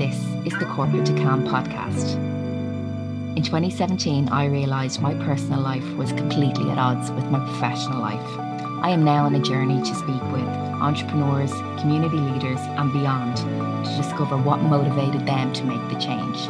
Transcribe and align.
This 0.00 0.16
is 0.46 0.58
the 0.58 0.64
Corporate 0.64 1.04
to 1.04 1.12
Calm 1.12 1.46
podcast. 1.46 2.14
In 3.36 3.42
2017, 3.42 4.30
I 4.30 4.46
realised 4.46 5.02
my 5.02 5.12
personal 5.12 5.60
life 5.60 5.86
was 5.92 6.10
completely 6.12 6.70
at 6.70 6.78
odds 6.78 7.10
with 7.10 7.26
my 7.26 7.38
professional 7.38 8.00
life. 8.00 8.38
I 8.82 8.88
am 8.88 9.04
now 9.04 9.26
on 9.26 9.34
a 9.34 9.38
journey 9.38 9.78
to 9.78 9.94
speak 9.94 10.22
with 10.32 10.48
entrepreneurs, 10.80 11.52
community 11.78 12.16
leaders, 12.16 12.60
and 12.60 12.90
beyond 12.94 13.36
to 13.36 13.96
discover 13.98 14.38
what 14.38 14.62
motivated 14.62 15.26
them 15.26 15.52
to 15.52 15.64
make 15.64 15.86
the 15.90 16.00
change, 16.00 16.48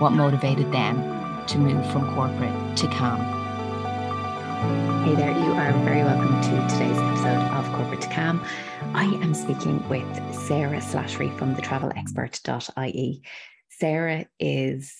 what 0.00 0.10
motivated 0.10 0.70
them 0.70 1.46
to 1.48 1.58
move 1.58 1.84
from 1.90 2.14
corporate 2.14 2.76
to 2.76 2.86
calm. 2.86 3.43
Hey 5.04 5.14
there, 5.14 5.30
you 5.30 5.52
are 5.52 5.72
very 5.84 6.02
welcome 6.02 6.40
to 6.40 6.74
today's 6.74 6.96
episode 6.96 7.42
of 7.52 7.70
Corporate 7.74 8.00
to 8.00 8.08
Calm. 8.08 8.42
I 8.94 9.04
am 9.04 9.34
speaking 9.34 9.86
with 9.90 10.06
Sarah 10.34 10.78
Slattery 10.80 11.36
from 11.38 11.54
the 11.54 11.60
travelexpert.ie. 11.60 13.22
Sarah 13.68 14.26
is 14.40 14.94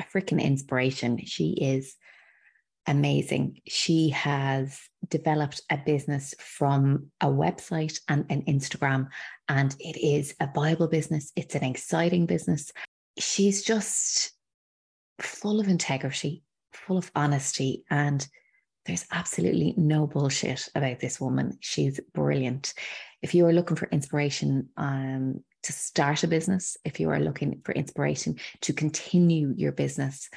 a 0.00 0.04
freaking 0.04 0.42
inspiration. 0.42 1.18
She 1.26 1.50
is 1.50 1.96
amazing. 2.86 3.60
She 3.68 4.08
has 4.08 4.80
developed 5.06 5.60
a 5.70 5.76
business 5.76 6.34
from 6.38 7.10
a 7.20 7.26
website 7.26 8.00
and 8.08 8.24
an 8.30 8.42
Instagram, 8.44 9.08
and 9.48 9.76
it 9.78 9.98
is 9.98 10.34
a 10.40 10.48
viable 10.54 10.88
business. 10.88 11.30
It's 11.36 11.54
an 11.54 11.64
exciting 11.64 12.24
business. 12.24 12.72
She's 13.18 13.62
just 13.62 14.32
full 15.20 15.60
of 15.60 15.68
integrity, 15.68 16.42
full 16.72 16.96
of 16.96 17.10
honesty, 17.14 17.84
and 17.90 18.26
there's 18.86 19.06
absolutely 19.10 19.74
no 19.76 20.06
bullshit 20.06 20.68
about 20.74 21.00
this 21.00 21.20
woman. 21.20 21.58
She's 21.60 22.00
brilliant. 22.14 22.74
If 23.22 23.34
you 23.34 23.46
are 23.46 23.52
looking 23.52 23.76
for 23.76 23.88
inspiration 23.88 24.70
um, 24.76 25.44
to 25.62 25.72
start 25.72 26.24
a 26.24 26.28
business, 26.28 26.76
if 26.84 26.98
you 26.98 27.10
are 27.10 27.20
looking 27.20 27.60
for 27.64 27.72
inspiration 27.72 28.36
to 28.62 28.72
continue 28.72 29.52
your 29.56 29.72
business 29.72 30.30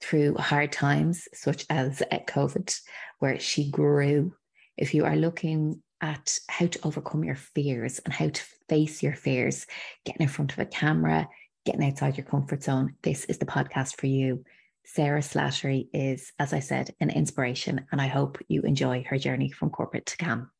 through 0.00 0.34
hard 0.36 0.70
times, 0.70 1.26
such 1.32 1.64
as 1.70 2.02
at 2.10 2.26
COVID, 2.26 2.78
where 3.18 3.40
she 3.40 3.70
grew, 3.70 4.34
if 4.76 4.94
you 4.94 5.04
are 5.04 5.16
looking 5.16 5.82
at 6.00 6.38
how 6.48 6.66
to 6.66 6.78
overcome 6.84 7.24
your 7.24 7.34
fears 7.34 7.98
and 8.04 8.14
how 8.14 8.28
to 8.28 8.42
face 8.68 9.02
your 9.02 9.14
fears, 9.14 9.66
getting 10.04 10.22
in 10.22 10.28
front 10.28 10.52
of 10.52 10.58
a 10.58 10.66
camera, 10.66 11.28
getting 11.64 11.84
outside 11.84 12.16
your 12.16 12.26
comfort 12.26 12.62
zone, 12.62 12.94
this 13.02 13.24
is 13.24 13.38
the 13.38 13.46
podcast 13.46 13.98
for 13.98 14.06
you. 14.06 14.44
Sarah 14.90 15.20
Slattery 15.20 15.88
is, 15.92 16.32
as 16.38 16.54
I 16.54 16.60
said, 16.60 16.94
an 16.98 17.10
inspiration, 17.10 17.84
and 17.92 18.00
I 18.00 18.06
hope 18.06 18.38
you 18.48 18.62
enjoy 18.62 19.04
her 19.08 19.18
journey 19.18 19.50
from 19.50 19.68
corporate 19.68 20.06
to 20.06 20.16
Calm. 20.16 20.50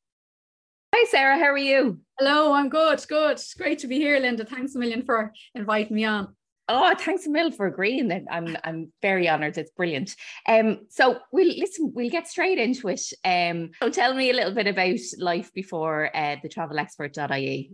Hi, 0.95 1.05
Sarah. 1.11 1.39
How 1.39 1.47
are 1.47 1.57
you? 1.57 2.01
Hello, 2.19 2.53
I'm 2.53 2.69
good. 2.69 3.03
Good. 3.09 3.41
Great 3.57 3.79
to 3.79 3.87
be 3.87 3.97
here, 3.97 4.21
Linda. 4.21 4.45
Thanks 4.45 4.75
a 4.75 4.79
million 4.79 5.03
for 5.03 5.33
inviting 5.55 5.97
me 5.97 6.05
on. 6.05 6.37
Oh, 6.69 6.95
thanks 6.95 7.27
a 7.27 7.31
million 7.31 7.53
for 7.53 7.67
agreeing. 7.67 8.27
I'm 8.31 8.55
I'm 8.63 8.93
very 9.01 9.31
honoured. 9.31 9.57
It's 9.57 9.71
brilliant. 9.71 10.15
Um, 10.47 10.81
so 10.91 11.21
we'll 11.33 11.49
listen. 11.49 11.93
We'll 11.95 12.11
get 12.11 12.29
straight 12.29 12.59
into 12.59 12.89
it. 12.89 13.01
Um, 13.25 13.71
so 13.83 13.89
tell 13.89 14.13
me 14.13 14.29
a 14.29 14.35
little 14.35 14.53
bit 14.53 14.67
about 14.67 14.99
life 15.19 15.51
before 15.55 16.15
uh, 16.15 16.37
the 16.43 16.51
travelexpert.ie. 16.51 17.73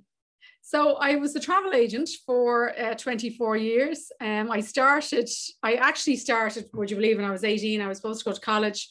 So 0.66 0.94
I 0.94 1.16
was 1.16 1.36
a 1.36 1.40
travel 1.40 1.74
agent 1.74 2.08
for 2.24 2.72
uh, 2.80 2.94
24 2.94 3.58
years. 3.58 4.10
Um, 4.18 4.50
I 4.50 4.60
started, 4.60 5.28
I 5.62 5.74
actually 5.74 6.16
started, 6.16 6.70
would 6.72 6.90
you 6.90 6.96
believe, 6.96 7.18
when 7.18 7.26
I 7.26 7.30
was 7.30 7.44
18, 7.44 7.82
I 7.82 7.86
was 7.86 7.98
supposed 7.98 8.20
to 8.20 8.24
go 8.24 8.32
to 8.32 8.40
college 8.40 8.88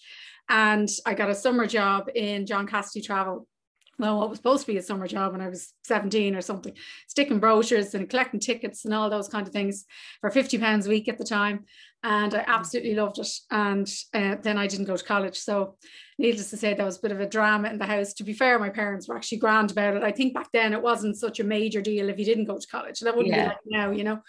and 0.50 0.88
I 1.08 1.16
got 1.16 1.32
a 1.32 1.36
summer 1.36 1.66
job 1.66 2.10
in 2.14 2.46
John 2.46 2.68
Cassidy 2.68 3.04
Travel. 3.04 3.48
Well, 3.99 4.19
what 4.19 4.30
was 4.30 4.39
supposed 4.39 4.66
to 4.66 4.72
be 4.72 4.77
a 4.77 4.81
summer 4.81 5.08
job 5.08 5.33
when 5.33 5.41
I 5.41 5.49
was 5.49 5.73
17 5.83 6.36
or 6.36 6.42
something, 6.42 6.73
sticking 7.08 7.39
brochures 7.39 7.93
and 7.93 8.09
collecting 8.09 8.39
tickets 8.39 8.86
and 8.86 8.93
all 8.93 9.09
those 9.09 9.27
kind 9.27 9.45
of 9.45 9.54
things 9.54 9.86
for 10.20 10.31
50 10.31 10.58
pounds 10.58 10.87
a 10.87 10.89
week 10.89 11.08
at 11.08 11.20
the 11.20 11.23
time 11.23 11.65
and 12.03 12.36
I 12.36 12.39
mm. 12.39 12.48
absolutely 12.48 12.95
loved 12.95 13.20
it. 13.20 13.30
And 13.49 13.92
uh, 14.14 14.36
then 14.42 14.58
I 14.58 14.67
didn't 14.67 14.86
go 14.86 14.98
to 14.98 15.03
college. 15.03 15.37
So, 15.37 15.77
needless 16.17 16.49
to 16.49 16.58
say, 16.58 16.73
there 16.73 16.86
was 16.86 16.98
a 16.98 17.02
bit 17.02 17.11
of 17.11 17.21
a 17.21 17.27
drama 17.27 17.70
in 17.70 17.77
the 17.77 17.86
house. 17.86 18.14
To 18.15 18.23
be 18.23 18.33
fair, 18.33 18.59
my 18.59 18.70
parents 18.70 19.08
were 19.08 19.15
actually 19.15 19.39
grand 19.39 19.71
about 19.71 19.95
it. 19.95 20.03
I 20.03 20.11
think 20.11 20.33
back 20.33 20.49
then 20.52 20.73
it 20.73 20.82
wasn't 20.82 21.17
such 21.17 21.39
a 21.39 21.45
major 21.45 21.82
deal 21.82 22.09
if 22.09 22.20
you 22.20 22.26
didn't 22.26 22.45
go 22.45 22.58
to 22.58 22.67
college. 22.67 22.99
That 22.99 23.15
wouldn't 23.15 23.33
yeah. 23.33 23.43
be 23.43 23.49
like 23.49 23.58
now, 23.65 23.92
you 23.92 24.03
know. 24.03 24.21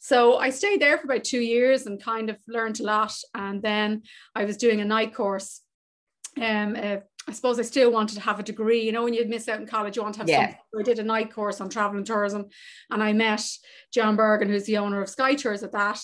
So 0.00 0.38
I 0.38 0.50
stayed 0.50 0.82
there 0.82 0.98
for 0.98 1.04
about 1.04 1.22
two 1.22 1.40
years 1.40 1.86
and 1.86 2.02
kind 2.02 2.28
of 2.28 2.36
learned 2.48 2.80
a 2.80 2.82
lot. 2.82 3.14
And 3.34 3.62
then 3.62 4.02
I 4.34 4.44
was 4.44 4.56
doing 4.56 4.80
a 4.80 4.84
night 4.84 5.14
course. 5.14 5.60
Um, 6.40 6.76
uh, 6.76 6.96
I 7.28 7.32
suppose 7.32 7.58
I 7.58 7.62
still 7.62 7.92
wanted 7.92 8.16
to 8.16 8.20
have 8.20 8.40
a 8.40 8.42
degree. 8.42 8.82
You 8.82 8.92
know, 8.92 9.04
when 9.04 9.14
you 9.14 9.24
miss 9.26 9.48
out 9.48 9.60
in 9.60 9.66
college, 9.66 9.96
you 9.96 10.02
want 10.02 10.14
to 10.14 10.20
have 10.20 10.28
yeah. 10.28 10.40
something. 10.40 10.58
So 10.74 10.80
I 10.80 10.82
did 10.82 10.98
a 10.98 11.04
night 11.04 11.32
course 11.32 11.60
on 11.60 11.68
travel 11.68 11.96
and 11.96 12.06
tourism, 12.06 12.46
and 12.90 13.02
I 13.02 13.12
met 13.12 13.44
John 13.92 14.16
Bergen, 14.16 14.48
who's 14.48 14.64
the 14.64 14.78
owner 14.78 15.00
of 15.00 15.08
Sky 15.08 15.34
Tours, 15.34 15.62
at 15.62 15.72
that 15.72 16.00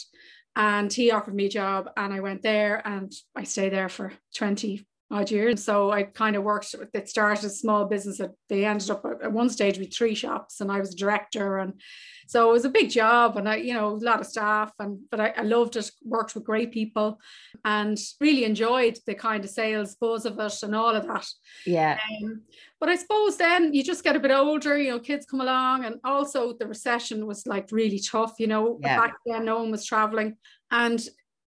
and 0.58 0.92
he 0.92 1.12
offered 1.12 1.34
me 1.34 1.46
a 1.46 1.48
job 1.48 1.88
and 1.96 2.12
I 2.12 2.18
went 2.18 2.42
there 2.42 2.82
and 2.84 3.12
I 3.36 3.44
stayed 3.44 3.72
there 3.72 3.88
for 3.88 4.12
20 4.34 4.84
odd 5.08 5.30
years. 5.30 5.64
So 5.64 5.92
I 5.92 6.02
kind 6.02 6.34
of 6.34 6.42
worked, 6.42 6.74
it 6.92 7.08
started 7.08 7.44
a 7.44 7.48
small 7.48 7.84
business 7.84 8.18
that 8.18 8.32
they 8.48 8.64
ended 8.64 8.90
up 8.90 9.06
at 9.22 9.32
one 9.32 9.50
stage 9.50 9.78
with 9.78 9.94
three 9.94 10.16
shops 10.16 10.60
and 10.60 10.70
I 10.70 10.80
was 10.80 10.96
director. 10.96 11.58
And 11.58 11.80
so 12.28 12.50
it 12.50 12.53
was 12.53 12.66
a 12.66 12.71
big 12.71 12.91
job 12.91 13.39
and 13.39 13.49
I, 13.49 13.56
you 13.56 13.72
know, 13.72 13.89
a 13.89 14.05
lot 14.05 14.21
of 14.21 14.27
staff 14.27 14.71
and, 14.78 15.00
but 15.11 15.19
I, 15.19 15.33
I 15.34 15.43
loved 15.43 15.77
it, 15.77 15.91
worked 16.05 16.34
with 16.34 16.44
great 16.44 16.71
people 16.71 17.19
and 17.65 17.99
really 18.21 18.44
enjoyed 18.44 18.99
the 19.06 19.15
kind 19.15 19.43
of 19.43 19.49
sales 19.49 19.94
buzz 19.94 20.27
of 20.27 20.39
it 20.39 20.62
and 20.62 20.77
all 20.77 20.94
of 20.94 21.06
that. 21.06 21.27
Yeah. 21.65 21.99
Um, 22.22 22.43
but 22.78 22.91
I 22.91 22.97
suppose 22.97 23.39
then 23.39 23.72
you 23.72 23.83
just 23.83 24.05
get 24.05 24.15
a 24.15 24.21
bit 24.21 24.31
older, 24.31 24.77
you 24.77 24.91
know, 24.91 24.99
kids 24.99 25.25
come 25.25 25.41
along, 25.41 25.87
and 25.87 25.97
also 26.05 26.53
the 26.53 26.66
recession 26.66 27.27
was 27.27 27.47
like 27.47 27.72
really 27.72 27.99
tough, 27.99 28.34
you 28.39 28.47
know. 28.47 28.78
Yeah. 28.83 28.99
Back 28.99 29.15
then, 29.25 29.47
no 29.47 29.60
one 29.60 29.71
was 29.71 29.87
traveling, 29.87 30.37
and 30.71 31.00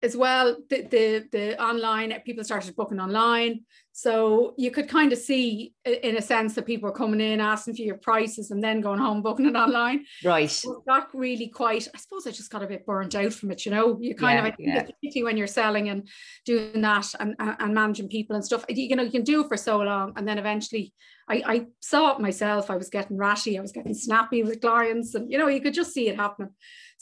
as 0.03 0.17
well 0.17 0.57
the, 0.71 0.83
the 0.83 1.29
the 1.31 1.62
online 1.62 2.19
people 2.25 2.43
started 2.43 2.75
booking 2.75 3.01
online 3.01 3.61
so 4.00 4.55
you 4.56 4.71
could 4.71 4.88
kind 4.88 5.12
of 5.12 5.19
see 5.19 5.75
in 5.84 6.16
a 6.16 6.22
sense 6.22 6.55
that 6.55 6.65
people 6.65 6.88
were 6.88 6.97
coming 6.97 7.21
in 7.21 7.38
asking 7.38 7.75
for 7.77 7.83
your 7.83 7.99
prices 7.99 8.50
and 8.50 8.65
then 8.65 8.81
going 8.81 8.99
home 8.99 9.21
booking 9.27 9.44
it 9.44 9.55
online. 9.55 10.06
Right. 10.25 10.50
So 10.50 10.83
that 10.87 11.09
really 11.12 11.49
quite 11.49 11.87
i 11.94 11.99
suppose 11.99 12.27
i 12.27 12.31
just 12.31 12.50
got 12.50 12.62
a 12.62 12.66
bit 12.66 12.87
burnt 12.87 13.15
out 13.15 13.34
from 13.34 13.50
it 13.50 13.66
you 13.66 13.72
know? 13.72 13.99
You 14.00 14.15
kind 14.15 14.38
yeah, 14.38 14.47
of 14.47 14.47
I 14.47 14.56
think 14.56 14.69
yeah. 14.71 14.83
particularly 14.84 15.25
when 15.25 15.37
you're 15.37 15.47
selling 15.47 15.91
and 15.91 16.09
doing 16.47 16.81
that 16.81 17.15
and, 17.21 17.34
and 17.38 17.75
managing 17.75 18.09
people 18.09 18.37
and 18.37 18.44
stuff. 18.44 18.65
You 18.71 18.97
know 18.97 19.03
you 19.03 19.11
can 19.11 19.22
do 19.22 19.43
it 19.43 19.49
for 19.49 19.59
so 19.59 19.81
long 19.81 20.15
and 20.17 20.27
then 20.27 20.38
eventually 20.38 20.94
I, 21.28 21.43
I 21.47 21.67
saw 21.81 22.15
it 22.15 22.21
myself. 22.21 22.71
I 22.71 22.77
was 22.77 22.88
getting 22.88 23.19
ratty 23.19 23.59
i 23.59 23.61
was 23.61 23.72
getting 23.72 23.93
snappy 23.93 24.43
with 24.43 24.62
clients 24.62 25.15
and 25.15 25.31
you 25.31 25.37
know 25.37 25.49
you 25.49 25.61
could 25.61 25.75
just 25.75 25.93
see 25.93 26.09
it 26.09 26.17
happening 26.17 26.53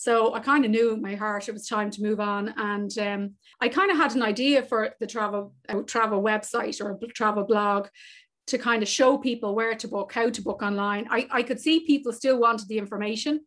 so 0.00 0.32
I 0.32 0.38
kind 0.38 0.64
of 0.64 0.70
knew 0.70 0.92
in 0.92 1.02
my 1.02 1.16
heart 1.16 1.48
it 1.48 1.52
was 1.52 1.66
time 1.66 1.90
to 1.90 2.02
move 2.02 2.20
on. 2.20 2.54
And 2.56 2.96
um, 3.00 3.34
I 3.60 3.68
kind 3.68 3.90
of 3.90 3.96
had 3.96 4.14
an 4.14 4.22
idea 4.22 4.62
for 4.62 4.90
the 5.00 5.08
travel 5.08 5.54
uh, 5.68 5.82
travel 5.88 6.22
website 6.22 6.80
or 6.80 6.96
travel 7.08 7.42
blog 7.42 7.88
to 8.46 8.58
kind 8.58 8.84
of 8.84 8.88
show 8.88 9.18
people 9.18 9.56
where 9.56 9.74
to 9.74 9.88
book, 9.88 10.12
how 10.12 10.30
to 10.30 10.40
book 10.40 10.62
online. 10.62 11.08
I, 11.10 11.26
I 11.32 11.42
could 11.42 11.58
see 11.58 11.84
people 11.84 12.12
still 12.12 12.38
wanted 12.38 12.68
the 12.68 12.78
information. 12.78 13.40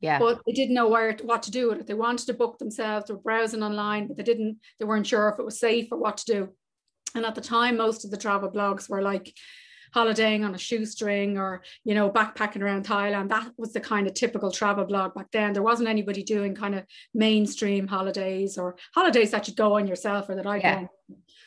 Yeah. 0.00 0.18
But 0.18 0.40
they 0.46 0.54
didn't 0.54 0.74
know 0.74 0.88
where 0.88 1.12
to, 1.12 1.26
what 1.26 1.42
to 1.42 1.50
do 1.50 1.68
with 1.68 1.80
it. 1.80 1.86
They 1.86 1.92
wanted 1.92 2.24
to 2.24 2.34
book 2.34 2.58
themselves, 2.58 3.08
they 3.08 3.14
were 3.14 3.20
browsing 3.20 3.62
online, 3.62 4.08
but 4.08 4.16
they 4.16 4.22
didn't, 4.22 4.60
they 4.78 4.86
weren't 4.86 5.06
sure 5.06 5.28
if 5.28 5.38
it 5.38 5.44
was 5.44 5.60
safe 5.60 5.88
or 5.92 5.98
what 5.98 6.16
to 6.16 6.24
do. 6.24 6.48
And 7.14 7.26
at 7.26 7.34
the 7.34 7.42
time, 7.42 7.76
most 7.76 8.06
of 8.06 8.10
the 8.10 8.16
travel 8.16 8.50
blogs 8.50 8.88
were 8.88 9.02
like, 9.02 9.30
holidaying 9.92 10.44
on 10.44 10.54
a 10.54 10.58
shoestring 10.58 11.38
or 11.38 11.62
you 11.84 11.94
know 11.94 12.10
backpacking 12.10 12.62
around 12.62 12.86
Thailand. 12.86 13.28
That 13.28 13.52
was 13.56 13.72
the 13.72 13.80
kind 13.80 14.06
of 14.06 14.14
typical 14.14 14.50
travel 14.50 14.84
blog 14.84 15.14
back 15.14 15.30
then. 15.32 15.52
There 15.52 15.62
wasn't 15.62 15.88
anybody 15.88 16.22
doing 16.22 16.54
kind 16.54 16.74
of 16.74 16.84
mainstream 17.14 17.86
holidays 17.86 18.58
or 18.58 18.76
holidays 18.94 19.30
that 19.30 19.48
you 19.48 19.54
go 19.54 19.76
on 19.76 19.86
yourself 19.86 20.28
or 20.28 20.36
that 20.36 20.46
I 20.46 20.56
yeah. 20.58 20.80
go 20.82 20.88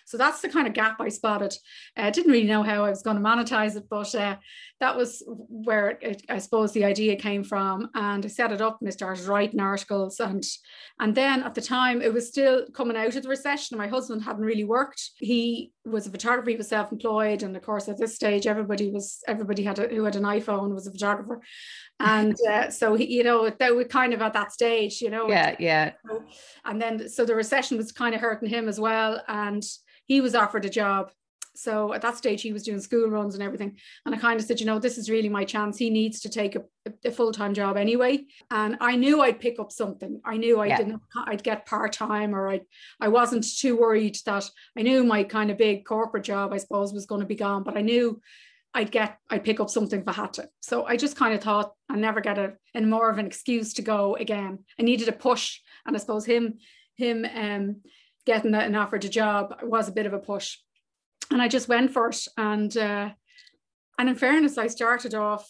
so 0.06 0.18
that's 0.18 0.42
the 0.42 0.50
kind 0.50 0.68
of 0.68 0.74
gap 0.74 1.02
I 1.02 1.10
spotted. 1.10 1.56
I 1.98 2.08
uh, 2.08 2.12
didn't 2.12 2.32
really 2.32 2.46
know 2.46 2.62
how 2.62 2.86
I 2.86 2.90
was 2.90 3.02
going 3.02 3.18
to 3.18 3.24
monetize 3.24 3.76
it, 3.76 3.86
but 3.90 4.14
uh, 4.14 4.36
that 4.80 4.96
was 4.96 5.24
where 5.26 5.98
it, 6.02 6.24
I 6.30 6.38
suppose 6.38 6.72
the 6.72 6.86
idea 6.86 7.16
came 7.16 7.44
from. 7.44 7.90
And 7.96 8.24
I 8.24 8.28
set 8.28 8.52
it 8.52 8.62
up 8.62 8.78
and 8.80 8.88
I 8.88 8.92
started 8.92 9.26
writing 9.26 9.60
articles. 9.60 10.20
And 10.20 10.44
and 11.00 11.16
then 11.16 11.42
at 11.42 11.56
the 11.56 11.62
time, 11.62 12.04
it 12.04 12.14
was 12.14 12.28
still 12.28 12.68
coming 12.74 12.96
out 12.96 13.16
of 13.16 13.24
the 13.24 13.30
recession. 13.30 13.80
My 13.80 13.88
husband 13.88 14.24
hadn't 14.24 14.46
really 14.46 14.64
worked. 14.64 15.10
He 15.18 15.72
was 15.86 16.06
a 16.06 16.12
photographer. 16.12 16.52
He 16.52 16.56
was 16.56 16.70
self-employed, 16.70 17.42
and 17.42 17.58
of 17.58 17.64
course, 17.64 17.90
at 17.90 17.98
this 17.98 18.16
stage, 18.16 18.46
everybody 18.46 18.92
was 18.92 19.22
everybody 19.28 19.64
had 19.64 19.80
a, 19.80 19.88
who 19.88 20.04
had 20.04 20.16
an 20.16 20.24
iPhone 20.24 20.74
was 20.74 20.88
a 20.88 20.92
photographer 20.92 21.42
and 22.00 22.36
uh, 22.50 22.70
so 22.70 22.96
he, 22.96 23.06
you 23.14 23.24
know 23.24 23.50
that 23.50 23.76
was 23.76 23.88
kind 23.88 24.14
of 24.14 24.22
at 24.22 24.34
that 24.34 24.52
stage 24.52 25.02
you 25.02 25.10
know 25.10 25.28
yeah 25.30 25.56
yeah 25.60 25.92
and 26.66 26.82
then 26.82 27.08
so 27.08 27.26
the 27.26 27.36
recession 27.36 27.78
was 27.78 27.92
kind 27.92 28.14
of 28.14 28.22
hurting 28.22 28.50
him 28.50 28.68
as 28.68 28.80
well 28.80 29.22
and 29.28 29.55
he 30.06 30.22
was 30.22 30.36
offered 30.36 30.66
a 30.66 30.70
job. 30.70 31.12
So 31.58 31.94
at 31.94 32.02
that 32.02 32.18
stage, 32.18 32.42
he 32.42 32.52
was 32.52 32.64
doing 32.64 32.82
school 32.82 33.10
runs 33.10 33.34
and 33.34 33.44
everything. 33.44 33.78
And 34.06 34.14
I 34.14 34.18
kind 34.18 34.40
of 34.40 34.46
said, 34.46 34.60
you 34.60 34.66
know, 34.66 34.78
this 34.78 34.98
is 34.98 35.10
really 35.10 35.30
my 35.30 35.46
chance. 35.46 35.78
He 35.78 35.90
needs 35.90 36.20
to 36.22 36.30
take 36.30 36.56
a, 36.56 36.64
a 37.06 37.12
full 37.12 37.32
time 37.32 37.54
job 37.54 37.78
anyway. 37.78 38.26
And 38.52 38.78
I 38.82 38.96
knew 38.98 39.22
I'd 39.22 39.40
pick 39.40 39.60
up 39.60 39.72
something. 39.72 40.20
I 40.26 40.38
knew 40.38 40.60
I 40.60 40.68
yeah. 40.68 40.78
didn't, 40.78 41.02
I'd 41.26 41.44
get 41.44 41.66
part 41.66 41.94
time 41.94 42.36
or 42.36 42.50
I, 42.50 42.62
I 43.00 43.08
wasn't 43.08 43.46
too 43.58 43.78
worried 43.78 44.18
that 44.26 44.50
I 44.78 44.82
knew 44.82 45.04
my 45.04 45.24
kind 45.24 45.50
of 45.50 45.58
big 45.58 45.86
corporate 45.86 46.26
job, 46.26 46.52
I 46.52 46.58
suppose, 46.58 46.94
was 46.94 47.06
going 47.06 47.22
to 47.22 47.28
be 47.28 47.36
gone. 47.36 47.64
But 47.64 47.78
I 47.78 47.82
knew 47.82 48.22
I'd 48.74 48.92
get, 48.92 49.18
I'd 49.30 49.46
pick 49.46 49.62
up 49.62 49.70
something 49.70 50.02
if 50.02 50.08
I 50.10 50.12
had 50.12 50.34
to. 50.34 50.50
So 50.62 50.86
I 50.86 50.98
just 50.98 51.16
kind 51.16 51.34
of 51.34 51.42
thought 51.42 51.72
I'd 51.90 52.00
never 52.00 52.20
get 52.20 52.38
a, 52.38 52.54
and 52.74 52.90
more 52.90 53.10
of 53.10 53.18
an 53.18 53.26
excuse 53.26 53.74
to 53.76 53.82
go 53.82 54.18
again. 54.18 54.60
I 54.78 54.84
needed 54.84 55.08
a 55.08 55.14
push. 55.14 55.60
And 55.86 55.96
I 55.96 56.00
suppose 56.00 56.26
him, 56.26 56.56
him 56.98 57.26
um, 57.34 57.78
getting 58.26 58.54
an 58.54 58.76
offer 58.76 58.98
to 58.98 59.10
job 59.10 59.56
was 59.64 59.88
a 59.88 59.94
bit 59.94 60.06
of 60.06 60.14
a 60.14 60.20
push. 60.20 60.58
And 61.32 61.42
I 61.42 61.48
just 61.48 61.68
went 61.68 61.92
for 61.92 62.10
it. 62.10 62.28
And, 62.38 62.76
uh, 62.76 63.10
and 63.98 64.10
in 64.10 64.16
fairness, 64.16 64.58
I 64.58 64.68
started 64.68 65.16
off 65.16 65.50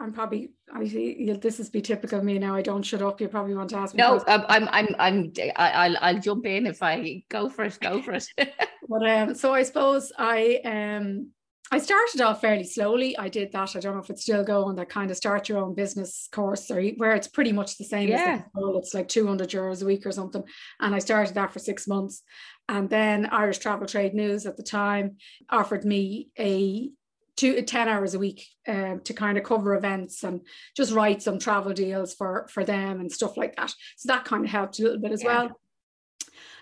I'm 0.00 0.12
probably 0.12 0.50
I 0.72 0.86
see 0.86 1.32
this 1.32 1.58
is 1.58 1.70
be 1.70 1.80
typical 1.80 2.20
of 2.20 2.24
me 2.24 2.38
now. 2.38 2.54
I 2.54 2.62
don't 2.62 2.84
shut 2.84 3.02
up. 3.02 3.20
You 3.20 3.28
probably 3.28 3.54
want 3.54 3.70
to 3.70 3.78
ask 3.78 3.94
me. 3.94 3.98
No, 3.98 4.22
I'm 4.28 4.44
I'm 4.48 4.68
I'm 4.70 4.94
I'm 4.98 5.32
I'll 5.56 5.96
I'll 6.00 6.18
jump 6.20 6.46
in 6.46 6.66
if 6.66 6.82
I 6.82 7.24
go 7.28 7.48
for 7.48 7.64
it. 7.64 7.78
Go 7.80 8.00
for 8.00 8.12
it. 8.12 8.28
but 8.88 9.10
um, 9.10 9.34
so 9.34 9.52
I 9.52 9.64
suppose 9.64 10.12
I 10.16 10.60
um 10.64 11.30
I 11.70 11.78
started 11.78 12.20
off 12.20 12.40
fairly 12.40 12.64
slowly. 12.64 13.16
I 13.18 13.28
did 13.28 13.52
that. 13.52 13.76
I 13.76 13.80
don't 13.80 13.94
know 13.94 14.02
if 14.02 14.10
it's 14.10 14.22
still 14.22 14.42
going. 14.42 14.76
That 14.76 14.88
kind 14.88 15.10
of 15.10 15.16
start 15.16 15.48
your 15.48 15.58
own 15.58 15.74
business 15.74 16.28
course, 16.32 16.70
or 16.70 16.82
where 16.82 17.12
it's 17.12 17.28
pretty 17.28 17.52
much 17.52 17.76
the 17.76 17.84
same. 17.84 18.08
Yeah, 18.08 18.42
it's 18.56 18.94
like 18.94 19.08
two 19.08 19.26
hundred 19.26 19.50
euros 19.50 19.82
a 19.82 19.86
week 19.86 20.06
or 20.06 20.12
something. 20.12 20.44
And 20.80 20.94
I 20.94 20.98
started 20.98 21.34
that 21.34 21.52
for 21.52 21.58
six 21.58 21.86
months, 21.86 22.22
and 22.68 22.88
then 22.88 23.26
Irish 23.26 23.58
Travel 23.58 23.86
Trade 23.86 24.14
News 24.14 24.46
at 24.46 24.56
the 24.56 24.62
time 24.62 25.16
offered 25.50 25.84
me 25.84 26.28
a 26.38 26.90
two, 27.38 27.62
10 27.62 27.88
hours 27.88 28.14
a 28.14 28.18
week 28.18 28.46
uh, 28.66 28.96
to 29.04 29.14
kind 29.14 29.38
of 29.38 29.44
cover 29.44 29.74
events 29.76 30.24
and 30.24 30.40
just 30.76 30.92
write 30.92 31.22
some 31.22 31.38
travel 31.38 31.72
deals 31.72 32.12
for, 32.12 32.48
for 32.50 32.64
them 32.64 32.98
and 32.98 33.12
stuff 33.12 33.36
like 33.36 33.54
that. 33.56 33.72
So 33.96 34.08
that 34.08 34.24
kind 34.24 34.44
of 34.44 34.50
helped 34.50 34.80
a 34.80 34.82
little 34.82 34.98
bit 34.98 35.12
as 35.12 35.22
yeah. 35.22 35.44
well. 35.44 35.60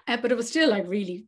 Uh, 0.07 0.19
but 0.19 0.31
it 0.31 0.37
was 0.37 0.49
still 0.49 0.71
like 0.71 0.87
really 0.87 1.25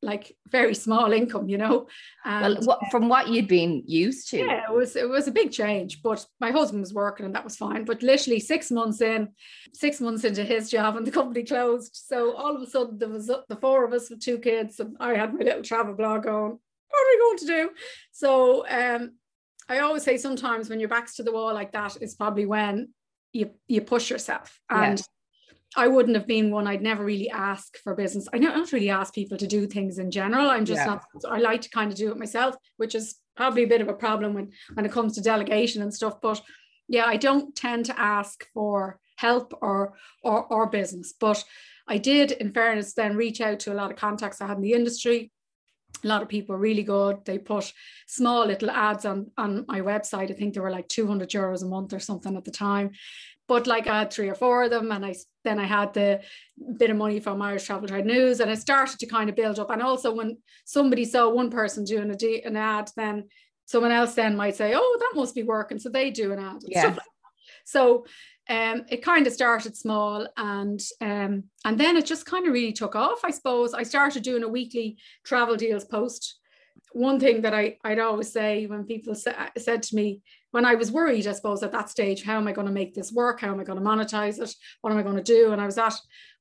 like 0.00 0.36
very 0.48 0.74
small 0.74 1.12
income, 1.12 1.48
you 1.48 1.58
know. 1.58 1.88
And, 2.24 2.54
well, 2.54 2.64
what, 2.64 2.80
from 2.90 3.08
what 3.08 3.28
you'd 3.28 3.48
been 3.48 3.82
used 3.86 4.30
to. 4.30 4.38
Yeah, 4.38 4.64
it 4.68 4.74
was 4.74 4.96
it 4.96 5.08
was 5.08 5.28
a 5.28 5.32
big 5.32 5.50
change. 5.50 6.02
But 6.02 6.24
my 6.40 6.50
husband 6.50 6.80
was 6.80 6.94
working 6.94 7.26
and 7.26 7.34
that 7.34 7.44
was 7.44 7.56
fine. 7.56 7.84
But 7.84 8.02
literally 8.02 8.40
six 8.40 8.70
months 8.70 9.00
in, 9.00 9.28
six 9.74 10.00
months 10.00 10.24
into 10.24 10.44
his 10.44 10.70
job 10.70 10.96
and 10.96 11.06
the 11.06 11.10
company 11.10 11.44
closed. 11.44 11.94
So 11.94 12.34
all 12.34 12.54
of 12.54 12.62
a 12.62 12.66
sudden 12.66 12.98
there 12.98 13.08
was 13.08 13.26
the 13.26 13.58
four 13.60 13.84
of 13.84 13.92
us 13.92 14.10
with 14.10 14.20
two 14.20 14.38
kids 14.38 14.78
and 14.80 14.96
I 15.00 15.14
had 15.14 15.34
my 15.34 15.44
little 15.44 15.62
travel 15.62 15.94
blog 15.94 16.24
going 16.24 16.58
what 16.90 17.02
are 17.02 17.10
we 17.10 17.18
going 17.18 17.38
to 17.38 17.46
do? 17.46 17.70
So 18.12 18.66
um, 18.68 19.12
I 19.68 19.80
always 19.80 20.02
say 20.02 20.16
sometimes 20.16 20.68
when 20.68 20.80
your 20.80 20.88
back's 20.88 21.16
to 21.16 21.22
the 21.22 21.32
wall 21.32 21.52
like 21.54 21.72
that 21.72 22.00
is 22.00 22.14
probably 22.14 22.46
when 22.46 22.88
you 23.32 23.50
you 23.66 23.80
push 23.80 24.10
yourself. 24.10 24.58
And 24.70 25.00
I 25.76 25.86
wouldn't 25.86 26.16
have 26.16 26.26
been 26.26 26.50
one. 26.50 26.66
I'd 26.66 26.82
never 26.82 27.04
really 27.04 27.30
ask 27.30 27.76
for 27.78 27.94
business. 27.94 28.26
I 28.32 28.38
don't 28.38 28.72
really 28.72 28.90
ask 28.90 29.14
people 29.14 29.36
to 29.38 29.46
do 29.46 29.66
things 29.66 29.98
in 29.98 30.10
general. 30.10 30.48
I'm 30.48 30.64
just 30.64 30.80
yeah. 30.80 30.86
not. 30.86 31.04
I 31.28 31.38
like 31.38 31.60
to 31.62 31.70
kind 31.70 31.92
of 31.92 31.98
do 31.98 32.10
it 32.10 32.18
myself, 32.18 32.56
which 32.78 32.94
is 32.94 33.16
probably 33.36 33.64
a 33.64 33.68
bit 33.68 33.80
of 33.80 33.88
a 33.88 33.94
problem 33.94 34.34
when 34.34 34.52
when 34.74 34.86
it 34.86 34.92
comes 34.92 35.14
to 35.14 35.20
delegation 35.20 35.82
and 35.82 35.92
stuff. 35.92 36.20
But 36.22 36.40
yeah, 36.88 37.04
I 37.04 37.16
don't 37.16 37.54
tend 37.54 37.86
to 37.86 38.00
ask 38.00 38.46
for 38.54 38.98
help 39.16 39.52
or 39.60 39.94
or 40.22 40.44
or 40.46 40.70
business. 40.70 41.12
But 41.18 41.44
I 41.86 41.98
did, 41.98 42.32
in 42.32 42.52
fairness, 42.52 42.94
then 42.94 43.16
reach 43.16 43.40
out 43.40 43.60
to 43.60 43.72
a 43.72 43.74
lot 43.74 43.90
of 43.90 43.96
contacts 43.96 44.40
I 44.40 44.46
had 44.46 44.56
in 44.56 44.62
the 44.62 44.72
industry 44.72 45.32
a 46.04 46.08
lot 46.08 46.22
of 46.22 46.28
people 46.28 46.54
are 46.54 46.58
really 46.58 46.82
good. 46.82 47.24
They 47.24 47.38
put 47.38 47.72
small 48.06 48.46
little 48.46 48.70
ads 48.70 49.04
on 49.04 49.30
on 49.36 49.64
my 49.66 49.80
website. 49.80 50.30
I 50.30 50.34
think 50.34 50.54
they 50.54 50.60
were 50.60 50.70
like 50.70 50.88
200 50.88 51.30
euros 51.30 51.62
a 51.62 51.66
month 51.66 51.92
or 51.92 52.00
something 52.00 52.36
at 52.36 52.44
the 52.44 52.50
time. 52.50 52.90
But 53.48 53.66
like 53.66 53.86
I 53.86 54.00
had 54.00 54.12
three 54.12 54.28
or 54.28 54.34
four 54.34 54.64
of 54.64 54.70
them, 54.70 54.92
and 54.92 55.04
I 55.04 55.14
then 55.44 55.58
I 55.58 55.64
had 55.64 55.94
the 55.94 56.20
bit 56.76 56.90
of 56.90 56.96
money 56.96 57.18
from 57.18 57.42
Irish 57.42 57.64
Travel 57.64 57.88
Trade 57.88 58.06
News, 58.06 58.40
and 58.40 58.50
I 58.50 58.54
started 58.54 58.98
to 58.98 59.06
kind 59.06 59.28
of 59.28 59.36
build 59.36 59.58
up. 59.58 59.70
And 59.70 59.82
also 59.82 60.14
when 60.14 60.36
somebody 60.64 61.04
saw 61.04 61.30
one 61.30 61.50
person 61.50 61.84
doing 61.84 62.10
a 62.10 62.42
an 62.46 62.56
ad, 62.56 62.90
then 62.96 63.28
someone 63.64 63.92
else 63.92 64.14
then 64.14 64.36
might 64.36 64.56
say, 64.56 64.74
"Oh, 64.76 64.96
that 65.00 65.18
must 65.18 65.34
be 65.34 65.42
working," 65.42 65.78
so 65.78 65.88
they 65.88 66.10
do 66.10 66.32
an 66.32 66.38
ad. 66.38 66.62
Yeah. 66.66 66.88
Like 66.88 66.98
so 67.64 68.06
um, 68.48 68.86
it 68.88 69.02
kind 69.02 69.26
of 69.26 69.32
started 69.32 69.76
small 69.76 70.26
and 70.36 70.80
um, 71.00 71.44
and 71.64 71.78
then 71.78 71.96
it 71.96 72.06
just 72.06 72.24
kind 72.24 72.46
of 72.46 72.52
really 72.52 72.72
took 72.72 72.96
off 72.96 73.20
i 73.24 73.30
suppose 73.30 73.74
i 73.74 73.82
started 73.82 74.22
doing 74.22 74.42
a 74.42 74.48
weekly 74.48 74.96
travel 75.24 75.56
deals 75.56 75.84
post 75.84 76.38
one 76.92 77.20
thing 77.20 77.42
that 77.42 77.54
I, 77.54 77.76
i'd 77.84 77.98
always 77.98 78.32
say 78.32 78.66
when 78.66 78.84
people 78.84 79.14
sa- 79.14 79.50
said 79.58 79.82
to 79.84 79.96
me 79.96 80.22
when 80.50 80.64
i 80.64 80.74
was 80.74 80.92
worried 80.92 81.26
i 81.26 81.32
suppose 81.32 81.62
at 81.62 81.72
that 81.72 81.90
stage 81.90 82.22
how 82.22 82.36
am 82.36 82.48
i 82.48 82.52
going 82.52 82.66
to 82.66 82.72
make 82.72 82.94
this 82.94 83.12
work? 83.12 83.40
How 83.40 83.50
am 83.52 83.60
i 83.60 83.64
going 83.64 83.78
to 83.78 83.84
monetize 83.84 84.40
it? 84.40 84.54
What 84.80 84.92
am 84.92 84.98
i 84.98 85.02
going 85.02 85.16
to 85.16 85.22
do? 85.22 85.52
And 85.52 85.60
i 85.60 85.66
was 85.66 85.78
at 85.78 85.94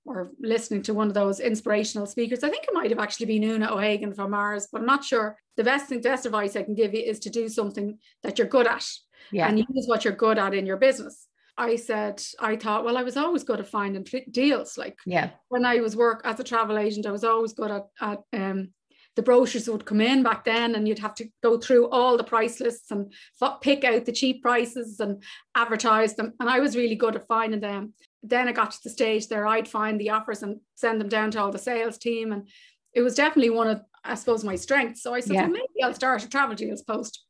or 0.06 0.32
listening 0.40 0.82
to 0.82 0.94
one 0.94 1.10
of 1.10 1.14
those 1.14 1.42
inspirational 1.42 2.08
speakers. 2.08 2.42
I 2.42 2.50
think 2.50 2.64
it 2.64 2.74
might 2.74 2.92
have 2.92 3.00
actually 3.00 3.26
been 3.26 3.44
una 3.44 3.74
o'hagan 3.74 4.14
from 4.14 4.32
mars 4.32 4.68
but 4.72 4.82
i'm 4.82 4.88
not 4.88 5.04
sure. 5.04 5.38
The 5.58 5.64
best 5.64 5.88
thing 5.88 6.02
the 6.02 6.10
best 6.10 6.26
advice 6.26 6.56
i 6.56 6.64
can 6.64 6.76
give 6.76 6.94
you 6.94 7.02
is 7.02 7.20
to 7.20 7.30
do 7.30 7.50
something 7.50 7.98
that 8.24 8.38
you're 8.38 8.48
good 8.48 8.68
at 8.68 8.88
yeah. 9.32 9.48
and 9.48 9.60
use 9.60 9.86
what 9.88 10.06
you're 10.06 10.14
good 10.14 10.38
at 10.38 10.54
in 10.54 10.66
your 10.66 10.78
business. 10.78 11.28
I 11.58 11.76
said, 11.76 12.22
I 12.40 12.56
thought, 12.56 12.86
well, 12.86 12.98
I 12.98 13.04
was 13.04 13.18
always 13.18 13.44
good 13.44 13.60
at 13.60 13.68
finding 13.68 14.06
deals. 14.30 14.78
Like 14.78 14.98
yeah, 15.06 15.32
when 15.50 15.66
I 15.66 15.78
was 15.78 15.96
work 15.96 16.22
as 16.24 16.40
a 16.40 16.44
travel 16.44 16.78
agent, 16.78 17.08
I 17.08 17.12
was 17.12 17.24
always 17.24 17.54
good 17.54 17.72
at, 17.72 17.88
at 18.00 18.20
um, 18.34 18.70
the 19.18 19.24
brochures 19.24 19.68
would 19.68 19.84
come 19.84 20.00
in 20.00 20.22
back 20.22 20.46
then 20.46 20.76
and 20.76 20.88
you'd 20.88 21.00
have 21.00 21.16
to 21.16 21.28
go 21.42 21.58
through 21.58 21.90
all 21.90 22.18
the 22.18 22.24
price 22.24 22.60
lists 22.60 22.92
and 22.92 23.12
f- 23.42 23.60
pick 23.62 23.84
out 23.84 24.06
the 24.06 24.12
cheap 24.12 24.44
prices 24.44 25.00
and 25.00 25.24
advertise 25.56 26.14
them. 26.14 26.34
And 26.40 26.48
I 26.48 26.60
was 26.60 26.78
really 26.78 26.96
good 26.96 27.16
at 27.16 27.28
finding 27.28 27.60
them. 27.60 27.94
Then 28.22 28.48
I 28.48 28.52
got 28.52 28.72
to 28.72 28.78
the 28.84 28.92
stage 28.92 29.28
there, 29.28 29.48
I'd 29.48 29.68
find 29.68 30.00
the 30.00 30.12
offers 30.12 30.44
and 30.44 30.60
send 30.76 31.02
them 31.02 31.10
down 31.10 31.32
to 31.32 31.42
all 31.42 31.52
the 31.52 31.58
sales 31.58 31.98
team. 31.98 32.32
And 32.32 32.48
it 32.94 33.02
was 33.02 33.16
definitely 33.16 33.50
one 33.50 33.68
of, 33.68 33.82
I 34.04 34.14
suppose, 34.14 34.44
my 34.44 34.56
strengths. 34.56 35.02
So 35.02 35.16
I 35.16 35.20
said, 35.20 35.34
yeah. 35.34 35.42
well, 35.42 35.52
maybe 35.52 35.84
I'll 35.84 35.96
start 35.96 36.24
a 36.24 36.30
travel 36.30 36.56
deals 36.56 36.84
post. 36.84 37.26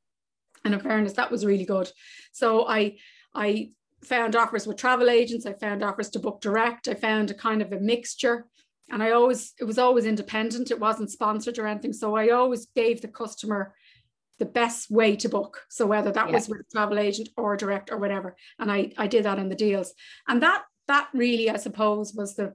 And 0.66 0.74
in 0.74 0.82
fairness, 0.82 1.14
that 1.14 1.32
was 1.32 1.46
really 1.46 1.66
good. 1.66 1.90
So 2.34 2.68
I, 2.68 2.98
I 3.34 3.72
found 4.04 4.36
offers 4.36 4.68
with 4.68 4.76
travel 4.76 5.10
agents. 5.10 5.46
I 5.46 5.54
found 5.54 5.84
offers 5.84 6.10
to 6.10 6.20
book 6.20 6.42
direct. 6.42 6.90
I 6.90 6.96
found 6.96 7.32
a 7.32 7.34
kind 7.34 7.62
of 7.62 7.72
a 7.72 7.80
mixture. 7.80 8.46
And 8.90 9.04
I 9.04 9.12
always, 9.12 9.54
it 9.60 9.66
was 9.66 9.78
always 9.78 10.06
independent. 10.06 10.72
It 10.72 10.80
wasn't 10.80 11.12
sponsored 11.12 11.60
or 11.60 11.68
anything. 11.68 11.94
So 11.94 12.16
I 12.16 12.30
always 12.30 12.68
gave 12.68 13.02
the 13.02 13.08
customer 13.08 13.74
the 14.40 14.46
best 14.46 14.90
way 14.90 15.16
to 15.18 15.30
book. 15.30 15.64
So 15.70 15.86
whether 15.86 16.12
that 16.12 16.28
yeah. 16.28 16.34
was 16.34 16.48
with 16.48 16.62
a 16.62 16.72
travel 16.72 17.00
agent 17.00 17.30
or 17.38 17.58
direct 17.58 17.92
or 17.92 17.98
whatever. 17.98 18.36
And 18.60 18.72
I, 18.72 18.92
I 18.98 19.08
did 19.08 19.26
that 19.26 19.40
in 19.40 19.50
the 19.50 19.56
deals. 19.56 19.94
And 20.28 20.42
that, 20.44 20.64
that 20.88 21.10
really, 21.14 21.50
I 21.50 21.58
suppose, 21.58 22.14
was 22.14 22.36
the, 22.36 22.54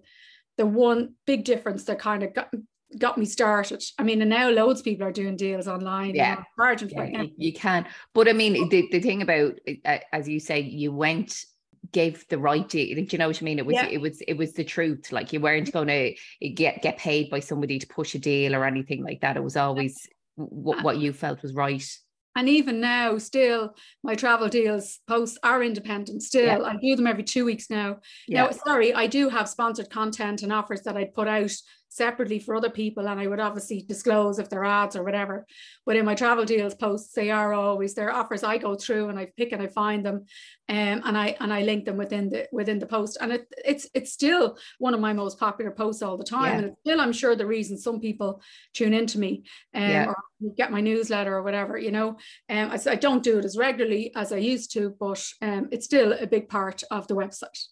the 0.56 0.66
one 0.66 1.14
big 1.26 1.44
difference 1.44 1.84
that 1.84 1.98
kind 1.98 2.22
of 2.22 2.34
got, 2.34 2.50
got 2.98 3.18
me 3.18 3.24
started. 3.24 3.82
I 3.98 4.02
mean, 4.02 4.20
and 4.20 4.30
now 4.30 4.48
loads 4.50 4.80
of 4.80 4.84
people 4.84 5.06
are 5.06 5.12
doing 5.12 5.36
deals 5.36 5.68
online. 5.68 6.14
Yeah, 6.14 6.42
charging 6.56 6.90
yeah, 6.90 7.22
you, 7.22 7.30
you, 7.36 7.52
can. 7.52 7.86
But 8.14 8.28
I 8.28 8.32
mean, 8.32 8.68
the, 8.68 8.88
the 8.90 9.00
thing 9.00 9.22
about, 9.22 9.58
uh, 9.84 9.98
as 10.12 10.28
you 10.28 10.40
say, 10.40 10.60
you 10.60 10.92
went 10.92 11.44
gave 11.92 12.26
the 12.28 12.38
right. 12.38 12.68
Do 12.68 12.80
you 12.80 13.18
know 13.18 13.28
what 13.28 13.42
I 13.42 13.44
mean? 13.44 13.58
It 13.58 13.66
was 13.66 13.74
yeah. 13.74 13.86
it 13.86 14.00
was 14.00 14.20
it 14.22 14.36
was 14.36 14.52
the 14.52 14.64
truth. 14.64 15.12
Like 15.12 15.32
you 15.32 15.40
weren't 15.40 15.68
mm-hmm. 15.68 15.78
going 15.78 15.88
to 15.88 16.14
eh, 16.46 16.52
get 16.54 16.82
get 16.82 16.98
paid 16.98 17.30
by 17.30 17.40
somebody 17.40 17.78
to 17.78 17.86
push 17.86 18.14
a 18.14 18.18
deal 18.18 18.54
or 18.54 18.64
anything 18.64 19.04
like 19.04 19.20
that. 19.20 19.36
It 19.36 19.42
was 19.42 19.56
always 19.56 20.08
what 20.36 20.78
uh, 20.78 20.82
what 20.82 20.98
you 20.98 21.12
felt 21.12 21.42
was 21.42 21.54
right. 21.54 21.86
And 22.34 22.48
even 22.48 22.80
now, 22.80 23.18
still, 23.18 23.74
my 24.02 24.14
travel 24.14 24.48
deals 24.48 25.00
posts 25.06 25.38
are 25.42 25.62
independent. 25.62 26.22
Still, 26.22 26.46
yeah. 26.46 26.62
I 26.62 26.76
do 26.76 26.96
them 26.96 27.06
every 27.06 27.24
two 27.24 27.44
weeks 27.44 27.68
now. 27.68 27.98
Yeah. 28.26 28.44
Now, 28.44 28.50
sorry, 28.52 28.94
I 28.94 29.06
do 29.06 29.28
have 29.28 29.48
sponsored 29.48 29.90
content 29.90 30.42
and 30.42 30.50
offers 30.50 30.80
that 30.82 30.96
I 30.96 31.04
put 31.04 31.28
out 31.28 31.52
separately 31.94 32.38
for 32.38 32.54
other 32.54 32.70
people 32.70 33.08
and 33.08 33.20
I 33.20 33.26
would 33.26 33.40
obviously 33.40 33.82
disclose 33.82 34.38
if 34.38 34.48
they're 34.48 34.64
ads 34.64 34.96
or 34.96 35.04
whatever. 35.04 35.46
But 35.84 35.96
in 35.96 36.04
my 36.04 36.14
travel 36.14 36.44
deals 36.44 36.74
posts, 36.74 37.12
they 37.14 37.30
are 37.30 37.52
always 37.52 37.94
their 37.94 38.12
offers 38.12 38.42
I 38.42 38.58
go 38.58 38.74
through 38.74 39.08
and 39.08 39.18
I 39.18 39.28
pick 39.36 39.52
and 39.52 39.62
I 39.62 39.66
find 39.66 40.04
them 40.04 40.24
um, 40.68 41.02
and 41.04 41.18
I 41.18 41.36
and 41.40 41.52
I 41.52 41.62
link 41.62 41.84
them 41.84 41.96
within 41.96 42.30
the 42.30 42.48
within 42.50 42.78
the 42.78 42.86
post. 42.86 43.18
And 43.20 43.32
it, 43.32 43.46
it's 43.64 43.88
it's 43.94 44.12
still 44.12 44.56
one 44.78 44.94
of 44.94 45.00
my 45.00 45.12
most 45.12 45.38
popular 45.38 45.70
posts 45.70 46.02
all 46.02 46.16
the 46.16 46.24
time. 46.24 46.52
Yeah. 46.52 46.56
And 46.58 46.66
it's 46.66 46.80
still 46.80 47.00
I'm 47.00 47.12
sure 47.12 47.36
the 47.36 47.46
reason 47.46 47.76
some 47.76 48.00
people 48.00 48.40
tune 48.72 48.94
into 48.94 49.18
me 49.18 49.44
um, 49.74 49.82
yeah. 49.82 50.06
or 50.06 50.16
get 50.56 50.72
my 50.72 50.80
newsletter 50.80 51.36
or 51.36 51.42
whatever, 51.42 51.76
you 51.76 51.90
know. 51.90 52.16
Um, 52.48 52.70
I, 52.70 52.78
I 52.90 52.94
don't 52.94 53.22
do 53.22 53.38
it 53.38 53.44
as 53.44 53.58
regularly 53.58 54.12
as 54.16 54.32
I 54.32 54.38
used 54.38 54.72
to, 54.72 54.94
but 54.98 55.22
um, 55.42 55.68
it's 55.70 55.84
still 55.84 56.12
a 56.12 56.26
big 56.26 56.48
part 56.48 56.82
of 56.90 57.06
the 57.06 57.14
website. 57.14 57.66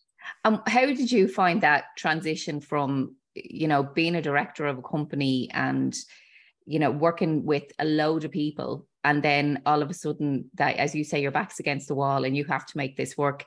Um, 0.45 0.62
how 0.67 0.87
did 0.87 1.11
you 1.11 1.29
find 1.29 1.62
that 1.62 1.85
transition 1.97 2.61
from 2.61 3.17
you 3.44 3.68
know 3.68 3.82
being 3.82 4.16
a 4.16 4.23
director 4.23 4.66
of 4.66 4.78
a 4.78 4.82
company 4.82 5.49
and 5.52 5.97
you 6.66 6.78
know 6.78 6.90
working 6.90 7.44
with 7.44 7.64
a 7.78 7.85
load 7.85 8.25
of 8.25 8.30
people 8.30 8.87
and 9.04 9.23
then 9.23 9.62
all 9.66 9.82
of 9.82 9.90
a 9.90 9.94
sudden 9.94 10.50
that 10.54 10.76
as 10.76 10.94
you 10.94 11.04
say 11.04 11.20
your 11.20 11.30
back's 11.30 11.61
against 11.61 11.88
the 11.88 11.94
wall 11.94 12.25
and 12.25 12.37
you 12.37 12.44
have 12.44 12.66
to 12.66 12.76
make 12.76 12.97
this 12.97 13.16
work. 13.16 13.44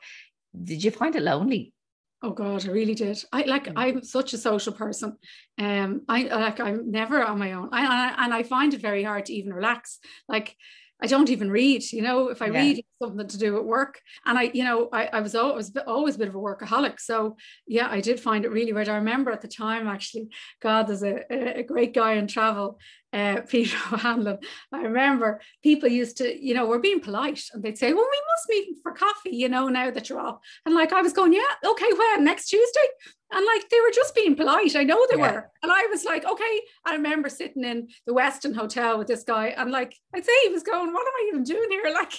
Did 0.63 0.83
you 0.83 0.91
find 0.91 1.15
it 1.15 1.23
lonely? 1.23 1.73
Oh 2.21 2.31
god 2.31 2.67
i 2.67 2.71
really 2.71 2.95
did. 2.95 3.23
I 3.31 3.43
like 3.43 3.65
mm. 3.65 3.73
i'm 3.75 4.03
such 4.03 4.33
a 4.33 4.37
social 4.37 4.73
person. 4.73 5.17
Um 5.59 6.01
i 6.07 6.23
like 6.23 6.59
i'm 6.59 6.89
never 6.89 7.23
on 7.23 7.39
my 7.39 7.53
own. 7.53 7.69
I, 7.71 8.15
and 8.17 8.33
I 8.33 8.43
find 8.43 8.73
it 8.73 8.81
very 8.81 9.03
hard 9.03 9.25
to 9.25 9.33
even 9.33 9.53
relax. 9.53 9.99
Like 10.27 10.55
I 11.03 11.07
don't 11.07 11.29
even 11.29 11.51
read, 11.51 11.83
you 11.91 12.01
know, 12.01 12.29
if 12.29 12.41
I 12.41 12.45
yeah. 12.45 12.59
read 12.61 12.85
something 13.01 13.27
to 13.27 13.37
do 13.37 13.57
at 13.57 13.65
work. 13.65 13.99
And 14.25 14.39
I, 14.39 14.43
you 14.53 14.63
know, 14.63 14.87
I, 14.93 15.07
I 15.07 15.19
was 15.19 15.35
always, 15.35 15.75
always 15.85 16.15
a 16.15 16.19
bit 16.19 16.29
of 16.29 16.35
a 16.35 16.39
workaholic. 16.39 17.01
So 17.01 17.35
yeah, 17.67 17.89
I 17.91 17.99
did 17.99 18.21
find 18.21 18.45
it 18.45 18.51
really 18.51 18.71
weird. 18.71 18.87
I 18.87 18.95
remember 18.95 19.29
at 19.31 19.41
the 19.41 19.49
time, 19.49 19.87
actually, 19.87 20.29
God, 20.61 20.87
there's 20.87 21.03
a, 21.03 21.59
a 21.59 21.63
great 21.63 21.93
guy 21.93 22.13
in 22.13 22.27
travel 22.27 22.79
uh, 23.13 23.41
Peter 23.47 23.77
O'Hanlon. 23.91 24.39
I 24.71 24.81
remember 24.81 25.41
people 25.61 25.87
used 25.89 26.17
to, 26.17 26.45
you 26.45 26.53
know, 26.53 26.65
we're 26.65 26.79
being 26.79 26.99
polite 26.99 27.43
and 27.53 27.63
they'd 27.63 27.77
say, 27.77 27.93
well, 27.93 28.07
we 28.09 28.21
must 28.31 28.49
meet 28.49 28.77
for 28.81 28.91
coffee, 28.91 29.35
you 29.35 29.49
know, 29.49 29.69
now 29.69 29.91
that 29.91 30.09
you're 30.09 30.19
off. 30.19 30.39
And 30.65 30.73
like, 30.73 30.91
I 30.91 31.01
was 31.01 31.13
going, 31.13 31.33
yeah, 31.33 31.41
okay, 31.65 31.91
when? 31.95 32.23
Next 32.23 32.47
Tuesday? 32.47 32.87
And 33.33 33.45
like, 33.45 33.67
they 33.69 33.81
were 33.81 33.91
just 33.91 34.13
being 34.13 34.35
polite. 34.35 34.75
I 34.75 34.83
know 34.83 35.05
they 35.09 35.17
yeah. 35.17 35.31
were. 35.31 35.51
And 35.63 35.71
I 35.71 35.87
was 35.89 36.05
like, 36.05 36.23
okay. 36.23 36.61
I 36.85 36.93
remember 36.93 37.29
sitting 37.29 37.63
in 37.63 37.87
the 38.05 38.13
Westin 38.13 38.55
Hotel 38.55 38.97
with 38.97 39.07
this 39.07 39.23
guy 39.23 39.47
and 39.47 39.71
like, 39.71 39.95
I'd 40.13 40.23
say 40.23 40.31
he 40.43 40.49
was 40.49 40.61
going, 40.61 40.93
what 40.93 41.07
am 41.07 41.13
I 41.15 41.29
even 41.29 41.43
doing 41.43 41.69
here? 41.69 41.83
Like, 41.93 42.13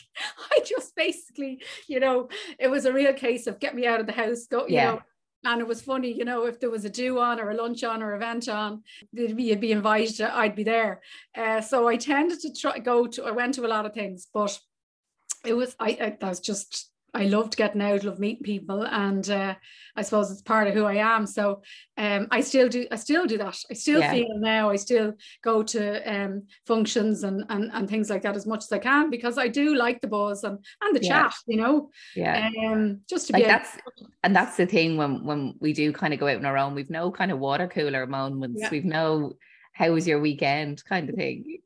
I 0.53 0.61
just 0.65 0.95
basically, 0.95 1.61
you 1.89 2.01
know, 2.01 2.29
it 2.59 2.69
was 2.69 2.85
a 2.85 2.93
real 2.93 3.13
case 3.13 3.47
of 3.47 3.61
get 3.61 3.75
me 3.75 3.87
out 3.87 4.01
of 4.01 4.07
the 4.07 4.13
house, 4.13 4.47
go, 4.47 4.67
you 4.67 4.75
yeah. 4.75 4.93
know, 4.93 5.03
and 5.45 5.61
it 5.61 5.67
was 5.67 5.83
funny, 5.83 6.11
you 6.11 6.25
know, 6.25 6.47
if 6.47 6.59
there 6.59 6.71
was 6.71 6.85
a 6.85 6.91
do 6.91 7.19
on 7.19 7.41
or 7.41 7.51
a 7.51 7.55
lunch 7.55 7.85
on 7.85 8.03
or 8.03 8.15
event 8.15 8.49
on, 8.49 8.83
you'd 9.13 9.37
be 9.37 9.55
be 9.55 9.73
invited, 9.73 10.21
I'd 10.23 10.57
be 10.57 10.65
there. 10.65 11.03
Uh, 11.37 11.61
so 11.61 11.87
I 11.87 11.97
tended 11.97 12.41
to 12.41 12.53
try 12.53 12.79
go 12.79 13.07
to, 13.07 13.25
I 13.25 13.31
went 13.31 13.55
to 13.55 13.67
a 13.67 13.69
lot 13.69 13.87
of 13.87 13.93
things, 13.93 14.27
but 14.33 14.59
it 15.45 15.55
was, 15.55 15.77
I, 15.79 15.91
I 16.01 16.17
that 16.19 16.29
was 16.29 16.41
just 16.41 16.91
I 17.15 17.27
loved 17.27 17.57
getting 17.57 17.81
out, 17.81 18.03
love 18.03 18.19
meeting 18.19 18.43
people, 18.43 18.83
and 18.83 19.29
uh, 19.31 19.55
I 19.95 20.03
suppose 20.03 20.31
it's 20.31 20.43
part 20.43 20.67
of 20.67 20.75
who 20.75 20.85
I 20.85 20.97
am. 20.97 21.27
So 21.27 21.63
um, 21.97 22.27
I 22.31 22.41
still 22.41 22.69
do, 22.69 22.87
I 22.91 22.97
still 22.97 23.27
do 23.27 23.39
that. 23.39 23.57
I 23.71 23.75
still 23.75 24.01
yeah. 24.01 24.11
feel 24.11 24.39
now. 24.39 24.71
I 24.71 24.77
still 24.77 25.15
go 25.43 25.63
to 25.63 26.13
um, 26.13 26.43
functions 26.67 27.23
and, 27.23 27.45
and 27.49 27.71
and 27.73 27.89
things 27.89 28.11
like 28.11 28.23
that 28.23 28.37
as 28.37 28.47
much 28.47 28.65
as 28.65 28.73
I 28.73 28.79
can 28.79 29.11
because 29.11 29.39
I 29.39 29.47
do 29.47 29.77
like 29.77 30.01
the 30.01 30.09
buzz 30.09 30.43
and 30.43 30.59
and 30.81 30.97
the 30.97 31.05
yeah. 31.05 31.23
chat. 31.23 31.35
You 31.47 31.59
know, 31.59 31.91
yeah. 32.17 32.51
Um, 32.67 33.01
just 33.09 33.29
to 33.29 33.33
like 33.33 33.43
be 33.43 33.49
that's 33.49 33.75
able- 33.75 34.11
and 34.25 34.35
that's 34.35 34.57
the 34.57 34.67
thing 34.67 34.97
when 34.97 35.25
when 35.25 35.55
we 35.61 35.73
do 35.73 35.93
kind 35.93 36.13
of 36.13 36.21
go 36.21 36.27
out 36.27 36.37
on 36.37 36.47
our 36.47 36.59
own. 36.59 36.75
We've 36.75 36.91
no 36.91 37.13
kind 37.13 37.31
of 37.31 37.39
water 37.39 37.69
cooler 37.69 38.07
moments. 38.07 38.61
Yeah. 38.61 38.71
We've 38.71 38.85
no 38.85 39.35
how 39.73 39.93
was 39.93 40.07
your 40.07 40.21
weekend 40.21 40.85
kind 40.85 41.09
of 41.09 41.17
thing 41.17 41.59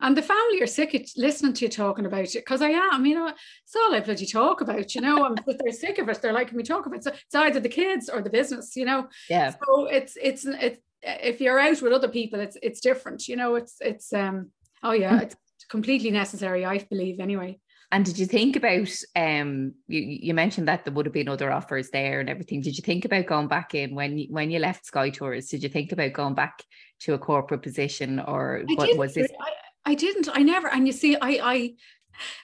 and 0.00 0.16
the 0.16 0.22
family 0.22 0.62
are 0.62 0.66
sick 0.66 0.94
of 0.94 1.02
listening 1.16 1.54
to 1.54 1.64
you 1.64 1.68
talking 1.68 2.06
about 2.06 2.20
it 2.20 2.34
because 2.34 2.62
I 2.62 2.70
am, 2.70 3.04
you 3.04 3.16
know, 3.16 3.28
it's 3.28 3.76
all 3.76 3.94
I 3.94 4.00
bloody 4.00 4.26
talk 4.26 4.60
about, 4.60 4.94
you 4.94 5.00
know, 5.00 5.24
and 5.24 5.40
but 5.44 5.58
they're 5.58 5.72
sick 5.72 5.98
of 5.98 6.08
it. 6.08 6.22
They're 6.22 6.32
like 6.32 6.52
me 6.52 6.62
talk 6.62 6.86
about 6.86 6.98
it. 6.98 7.04
So 7.04 7.12
it's 7.12 7.34
either 7.34 7.60
the 7.60 7.68
kids 7.68 8.08
or 8.08 8.22
the 8.22 8.30
business, 8.30 8.76
you 8.76 8.84
know. 8.84 9.08
Yeah. 9.28 9.50
So 9.50 9.86
it's 9.86 10.16
it's 10.20 10.46
it's 10.46 10.80
if 11.02 11.40
you're 11.40 11.58
out 11.58 11.82
with 11.82 11.92
other 11.92 12.08
people, 12.08 12.38
it's 12.40 12.56
it's 12.62 12.80
different, 12.80 13.26
you 13.26 13.36
know. 13.36 13.56
It's 13.56 13.76
it's 13.80 14.12
um 14.12 14.50
oh 14.84 14.92
yeah, 14.92 15.20
it's 15.20 15.36
completely 15.68 16.12
necessary, 16.12 16.64
I 16.64 16.78
believe, 16.78 17.18
anyway. 17.18 17.58
And 17.90 18.04
did 18.04 18.18
you 18.18 18.26
think 18.26 18.54
about 18.54 18.90
um 19.16 19.74
you, 19.88 20.00
you 20.00 20.34
mentioned 20.34 20.68
that 20.68 20.84
there 20.84 20.94
would 20.94 21.06
have 21.06 21.12
been 21.12 21.28
other 21.28 21.50
offers 21.50 21.90
there 21.90 22.20
and 22.20 22.30
everything. 22.30 22.60
Did 22.60 22.76
you 22.76 22.82
think 22.82 23.04
about 23.04 23.26
going 23.26 23.48
back 23.48 23.74
in 23.74 23.96
when 23.96 24.16
you, 24.16 24.26
when 24.30 24.52
you 24.52 24.60
left 24.60 24.86
Sky 24.86 25.10
Tours? 25.10 25.48
Did 25.48 25.64
you 25.64 25.68
think 25.68 25.90
about 25.90 26.12
going 26.12 26.34
back 26.34 26.62
to 27.00 27.14
a 27.14 27.18
corporate 27.18 27.62
position 27.62 28.20
or 28.20 28.62
I 28.68 28.74
what 28.74 28.96
was 28.96 29.14
this? 29.14 29.30
I, 29.40 29.50
I 29.88 29.94
didn't. 29.94 30.28
I 30.30 30.42
never. 30.42 30.68
And 30.68 30.86
you 30.86 30.92
see, 30.92 31.16
I, 31.16 31.30
I, 31.42 31.74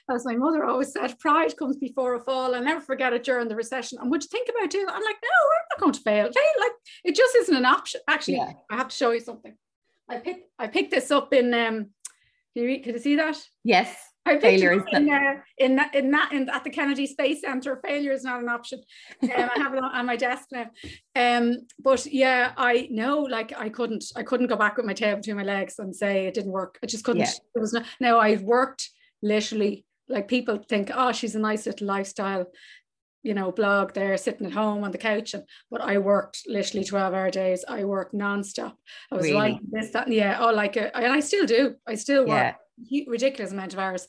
as 0.09 0.25
my 0.25 0.35
mother 0.35 0.65
always 0.65 0.91
said, 0.91 1.19
pride 1.19 1.55
comes 1.55 1.77
before 1.77 2.15
a 2.15 2.19
fall. 2.19 2.55
I'll 2.55 2.63
never 2.63 2.81
forget 2.81 3.13
it 3.13 3.23
during 3.23 3.47
the 3.47 3.55
recession. 3.55 3.99
And 4.01 4.09
would 4.09 4.23
you 4.23 4.29
think 4.29 4.49
about 4.49 4.71
doing? 4.71 4.87
I'm 4.87 5.03
like, 5.03 5.21
no, 5.21 5.29
we're 5.43 5.67
not 5.69 5.79
going 5.79 5.93
to 5.93 5.99
fail. 5.99 6.23
Fail, 6.23 6.55
like 6.59 6.71
it 7.03 7.15
just 7.15 7.35
isn't 7.35 7.55
an 7.55 7.65
option. 7.65 8.01
Actually, 8.07 8.37
yeah. 8.37 8.53
I 8.71 8.77
have 8.77 8.87
to 8.87 8.95
show 8.95 9.11
you 9.11 9.19
something. 9.19 9.53
I 10.09 10.17
picked 10.17 10.49
I 10.57 10.65
picked 10.67 10.91
this 10.91 11.11
up 11.11 11.33
in 11.33 11.53
um. 11.53 11.91
Can 12.55 12.63
you, 12.69 12.81
can 12.81 12.93
you 12.93 12.99
see 12.99 13.15
that? 13.17 13.37
Yes. 13.63 13.95
I 14.25 14.39
failure 14.39 14.73
is 14.73 14.83
in, 14.91 15.09
uh, 15.09 15.35
in 15.59 15.75
that 15.75 15.93
in 15.93 16.11
that 16.11 16.31
in 16.33 16.49
at 16.49 16.63
the 16.63 16.69
Kennedy 16.71 17.05
Space 17.05 17.41
Center. 17.41 17.79
Failure 17.85 18.11
is 18.11 18.23
not 18.23 18.41
an 18.41 18.49
option. 18.49 18.81
Um, 19.21 19.29
I 19.31 19.59
have 19.59 19.73
it 19.73 19.83
on, 19.83 19.95
on, 19.95 20.05
my 20.05 20.15
desk 20.15 20.47
now. 20.51 20.65
Um, 21.15 21.67
but 21.79 22.05
yeah, 22.07 22.53
I 22.57 22.87
know 22.89 23.19
like 23.19 23.53
I 23.55 23.69
couldn't 23.69 24.05
I 24.15 24.23
couldn't 24.23 24.47
go 24.47 24.55
back 24.55 24.77
with 24.77 24.85
my 24.85 24.93
tail 24.93 25.17
between 25.17 25.37
my 25.37 25.43
legs 25.43 25.77
and 25.77 25.95
say 25.95 26.25
it 26.25 26.33
didn't 26.33 26.51
work. 26.51 26.79
I 26.83 26.87
just 26.87 27.03
couldn't. 27.03 27.21
Yeah. 27.21 27.31
It 27.55 27.59
was 27.59 27.73
not. 27.73 27.85
Now 27.99 28.19
I've 28.19 28.41
worked 28.41 28.89
literally 29.21 29.85
like 30.09 30.27
people 30.27 30.57
think, 30.57 30.89
oh, 30.93 31.11
she's 31.11 31.35
a 31.35 31.39
nice 31.39 31.65
little 31.65 31.87
lifestyle, 31.87 32.45
you 33.21 33.33
know, 33.33 33.51
blog 33.51 33.93
there 33.93 34.17
sitting 34.17 34.47
at 34.47 34.53
home 34.53 34.83
on 34.83 34.91
the 34.91 34.97
couch. 34.97 35.35
And 35.35 35.43
but 35.69 35.81
I 35.81 35.99
worked 35.99 36.43
literally 36.47 36.85
12 36.85 37.13
hour 37.13 37.29
days. 37.29 37.63
I 37.67 37.83
worked 37.83 38.15
nonstop. 38.15 38.73
I 39.11 39.15
was 39.15 39.25
really? 39.25 39.59
this, 39.71 39.91
that, 39.91 40.07
and 40.07 40.15
yeah, 40.15 40.37
oh, 40.39 40.51
like, 40.51 40.77
a, 40.77 40.95
and 40.95 41.11
I 41.13 41.19
still 41.19 41.45
do. 41.45 41.75
I 41.87 41.95
still 41.95 42.21
work. 42.21 42.37
Yeah 42.37 42.55
ridiculous 43.07 43.51
amount 43.51 43.73
of 43.73 43.79
hours. 43.79 44.07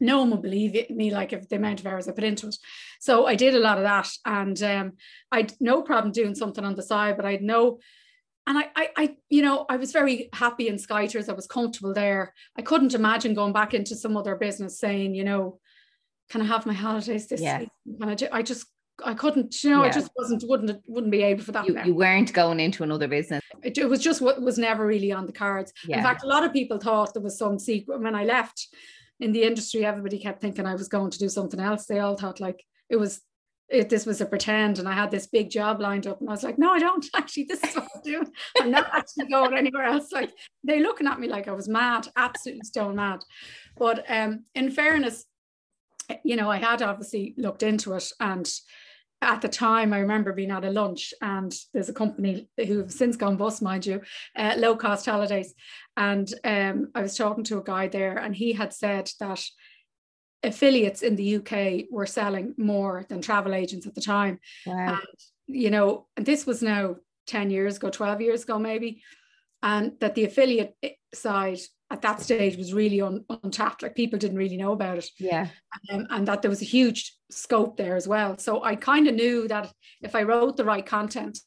No 0.00 0.18
one 0.18 0.30
would 0.30 0.42
believe 0.42 0.74
it, 0.74 0.90
me 0.90 1.10
like 1.10 1.32
if 1.32 1.48
the 1.48 1.56
amount 1.56 1.80
of 1.80 1.86
hours 1.86 2.08
I 2.08 2.12
put 2.12 2.24
into 2.24 2.48
it. 2.48 2.56
So 3.00 3.26
I 3.26 3.34
did 3.34 3.54
a 3.54 3.60
lot 3.60 3.78
of 3.78 3.84
that, 3.84 4.10
and 4.24 4.62
um, 4.62 4.92
I'd 5.32 5.52
no 5.60 5.82
problem 5.82 6.12
doing 6.12 6.34
something 6.34 6.64
on 6.64 6.74
the 6.74 6.82
side, 6.82 7.16
but 7.16 7.26
I'd 7.26 7.42
no. 7.42 7.80
And 8.46 8.56
I, 8.56 8.70
I, 8.74 8.88
I, 8.96 9.16
you 9.28 9.42
know, 9.42 9.66
I 9.68 9.76
was 9.76 9.92
very 9.92 10.30
happy 10.32 10.68
in 10.68 10.78
Sky 10.78 11.06
Tours. 11.06 11.28
I 11.28 11.34
was 11.34 11.46
comfortable 11.46 11.92
there. 11.92 12.32
I 12.56 12.62
couldn't 12.62 12.94
imagine 12.94 13.34
going 13.34 13.52
back 13.52 13.74
into 13.74 13.94
some 13.94 14.16
other 14.16 14.36
business 14.36 14.78
saying, 14.78 15.14
you 15.14 15.22
know, 15.22 15.60
can 16.30 16.40
I 16.40 16.46
have 16.46 16.64
my 16.64 16.72
holidays 16.72 17.26
this 17.26 17.42
yeah. 17.42 17.58
week? 17.58 17.68
Can 18.00 18.08
I, 18.08 18.14
do, 18.14 18.28
I 18.32 18.42
just 18.42 18.66
I 19.04 19.14
couldn't, 19.14 19.62
you 19.62 19.70
know, 19.70 19.82
yeah. 19.82 19.88
I 19.88 19.92
just 19.92 20.10
wasn't, 20.16 20.44
wouldn't, 20.46 20.82
wouldn't 20.86 21.12
be 21.12 21.22
able 21.22 21.42
for 21.42 21.52
that. 21.52 21.66
You, 21.66 21.78
you 21.84 21.94
weren't 21.94 22.32
going 22.32 22.60
into 22.60 22.82
another 22.82 23.08
business. 23.08 23.42
It, 23.62 23.78
it, 23.78 23.88
was 23.88 24.00
just 24.00 24.20
what 24.20 24.42
was 24.42 24.58
never 24.58 24.86
really 24.86 25.12
on 25.12 25.26
the 25.26 25.32
cards. 25.32 25.72
Yeah. 25.86 25.98
In 25.98 26.02
fact, 26.02 26.24
a 26.24 26.26
lot 26.26 26.44
of 26.44 26.52
people 26.52 26.78
thought 26.78 27.14
there 27.14 27.22
was 27.22 27.38
some 27.38 27.58
secret. 27.58 28.00
When 28.00 28.14
I 28.14 28.24
left 28.24 28.68
in 29.20 29.32
the 29.32 29.42
industry, 29.42 29.84
everybody 29.84 30.18
kept 30.18 30.40
thinking 30.40 30.66
I 30.66 30.74
was 30.74 30.88
going 30.88 31.10
to 31.10 31.18
do 31.18 31.28
something 31.28 31.60
else. 31.60 31.86
They 31.86 32.00
all 32.00 32.16
thought 32.16 32.40
like 32.40 32.64
it 32.88 32.96
was, 32.96 33.20
it, 33.68 33.88
this 33.88 34.06
was 34.06 34.20
a 34.20 34.26
pretend. 34.26 34.78
And 34.78 34.88
I 34.88 34.92
had 34.92 35.10
this 35.10 35.26
big 35.26 35.50
job 35.50 35.80
lined 35.80 36.06
up. 36.06 36.20
And 36.20 36.28
I 36.28 36.32
was 36.32 36.42
like, 36.42 36.58
no, 36.58 36.72
I 36.72 36.78
don't 36.78 37.06
actually, 37.14 37.44
this 37.44 37.62
is 37.62 37.74
what 37.74 37.88
I'm 37.94 38.02
doing. 38.02 38.32
I'm 38.60 38.70
not 38.70 38.90
actually 38.92 39.26
going 39.26 39.56
anywhere 39.56 39.84
else. 39.84 40.10
Like 40.12 40.32
they 40.64 40.80
looking 40.80 41.06
at 41.06 41.20
me 41.20 41.28
like 41.28 41.46
I 41.46 41.52
was 41.52 41.68
mad, 41.68 42.08
absolutely 42.16 42.64
stone 42.64 42.96
mad. 42.96 43.20
But 43.76 44.04
um, 44.08 44.44
in 44.54 44.70
fairness, 44.70 45.24
you 46.24 46.36
know, 46.36 46.50
I 46.50 46.56
had 46.56 46.82
obviously 46.82 47.34
looked 47.36 47.62
into 47.62 47.92
it 47.94 48.10
and 48.18 48.48
at 49.20 49.40
the 49.40 49.48
time, 49.48 49.92
I 49.92 49.98
remember 49.98 50.32
being 50.32 50.50
at 50.50 50.64
a 50.64 50.70
lunch, 50.70 51.12
and 51.20 51.52
there's 51.72 51.88
a 51.88 51.94
company 51.94 52.48
who've 52.56 52.90
since 52.90 53.16
gone 53.16 53.36
bust, 53.36 53.62
mind 53.62 53.84
you, 53.84 54.00
uh, 54.36 54.54
low 54.56 54.76
cost 54.76 55.06
holidays. 55.06 55.54
And 55.96 56.32
um, 56.44 56.88
I 56.94 57.02
was 57.02 57.16
talking 57.16 57.44
to 57.44 57.58
a 57.58 57.64
guy 57.64 57.88
there, 57.88 58.16
and 58.16 58.34
he 58.34 58.52
had 58.52 58.72
said 58.72 59.10
that 59.18 59.44
affiliates 60.44 61.02
in 61.02 61.16
the 61.16 61.36
UK 61.36 61.86
were 61.90 62.06
selling 62.06 62.54
more 62.56 63.04
than 63.08 63.20
travel 63.20 63.54
agents 63.54 63.86
at 63.86 63.94
the 63.94 64.00
time. 64.00 64.38
Wow. 64.66 64.98
And, 64.98 65.00
you 65.46 65.70
know, 65.70 66.06
and 66.16 66.24
this 66.24 66.46
was 66.46 66.62
now 66.62 66.96
10 67.26 67.50
years 67.50 67.76
ago, 67.76 67.90
12 67.90 68.20
years 68.20 68.44
ago, 68.44 68.58
maybe. 68.58 69.02
And 69.62 69.94
that 70.00 70.14
the 70.14 70.24
affiliate 70.24 70.76
side 71.12 71.58
at 71.90 72.02
that 72.02 72.20
stage 72.20 72.56
was 72.56 72.74
really 72.74 73.00
un, 73.00 73.24
untapped. 73.42 73.82
Like 73.82 73.94
people 73.94 74.18
didn't 74.18 74.36
really 74.36 74.56
know 74.56 74.72
about 74.72 74.98
it. 74.98 75.08
Yeah. 75.18 75.48
Um, 75.90 76.06
and 76.10 76.28
that 76.28 76.42
there 76.42 76.50
was 76.50 76.62
a 76.62 76.66
huge 76.66 77.16
scope 77.30 77.76
there 77.76 77.96
as 77.96 78.06
well. 78.06 78.36
So 78.38 78.62
I 78.62 78.76
kind 78.76 79.08
of 79.08 79.14
knew 79.14 79.48
that 79.48 79.72
if 80.02 80.14
I 80.14 80.22
wrote 80.22 80.56
the 80.56 80.64
right 80.64 80.84
content, 80.84 81.38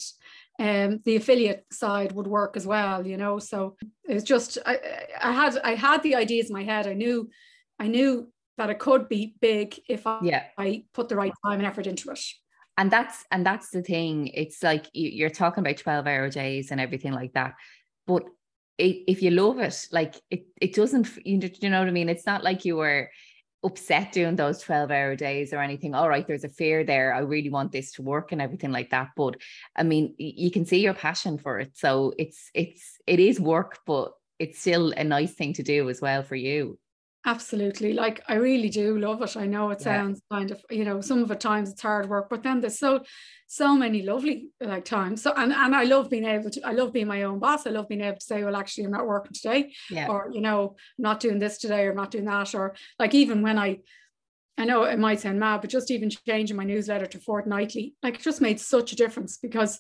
um, 0.60 1.00
the 1.06 1.16
affiliate 1.16 1.66
side 1.72 2.12
would 2.12 2.28
work 2.28 2.58
as 2.58 2.66
well, 2.66 3.06
you 3.06 3.18
know. 3.18 3.40
So 3.40 3.76
it's 4.06 4.24
just 4.24 4.58
I, 4.66 4.80
I 5.22 5.32
had 5.32 5.58
I 5.64 5.76
had 5.76 6.04
the 6.04 6.16
ideas 6.16 6.50
in 6.50 6.54
my 6.54 6.64
head. 6.64 6.88
I 6.88 6.94
knew 6.94 7.30
I 7.80 7.88
knew 7.88 8.32
that 8.58 8.70
it 8.70 8.80
could 8.80 9.10
be 9.10 9.36
big 9.42 9.80
if 9.90 10.06
I, 10.06 10.20
yeah. 10.22 10.44
I 10.58 10.84
put 10.94 11.10
the 11.10 11.16
right 11.16 11.34
time 11.44 11.60
and 11.60 11.66
effort 11.66 11.88
into 11.88 12.12
it 12.12 12.20
and 12.78 12.92
that's 12.92 13.26
and 13.32 13.46
that's 13.46 13.70
the 13.70 13.82
thing 13.82 14.28
it's 14.28 14.64
like 14.64 14.88
you're 14.94 15.30
talking 15.30 15.62
about 15.62 15.78
12 15.78 16.08
hour 16.08 16.30
days 16.30 16.72
and 16.72 16.80
everything 16.80 17.12
like 17.12 17.34
that 17.34 17.54
but 18.08 18.24
if 18.82 19.22
you 19.22 19.32
love 19.32 19.60
it, 19.60 19.88
like 19.92 20.16
it, 20.30 20.46
it 20.60 20.74
doesn't, 20.74 21.08
you 21.26 21.40
know 21.70 21.80
what 21.80 21.88
I 21.88 21.92
mean? 21.92 22.10
It's 22.10 22.26
not 22.26 22.44
like 22.44 22.66
you 22.66 22.78
were 22.78 23.10
upset 23.64 24.12
doing 24.12 24.36
those 24.36 24.60
12 24.60 24.90
hour 24.90 25.16
days 25.16 25.54
or 25.54 25.60
anything. 25.60 25.94
All 25.94 26.10
right, 26.10 26.28
there's 26.28 26.44
a 26.44 26.50
fear 26.50 26.84
there. 26.84 27.14
I 27.14 27.20
really 27.20 27.50
want 27.50 27.72
this 27.72 27.92
to 27.94 28.02
work 28.02 28.32
and 28.32 28.42
everything 28.42 28.72
like 28.72 28.90
that. 28.90 29.10
But 29.16 29.36
I 29.76 29.84
mean, 29.84 30.16
you 30.18 30.52
can 30.52 30.66
see 30.66 30.80
your 30.80 30.94
passion 30.94 31.38
for 31.38 31.60
it. 31.60 31.72
So 31.76 32.14
it's, 32.18 32.50
it's, 32.54 32.98
it 33.06 33.20
is 33.20 33.40
work, 33.40 33.80
but 33.86 34.14
it's 34.40 34.60
still 34.60 34.92
a 34.92 35.04
nice 35.04 35.34
thing 35.34 35.54
to 35.54 35.64
do 35.64 35.90
as 35.90 36.02
well 36.02 36.24
for 36.24 36.36
you. 36.36 36.80
Absolutely. 37.24 37.94
Like 37.94 38.24
I 38.28 38.36
really 38.36 38.70
do 38.70 38.98
love 38.98 39.22
it. 39.22 39.38
I 39.38 39.46
know 39.46 39.70
it 39.70 39.80
sounds 39.82 40.22
yeah. 40.32 40.38
kind 40.38 40.52
of, 40.52 40.60
you 40.72 40.84
know, 40.84 41.02
some 41.02 41.22
of 41.22 41.28
the 41.28 41.36
times 41.36 41.70
it's 41.70 41.82
hard 41.82 42.10
work, 42.10 42.30
but 42.30 42.42
then 42.42 42.62
there's 42.62 42.80
so 42.80 43.04
so 43.46 43.76
many 43.76 44.02
lovely 44.02 44.50
like 44.60 44.86
times. 44.86 45.22
So 45.22 45.32
and, 45.36 45.54
and 45.54 45.76
I 45.76 45.84
love 45.84 46.10
being 46.10 46.26
able 46.26 46.50
to, 46.50 46.62
I 46.66 46.72
love 46.72 46.94
being 46.94 47.08
my 47.08 47.24
own 47.24 47.38
boss. 47.38 47.68
I 47.68 47.70
love 47.70 47.88
being 47.90 48.02
able 48.02 48.18
to 48.18 48.26
say, 48.26 48.44
well, 48.44 48.56
actually 48.56 48.86
I'm 48.86 48.92
not 48.92 49.06
working 49.06 49.34
today. 49.34 49.72
Yeah. 49.92 50.08
Or, 50.08 50.32
you 50.34 50.42
know, 50.42 50.78
not 50.98 51.20
doing 51.20 51.38
this 51.38 51.60
today 51.60 51.84
or 51.84 51.94
not 51.94 52.10
doing 52.10 52.26
that. 52.26 52.56
Or 52.56 52.76
like 52.98 53.14
even 53.14 53.44
when 53.44 53.60
I 53.60 53.80
I 54.58 54.66
know 54.66 54.84
it 54.84 55.00
might 55.00 55.20
sound 55.20 55.40
mad, 55.40 55.62
but 55.62 55.70
just 55.70 55.92
even 55.92 56.10
changing 56.10 56.58
my 56.58 56.64
newsletter 56.64 57.06
to 57.06 57.20
fortnightly, 57.20 57.96
like 58.02 58.16
it 58.16 58.22
just 58.22 58.42
made 58.42 58.60
such 58.60 58.94
a 58.94 58.96
difference 58.96 59.38
because 59.38 59.80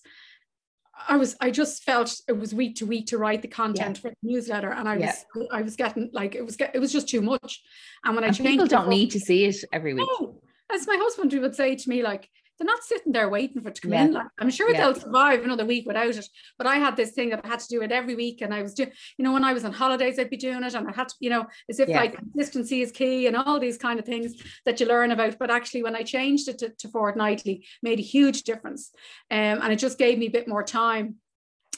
I 1.07 1.17
was 1.17 1.35
I 1.41 1.51
just 1.51 1.83
felt 1.83 2.13
it 2.27 2.33
was 2.33 2.53
week 2.53 2.75
to 2.77 2.85
week 2.85 3.07
to 3.07 3.17
write 3.17 3.41
the 3.41 3.47
content 3.47 3.97
Yeah. 3.97 4.01
for 4.01 4.09
the 4.09 4.15
newsletter, 4.23 4.71
and 4.71 4.87
I 4.87 4.97
Yeah. 4.97 5.15
was 5.35 5.47
I 5.51 5.61
was 5.61 5.75
getting 5.75 6.09
like 6.13 6.35
it 6.35 6.45
was 6.45 6.55
get, 6.55 6.75
it 6.75 6.79
was 6.79 6.91
just 6.91 7.09
too 7.09 7.21
much. 7.21 7.61
And 8.03 8.15
when 8.15 8.23
I 8.23 8.27
changed, 8.27 8.43
people 8.51 8.67
don't 8.67 8.89
need 8.89 9.11
to 9.11 9.19
see 9.19 9.45
it 9.45 9.57
every 9.71 9.93
week. 9.93 10.07
No, 10.19 10.41
as 10.73 10.87
my 10.87 10.95
husband 10.97 11.33
would 11.33 11.55
say 11.55 11.75
to 11.75 11.89
me, 11.89 12.03
like 12.03 12.29
they're 12.61 12.75
not 12.75 12.83
sitting 12.83 13.11
there 13.11 13.27
waiting 13.27 13.59
for 13.59 13.69
it 13.69 13.75
to 13.75 13.81
come 13.81 13.93
Yeah. 13.93 14.05
in. 14.05 14.13
Like 14.13 14.27
I'm 14.37 14.51
sure 14.51 14.71
Yeah. 14.71 14.81
they'll 14.81 15.01
survive 15.01 15.43
another 15.43 15.65
week 15.65 15.87
without 15.87 16.15
it. 16.15 16.27
But 16.59 16.67
I 16.67 16.75
had 16.75 16.95
this 16.95 17.11
thing 17.11 17.29
that 17.29 17.43
I 17.43 17.47
had 17.47 17.59
to 17.59 17.67
do 17.67 17.81
it 17.81 17.91
every 17.91 18.13
week, 18.13 18.41
and 18.41 18.53
I 18.53 18.61
was 18.61 18.75
doing, 18.75 18.91
you 19.17 19.23
know, 19.25 19.33
when 19.33 19.43
I 19.43 19.53
was 19.53 19.65
on 19.65 19.73
holidays, 19.73 20.19
I'd 20.19 20.29
be 20.29 20.37
doing 20.37 20.63
it, 20.63 20.75
and 20.75 20.87
I 20.87 20.91
had 20.91 21.09
to, 21.09 21.15
you 21.19 21.31
know, 21.31 21.47
as 21.69 21.79
if 21.79 21.89
Yeah. 21.89 22.01
like 22.01 22.15
consistency 22.17 22.83
is 22.83 22.91
key 22.91 23.25
and 23.25 23.35
all 23.35 23.59
these 23.59 23.79
kind 23.79 23.99
of 23.99 24.05
things 24.05 24.35
that 24.65 24.79
you 24.79 24.85
learn 24.85 25.09
about. 25.09 25.39
But 25.39 25.49
actually, 25.49 25.81
when 25.81 25.95
I 25.95 26.03
changed 26.03 26.47
it 26.49 26.59
to, 26.59 26.69
to 26.69 26.87
fortnightly, 26.89 27.65
made 27.81 27.97
a 27.99 28.03
huge 28.03 28.43
difference, 28.43 28.91
um, 29.31 29.59
and 29.63 29.73
it 29.73 29.77
just 29.79 29.97
gave 29.97 30.19
me 30.19 30.27
a 30.27 30.31
bit 30.31 30.47
more 30.47 30.63
time. 30.63 31.15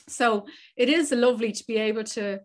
So 0.10 0.48
it 0.76 0.90
is 0.90 1.14
lovely 1.14 1.54
to 1.54 1.64
be 1.66 1.78
able 1.78 2.04
to 2.04 2.42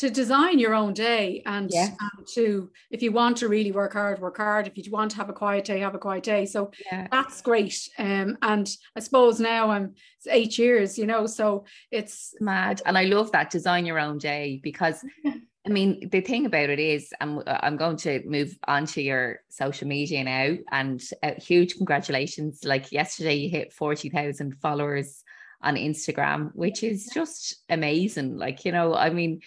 to 0.00 0.08
design 0.08 0.58
your 0.58 0.74
own 0.74 0.94
day 0.94 1.42
and, 1.44 1.70
Yeah. 1.70 1.88
and 2.00 2.26
to 2.34 2.70
if 2.90 3.02
you 3.02 3.12
want 3.12 3.36
to 3.38 3.48
really 3.48 3.70
work 3.70 3.92
hard 3.92 4.18
work 4.18 4.38
hard. 4.38 4.66
If 4.66 4.74
you 4.78 4.90
want 4.90 5.10
to 5.10 5.18
have 5.18 5.28
a 5.28 5.34
quiet 5.34 5.66
day 5.66 5.80
have 5.80 5.94
a 5.94 5.98
quiet 5.98 6.24
day. 6.24 6.46
So 6.46 6.70
Yeah. 6.90 7.06
that's 7.12 7.42
great. 7.42 7.76
Um 7.98 8.38
and 8.40 8.66
i 8.96 9.00
suppose 9.00 9.38
now 9.40 9.70
i'm 9.70 9.94
it's 10.16 10.26
eight 10.38 10.56
years 10.58 10.98
you 10.98 11.06
know 11.06 11.26
so 11.26 11.64
it's 11.90 12.34
mad. 12.40 12.80
And 12.86 12.96
i 12.96 13.04
love 13.04 13.30
that. 13.32 13.50
Design 13.50 13.84
your 13.84 13.98
own 13.98 14.16
day 14.16 14.58
because 14.62 15.04
i 15.66 15.68
mean 15.68 16.08
the 16.08 16.22
thing 16.22 16.46
about 16.46 16.70
it 16.70 16.78
is 16.78 17.12
i'm, 17.20 17.42
I'm 17.46 17.76
going 17.76 17.98
to 17.98 18.22
move 18.24 18.56
on 18.66 18.86
to 18.92 19.02
your 19.02 19.40
social 19.50 19.86
media 19.86 20.24
now. 20.24 20.56
And 20.72 20.98
uh, 21.22 21.32
huge 21.36 21.74
congratulations. 21.76 22.64
Like 22.64 22.90
yesterday 22.90 23.34
you 23.34 23.50
hit 23.50 23.74
40,000 23.74 24.56
followers 24.62 25.22
on 25.62 25.74
instagram 25.76 26.52
which 26.54 26.82
is 26.82 27.10
just 27.12 27.56
amazing. 27.68 28.38
Like 28.38 28.64
you 28.64 28.72
know 28.72 28.94
i 28.94 29.10
mean 29.10 29.40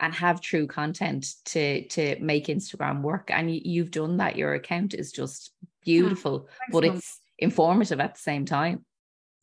and 0.00 0.14
have 0.14 0.40
true 0.40 0.66
content 0.66 1.34
to 1.44 1.86
to 1.88 2.16
make 2.20 2.46
instagram 2.46 3.02
work 3.02 3.30
and 3.32 3.54
you, 3.54 3.60
you've 3.64 3.90
done 3.90 4.16
that 4.16 4.36
your 4.36 4.54
account 4.54 4.94
is 4.94 5.12
just 5.12 5.52
beautiful 5.82 6.48
but 6.72 6.84
it's 6.84 7.20
informative 7.38 8.00
at 8.00 8.14
the 8.14 8.20
same 8.20 8.44
time 8.44 8.84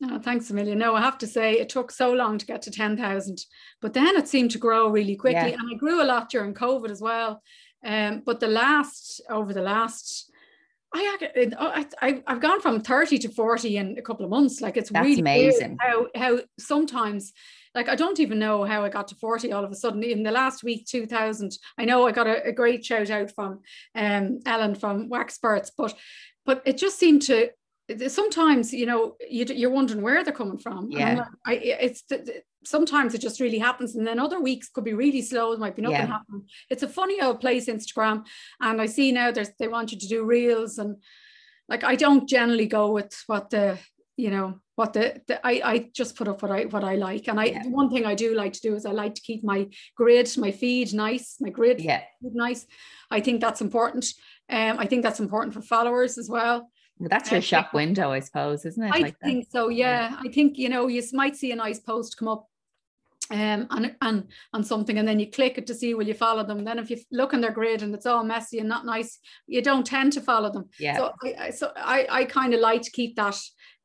Oh, 0.03 0.19
thanks 0.19 0.49
a 0.51 0.53
million. 0.53 0.77
No, 0.77 0.95
I 0.95 1.01
have 1.01 1.17
to 1.19 1.27
say 1.27 1.53
it 1.53 1.69
took 1.69 1.91
so 1.91 2.13
long 2.13 2.37
to 2.37 2.45
get 2.45 2.61
to 2.63 2.71
10,000, 2.71 3.45
but 3.81 3.93
then 3.93 4.15
it 4.15 4.27
seemed 4.27 4.51
to 4.51 4.59
grow 4.59 4.89
really 4.89 5.15
quickly. 5.15 5.49
Yeah. 5.49 5.57
And 5.59 5.73
I 5.73 5.75
grew 5.75 6.03
a 6.03 6.05
lot 6.05 6.29
during 6.29 6.53
COVID 6.53 6.91
as 6.91 7.01
well. 7.01 7.41
Um, 7.83 8.21
but 8.25 8.39
the 8.39 8.47
last, 8.47 9.21
over 9.29 9.53
the 9.53 9.61
last, 9.61 10.31
I, 10.93 11.49
I, 11.59 11.85
I, 12.01 12.23
I've 12.27 12.41
gone 12.41 12.61
from 12.61 12.81
30 12.81 13.17
to 13.19 13.29
40 13.29 13.77
in 13.77 13.97
a 13.97 14.01
couple 14.03 14.23
of 14.23 14.29
months. 14.29 14.61
Like 14.61 14.77
it's 14.77 14.91
That's 14.91 15.03
really 15.03 15.19
amazing. 15.19 15.77
how, 15.81 16.07
how 16.15 16.39
sometimes, 16.59 17.33
like 17.77 17.89
I 17.89 17.95
don't 17.95 18.19
even 18.19 18.39
know 18.39 18.63
how 18.63 18.83
I 18.83 18.89
got 18.89 19.07
to 19.09 19.15
40 19.15 19.51
all 19.53 19.63
of 19.63 19.71
a 19.71 19.75
sudden. 19.75 20.01
In 20.03 20.23
the 20.23 20.31
last 20.31 20.63
week, 20.63 20.87
2000, 20.87 21.51
I 21.77 21.85
know 21.85 22.07
I 22.07 22.11
got 22.11 22.25
a, 22.27 22.43
a 22.47 22.51
great 22.51 22.83
shout 22.83 23.11
out 23.11 23.29
from 23.31 23.61
um, 23.93 24.39
Ellen 24.45 24.73
from 24.75 25.09
Waxperts, 25.09 25.69
but 25.77 25.93
but 26.43 26.63
it 26.65 26.77
just 26.77 26.97
seemed 26.97 27.21
to 27.23 27.49
sometimes 28.07 28.73
you 28.73 28.85
know 28.85 29.15
you, 29.29 29.45
you're 29.45 29.69
wondering 29.69 30.01
where 30.01 30.23
they're 30.23 30.33
coming 30.33 30.57
from 30.57 30.89
Yeah. 30.91 31.23
I, 31.45 31.53
it's 31.53 32.03
sometimes 32.65 33.13
it 33.13 33.21
just 33.21 33.39
really 33.39 33.59
happens 33.59 33.95
and 33.95 34.05
then 34.05 34.19
other 34.19 34.41
weeks 34.41 34.67
could 34.69 34.83
be 34.83 34.93
really 34.93 35.21
slow 35.21 35.53
it 35.53 35.59
might 35.59 35.75
be 35.75 35.83
nothing 35.83 35.99
Yeah. 35.99 36.07
happening 36.17 36.43
it's 36.69 36.83
a 36.83 36.89
funny 36.89 37.21
old 37.21 37.39
place 37.39 37.67
instagram 37.67 38.25
and 38.59 38.81
i 38.81 38.87
see 38.87 39.13
now 39.13 39.31
there's 39.31 39.51
they 39.57 39.69
want 39.69 39.93
you 39.93 39.99
to 39.99 40.07
do 40.07 40.25
reels 40.25 40.77
and 40.79 40.97
like 41.69 41.85
i 41.85 41.95
don't 41.95 42.27
generally 42.27 42.65
go 42.65 42.91
with 42.91 43.13
what 43.27 43.51
the 43.51 43.77
you 44.17 44.29
know 44.31 44.59
what 44.75 44.93
the, 44.93 45.21
the 45.27 45.35
I, 45.45 45.61
I 45.73 45.89
just 45.93 46.15
put 46.15 46.27
up 46.27 46.41
what 46.41 46.51
I 46.51 46.65
what 46.65 46.83
I 46.83 46.95
like 46.95 47.27
and 47.29 47.39
I 47.39 47.45
Yeah. 47.45 47.63
one 47.67 47.89
thing 47.89 48.05
I 48.05 48.15
do 48.15 48.33
like 48.35 48.53
to 48.53 48.61
do 48.61 48.75
is 48.75 48.85
I 48.85 48.91
like 48.91 49.15
to 49.15 49.21
keep 49.21 49.43
my 49.43 49.67
grid 49.95 50.29
my 50.37 50.51
feed 50.51 50.93
nice 50.93 51.37
my 51.39 51.49
grid 51.49 51.79
yeah 51.81 52.01
nice 52.21 52.65
I 53.11 53.21
think 53.21 53.41
that's 53.41 53.61
important 53.61 54.05
um 54.49 54.77
I 54.79 54.85
think 54.87 55.03
that's 55.03 55.19
important 55.19 55.53
for 55.53 55.61
followers 55.61 56.17
as 56.17 56.29
well 56.29 56.69
Well, 56.99 57.09
that's 57.09 57.29
your 57.31 57.37
Uh, 57.37 57.51
shop 57.51 57.73
window, 57.73 58.11
I 58.11 58.21
suppose, 58.21 58.65
isn't 58.65 58.83
it? 58.83 58.91
I 58.93 58.99
Like 58.99 59.19
that? 59.19 59.25
think 59.27 59.45
so. 59.55 59.69
Yeah. 59.69 60.17
I 60.25 60.29
think 60.35 60.57
you 60.57 60.69
know 60.73 60.87
you 60.87 61.01
might 61.13 61.35
see 61.35 61.51
a 61.51 61.55
nice 61.55 61.79
post 61.79 62.17
come 62.17 62.27
up, 62.27 62.43
um, 63.31 63.67
and 63.71 63.95
and 64.01 64.27
on 64.53 64.63
something, 64.63 64.97
and 64.97 65.07
then 65.07 65.19
you 65.19 65.29
click 65.29 65.57
it 65.57 65.67
to 65.67 65.73
see 65.73 65.93
will 65.93 66.07
you 66.07 66.13
follow 66.13 66.43
them. 66.43 66.63
Then 66.63 66.79
if 66.79 66.89
you 66.89 66.97
look 67.11 67.33
in 67.33 67.41
their 67.41 67.51
grid 67.51 67.81
and 67.81 67.93
it's 67.93 68.05
all 68.05 68.23
messy 68.23 68.59
and 68.59 68.69
not 68.69 68.85
nice, 68.85 69.19
you 69.47 69.61
don't 69.61 69.85
tend 69.85 70.13
to 70.13 70.21
follow 70.21 70.51
them. 70.51 70.69
yeah. 70.79 70.97
So 70.97 71.11
I, 71.23 71.49
so 71.51 71.71
I 71.75 72.07
I 72.09 72.25
kind 72.25 72.53
of 72.53 72.59
like 72.59 72.81
to 72.83 72.91
keep 72.91 73.15
that 73.15 73.35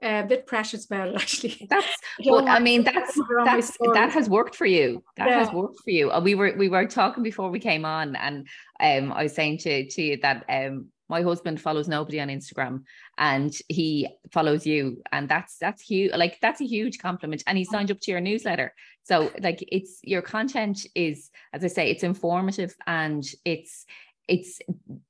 uh, 0.02 0.22
a 0.24 0.26
bit 0.26 0.46
precious 0.46 0.84
about 0.86 1.08
it 1.08 1.14
actually. 1.22 1.66
that's 1.68 1.86
I 2.24 2.56
I 2.56 2.58
mean 2.60 2.84
that's 2.84 3.18
that's 3.44 3.76
that 3.94 4.10
has 4.12 4.28
worked 4.28 4.54
for 4.54 4.66
you. 4.66 5.02
That 5.16 5.30
has 5.30 5.52
worked 5.52 5.80
for 5.84 5.90
you. 5.90 6.10
Uh, 6.10 6.20
We 6.20 6.34
were 6.34 6.54
we 6.56 6.68
were 6.68 6.86
talking 6.86 7.22
before 7.22 7.50
we 7.50 7.58
came 7.60 7.84
on, 7.84 8.16
and 8.16 8.46
um 8.80 9.12
I 9.12 9.24
was 9.24 9.34
saying 9.34 9.58
to 9.58 9.88
to 9.88 10.02
you 10.02 10.16
that 10.18 10.44
um 10.48 10.91
my 11.12 11.20
husband 11.20 11.60
follows 11.60 11.88
nobody 11.88 12.18
on 12.20 12.28
Instagram 12.28 12.84
and 13.18 13.54
he 13.68 14.08
follows 14.30 14.66
you 14.66 15.02
and 15.12 15.28
that's 15.28 15.58
that's 15.58 15.82
huge 15.82 16.10
like 16.16 16.38
that's 16.40 16.62
a 16.62 16.66
huge 16.66 16.98
compliment 16.98 17.42
and 17.46 17.58
he 17.58 17.64
signed 17.64 17.90
up 17.90 18.00
to 18.00 18.10
your 18.10 18.20
newsletter 18.20 18.72
so 19.02 19.30
like 19.40 19.62
it's 19.70 20.00
your 20.02 20.22
content 20.22 20.86
is 20.94 21.30
as 21.52 21.62
i 21.62 21.66
say 21.66 21.90
it's 21.90 22.02
informative 22.02 22.74
and 22.86 23.24
it's 23.44 23.84
it's 24.26 24.60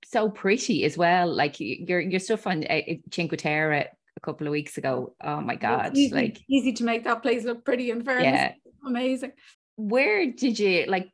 so 0.04 0.28
pretty 0.28 0.84
as 0.84 0.98
well 0.98 1.32
like 1.32 1.60
your 1.60 2.00
your 2.00 2.20
stuff 2.20 2.48
on 2.48 2.64
uh, 2.64 2.80
Cinque 3.12 3.38
Terre 3.38 3.72
a 4.16 4.20
couple 4.22 4.48
of 4.48 4.50
weeks 4.50 4.78
ago 4.78 5.14
oh 5.22 5.40
my 5.40 5.54
god 5.54 5.96
easy, 5.96 6.14
like 6.14 6.40
easy 6.48 6.72
to 6.72 6.84
make 6.84 7.04
that 7.04 7.22
place 7.22 7.44
look 7.44 7.64
pretty 7.64 7.92
and 7.92 8.04
fairness. 8.04 8.24
yeah 8.24 8.52
Amazing. 8.84 9.32
where 9.76 10.32
did 10.32 10.58
you 10.58 10.86
like 10.88 11.08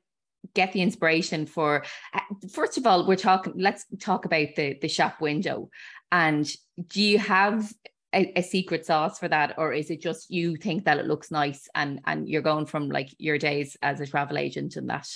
get 0.55 0.72
the 0.72 0.81
inspiration 0.83 1.46
for 1.46 1.85
uh, 2.14 2.20
first 2.53 2.79
of 2.79 2.87
all 2.87 3.07
we're 3.07 3.16
talking 3.16 3.53
let's 3.57 3.85
talk 4.01 4.24
about 4.24 4.48
the 4.57 4.77
the 4.81 4.88
shop 4.88 5.20
window 5.20 5.68
and 6.11 6.51
do 6.88 7.03
you 7.03 7.18
have 7.18 7.72
a, 8.14 8.33
a 8.38 8.42
secret 8.42 8.87
sauce 8.87 9.18
for 9.18 9.29
that 9.29 9.55
or 9.59 9.72
is 9.72 9.90
it 9.90 10.01
just 10.01 10.31
you 10.31 10.57
think 10.57 10.85
that 10.85 10.98
it 10.98 11.07
looks 11.07 11.31
nice 11.31 11.68
and 11.74 12.01
and 12.07 12.29
you're 12.29 12.40
going 12.42 12.64
from 12.66 12.88
like 12.88 13.09
your 13.18 13.37
days 13.37 13.77
as 13.83 14.01
a 14.01 14.07
travel 14.07 14.38
agent 14.38 14.77
and 14.77 14.88
that 14.88 15.07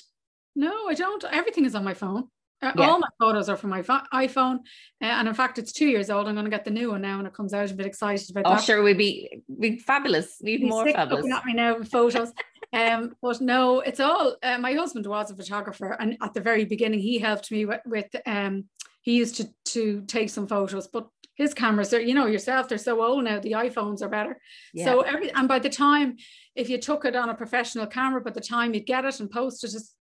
No, 0.55 0.89
I 0.89 0.95
don't. 0.95 1.25
Everything 1.25 1.65
is 1.65 1.75
on 1.75 1.85
my 1.85 1.95
phone. 1.95 2.25
Uh, 2.61 2.73
Yeah. 2.77 2.91
All 2.91 2.99
my 2.99 3.09
photos 3.19 3.49
are 3.49 3.57
from 3.57 3.71
my 3.71 3.83
pho- 3.83 4.07
iPhone, 4.13 4.57
uh, 5.01 5.07
and 5.19 5.27
in 5.27 5.35
fact, 5.35 5.59
it's 5.59 5.73
two 5.73 5.89
years 5.89 6.11
old. 6.11 6.29
I'm 6.29 6.35
going 6.35 6.45
to 6.45 6.51
get 6.51 6.65
the 6.65 6.71
new 6.71 6.91
one 6.91 7.01
now 7.01 7.17
when 7.17 7.27
it 7.27 7.33
comes 7.33 7.55
out. 7.55 7.69
I'm 7.69 7.75
a 7.75 7.79
bit 7.79 7.87
excited 7.87 8.31
about 8.31 8.45
oh 8.47 8.55
that. 8.57 8.65
sure 8.65 8.83
we'd 8.83 8.99
be 8.99 9.43
we'd 9.49 9.81
fabulous 9.83 10.37
we'd 10.45 10.61
He's 10.61 10.69
more 10.71 10.87
fabulous 10.93 11.27
at 11.33 11.45
me 11.45 11.55
now 11.55 11.79
with 11.79 11.91
photos. 11.91 12.33
um, 12.73 13.15
but 13.21 13.41
no, 13.41 13.81
it's 13.81 14.01
all. 14.01 14.37
Uh, 14.43 14.59
my 14.59 14.73
husband 14.73 15.07
was 15.07 15.31
a 15.31 15.37
photographer, 15.37 15.97
and 15.99 16.17
at 16.23 16.35
the 16.35 16.41
very 16.41 16.65
beginning, 16.65 17.01
he 17.01 17.19
helped 17.19 17.51
me 17.51 17.67
with. 17.67 17.81
with 17.87 18.15
um, 18.27 18.65
he 19.03 19.17
used 19.17 19.37
to 19.37 19.49
to 19.65 20.03
take 20.07 20.31
some 20.31 20.47
photos, 20.47 20.87
but 20.87 21.09
his 21.35 21.55
cameras 21.55 21.93
are, 21.93 22.01
you 22.01 22.15
know, 22.15 22.27
yourself, 22.27 22.69
they're 22.69 22.79
so 22.79 23.03
old 23.03 23.25
now. 23.25 23.41
The 23.41 23.53
iPhones 23.53 24.03
are 24.03 24.09
better. 24.09 24.39
yeah 24.75 24.85
So 24.85 25.01
every 25.01 25.31
and 25.33 25.49
by 25.49 25.59
the 25.59 25.71
time, 25.71 26.17
if 26.55 26.69
you 26.69 26.79
took 26.79 27.05
it 27.05 27.17
on 27.17 27.29
a 27.29 27.35
professional 27.35 27.87
camera, 27.87 28.21
by 28.21 28.31
the 28.31 28.41
time 28.41 28.75
you'd 28.75 28.87
get 28.87 29.05
it 29.05 29.21
and 29.21 29.31
post 29.31 29.65
it, 29.65 29.75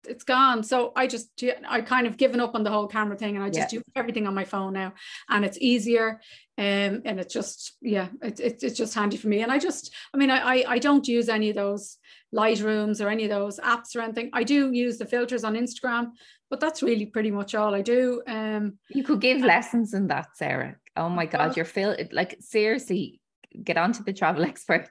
it's, 0.07 0.23
gone. 0.23 0.63
So 0.63 0.91
I 0.95 1.07
just 1.07 1.29
I 1.67 1.81
kind 1.81 2.07
of 2.07 2.17
given 2.17 2.39
up 2.39 2.55
on 2.55 2.63
the 2.63 2.69
whole 2.69 2.87
camera 2.87 3.17
thing, 3.17 3.35
and 3.35 3.43
I 3.43 3.49
just 3.49 3.73
Yeah. 3.73 3.79
do 3.79 3.83
everything 3.95 4.27
on 4.27 4.33
my 4.33 4.45
phone 4.45 4.73
now, 4.73 4.93
and 5.29 5.43
it's 5.45 5.57
easier, 5.59 6.21
um, 6.57 7.01
and 7.05 7.19
it's 7.19 7.33
just 7.33 7.77
yeah, 7.81 8.07
it's 8.21 8.39
it's 8.39 8.63
it's 8.63 8.77
just 8.77 8.93
handy 8.93 9.17
for 9.17 9.27
me. 9.27 9.41
And 9.41 9.51
I 9.51 9.59
just 9.59 9.93
I 10.13 10.17
mean 10.17 10.29
I 10.29 10.39
I, 10.39 10.65
I 10.75 10.79
don't 10.79 11.07
use 11.07 11.29
any 11.29 11.49
of 11.49 11.55
those 11.55 11.97
Lightrooms 12.33 13.03
or 13.03 13.09
any 13.09 13.25
of 13.25 13.29
those 13.29 13.59
apps 13.59 13.95
or 13.95 14.01
anything. 14.01 14.29
I 14.33 14.43
do 14.43 14.71
use 14.71 14.97
the 14.97 15.05
filters 15.05 15.43
on 15.43 15.53
Instagram, 15.55 16.11
but 16.49 16.59
that's 16.59 16.81
really 16.81 17.05
pretty 17.05 17.31
much 17.31 17.53
all 17.53 17.75
I 17.75 17.81
do. 17.81 18.23
Um, 18.27 18.79
you 18.89 19.03
could 19.03 19.21
give 19.21 19.41
lessons 19.41 19.93
in 19.93 20.07
that 20.07 20.35
Sarah 20.35 20.77
oh 20.95 21.09
my 21.09 21.25
god 21.25 21.55
you're 21.55 21.65
feel 21.65 21.95
like 22.11 22.37
seriously 22.39 23.19
get 23.63 23.77
onto 23.77 24.03
the 24.03 24.13
travel 24.13 24.43
expert 24.51 24.89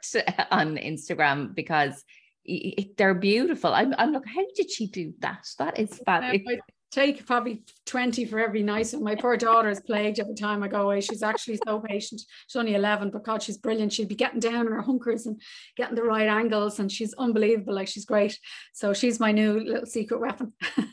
on 0.50 0.76
Instagram 0.76 1.54
because 1.54 2.04
i- 2.48 2.74
i- 2.78 2.90
they're 2.96 3.14
beautiful. 3.14 3.72
I'm, 3.72 3.94
I'm 3.98 4.12
like, 4.12 4.26
how 4.26 4.44
did 4.54 4.70
she 4.70 4.86
do 4.86 5.14
that? 5.20 5.46
That 5.58 5.78
is 5.78 6.00
fab. 6.04 6.22
I 6.24 6.58
take 6.90 7.24
probably 7.24 7.62
20 7.86 8.26
for 8.26 8.38
every 8.38 8.62
night. 8.62 8.92
And 8.92 9.02
my 9.02 9.14
poor 9.14 9.36
daughter 9.38 9.70
is 9.70 9.80
plagued 9.86 10.20
every 10.20 10.34
time 10.34 10.62
I 10.62 10.68
go 10.68 10.82
away. 10.82 11.00
She's 11.00 11.22
actually 11.22 11.58
so 11.66 11.80
patient. 11.80 12.20
She's 12.46 12.56
only 12.56 12.74
11, 12.74 13.10
but 13.10 13.24
God, 13.24 13.42
she's 13.42 13.56
brilliant. 13.56 13.92
She'd 13.92 14.08
be 14.08 14.14
getting 14.14 14.40
down 14.40 14.66
in 14.66 14.72
her 14.72 14.82
hunkers 14.82 15.24
and 15.26 15.40
getting 15.76 15.94
the 15.94 16.02
right 16.02 16.28
angles. 16.28 16.78
And 16.80 16.92
she's 16.92 17.14
unbelievable. 17.14 17.74
Like 17.74 17.88
she's 17.88 18.04
great. 18.04 18.38
So 18.74 18.92
she's 18.92 19.18
my 19.18 19.32
new 19.32 19.58
little 19.60 19.86
secret 19.86 20.20
weapon. 20.20 20.52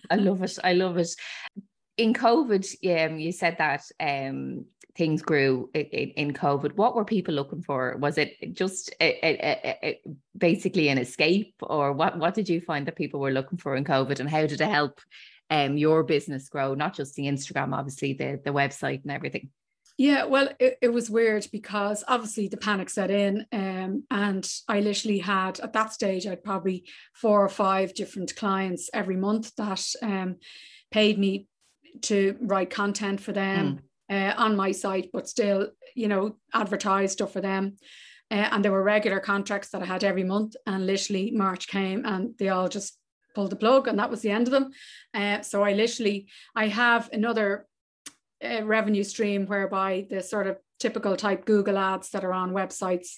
I 0.09 0.15
love 0.15 0.41
it. 0.41 0.57
I 0.63 0.73
love 0.73 0.97
it. 0.97 1.09
In 1.97 2.13
COVID, 2.13 3.09
um, 3.11 3.19
you 3.19 3.33
said 3.33 3.57
that 3.57 3.81
um, 3.99 4.65
things 4.99 5.21
grew 5.21 5.69
in, 5.73 6.09
in 6.21 6.33
COVID. 6.33 6.73
What 6.75 6.93
were 6.93 7.05
people 7.05 7.33
looking 7.33 7.63
for? 7.63 7.95
Was 7.97 8.17
it 8.17 8.53
just 8.53 8.93
a, 8.99 9.09
a, 9.25 9.77
a, 9.81 10.01
basically 10.37 10.89
an 10.89 10.97
escape, 10.97 11.55
or 11.61 11.93
what? 11.93 12.19
What 12.19 12.33
did 12.35 12.49
you 12.49 12.59
find 12.59 12.85
that 12.85 12.97
people 12.97 13.21
were 13.21 13.31
looking 13.31 13.57
for 13.57 13.77
in 13.77 13.85
COVID, 13.85 14.19
and 14.19 14.29
how 14.29 14.45
did 14.45 14.59
it 14.59 14.69
help 14.69 14.99
um, 15.49 15.77
your 15.77 16.03
business 16.03 16.49
grow? 16.49 16.75
Not 16.75 16.95
just 16.95 17.15
the 17.15 17.23
Instagram, 17.23 17.73
obviously 17.73 18.13
the 18.13 18.41
the 18.43 18.51
website 18.51 19.01
and 19.03 19.11
everything. 19.11 19.49
Yeah, 19.97 20.25
well, 20.25 20.49
it, 20.59 20.77
it, 20.81 20.93
was 20.93 21.09
weird 21.09 21.45
because 21.51 22.05
obviously 22.07 22.47
the 22.47 22.55
panic 22.55 22.89
set 22.89 23.11
in, 23.11 23.45
um, 23.51 24.03
and 24.09 24.49
I 24.67 24.79
literally 24.79 25.19
had 25.19 25.59
at 25.59 25.73
that 25.73 25.91
stage 25.91 26.25
I'd 26.25 26.43
probably 26.43 26.85
four 27.13 27.43
or 27.43 27.49
five 27.49 27.93
different 27.93 28.33
clients 28.35 28.89
every 28.93 29.17
month 29.17 29.53
that 29.57 29.85
um, 30.01 30.37
paid 30.89 31.19
me 31.19 31.47
to 32.03 32.37
write 32.39 32.69
content 32.69 33.19
for 33.19 33.33
them 33.33 33.65
mm. 33.65 33.79
Uh, 34.09 34.33
on 34.37 34.55
my 34.55 34.71
site, 34.71 35.09
but 35.13 35.27
still, 35.27 35.69
you 35.95 36.07
know, 36.07 36.37
advertise 36.53 37.11
stuff 37.11 37.33
for 37.33 37.41
them. 37.41 37.75
Uh, 38.31 38.47
and 38.51 38.63
there 38.63 38.71
were 38.71 38.83
regular 38.83 39.19
contracts 39.19 39.69
that 39.69 39.81
I 39.81 39.85
had 39.85 40.03
every 40.03 40.23
month, 40.23 40.55
and 40.65 40.85
literally 40.85 41.31
March 41.31 41.67
came, 41.67 42.05
and 42.05 42.37
they 42.37 42.49
all 42.49 42.69
just 42.69 42.97
pulled 43.33 43.49
the 43.49 43.55
plug, 43.55 43.87
and 43.87 43.97
that 43.99 44.09
was 44.09 44.21
the 44.21 44.31
end 44.31 44.47
of 44.47 44.51
them. 44.51 44.71
Uh, 45.13 45.41
so 45.41 45.63
I 45.63 45.73
literally 45.73 46.27
I 46.55 46.67
have 46.67 47.09
another 47.11 47.65
a 48.41 48.63
revenue 48.63 49.03
stream 49.03 49.45
whereby 49.47 50.07
the 50.09 50.21
sort 50.21 50.47
of 50.47 50.57
typical 50.79 51.15
type 51.15 51.45
Google 51.45 51.77
ads 51.77 52.09
that 52.11 52.23
are 52.23 52.33
on 52.33 52.51
websites. 52.51 53.09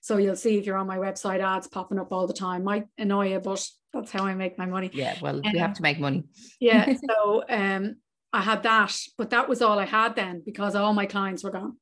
So 0.00 0.18
you'll 0.18 0.36
see 0.36 0.56
if 0.56 0.66
you're 0.66 0.76
on 0.76 0.86
my 0.86 0.98
website 0.98 1.40
ads 1.40 1.66
popping 1.66 1.98
up 1.98 2.12
all 2.12 2.26
the 2.26 2.32
time. 2.32 2.62
Might 2.62 2.86
annoy 2.96 3.30
you, 3.30 3.40
but 3.40 3.66
that's 3.92 4.12
how 4.12 4.24
I 4.24 4.34
make 4.34 4.58
my 4.58 4.66
money. 4.66 4.90
Yeah, 4.92 5.16
well, 5.20 5.36
um, 5.36 5.52
we 5.52 5.58
have 5.58 5.74
to 5.74 5.82
make 5.82 5.98
money. 5.98 6.24
yeah. 6.60 6.94
So 7.08 7.44
um 7.48 7.96
I 8.32 8.42
had 8.42 8.62
that, 8.62 8.96
but 9.18 9.30
that 9.30 9.48
was 9.48 9.60
all 9.62 9.78
I 9.78 9.86
had 9.86 10.16
then 10.16 10.42
because 10.44 10.74
all 10.74 10.94
my 10.94 11.06
clients 11.06 11.44
were 11.44 11.50
gone. 11.50 11.76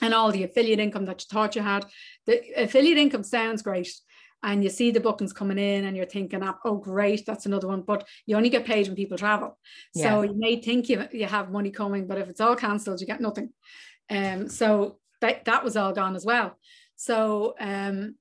And 0.00 0.14
all 0.14 0.32
the 0.32 0.42
affiliate 0.42 0.80
income 0.80 1.04
that 1.04 1.20
you 1.20 1.26
thought 1.30 1.54
you 1.54 1.62
had. 1.62 1.84
The 2.26 2.42
affiliate 2.56 2.98
income 2.98 3.22
sounds 3.22 3.62
great, 3.62 3.92
and 4.42 4.64
you 4.64 4.70
see 4.70 4.90
the 4.90 5.00
bookings 5.00 5.32
coming 5.32 5.58
in 5.58 5.84
and 5.84 5.96
you're 5.96 6.06
thinking, 6.06 6.42
oh, 6.64 6.76
great, 6.76 7.24
that's 7.24 7.46
another 7.46 7.68
one. 7.68 7.82
But 7.82 8.08
you 8.26 8.36
only 8.36 8.48
get 8.48 8.64
paid 8.64 8.88
when 8.88 8.96
people 8.96 9.16
travel. 9.16 9.58
Yeah. 9.94 10.02
So 10.02 10.22
you 10.22 10.34
may 10.36 10.60
think 10.60 10.88
you, 10.88 11.06
you 11.12 11.26
have 11.26 11.52
money 11.52 11.70
coming, 11.70 12.08
but 12.08 12.18
if 12.18 12.28
it's 12.28 12.40
all 12.40 12.56
cancelled, 12.56 13.00
you 13.00 13.06
get 13.06 13.20
nothing. 13.20 13.50
Um, 14.10 14.48
so 14.48 14.98
that, 15.20 15.44
that 15.44 15.62
was 15.62 15.76
all 15.76 15.92
gone 15.92 16.16
as 16.16 16.24
well. 16.24 16.58
So 16.96 17.54
um, 17.60 18.16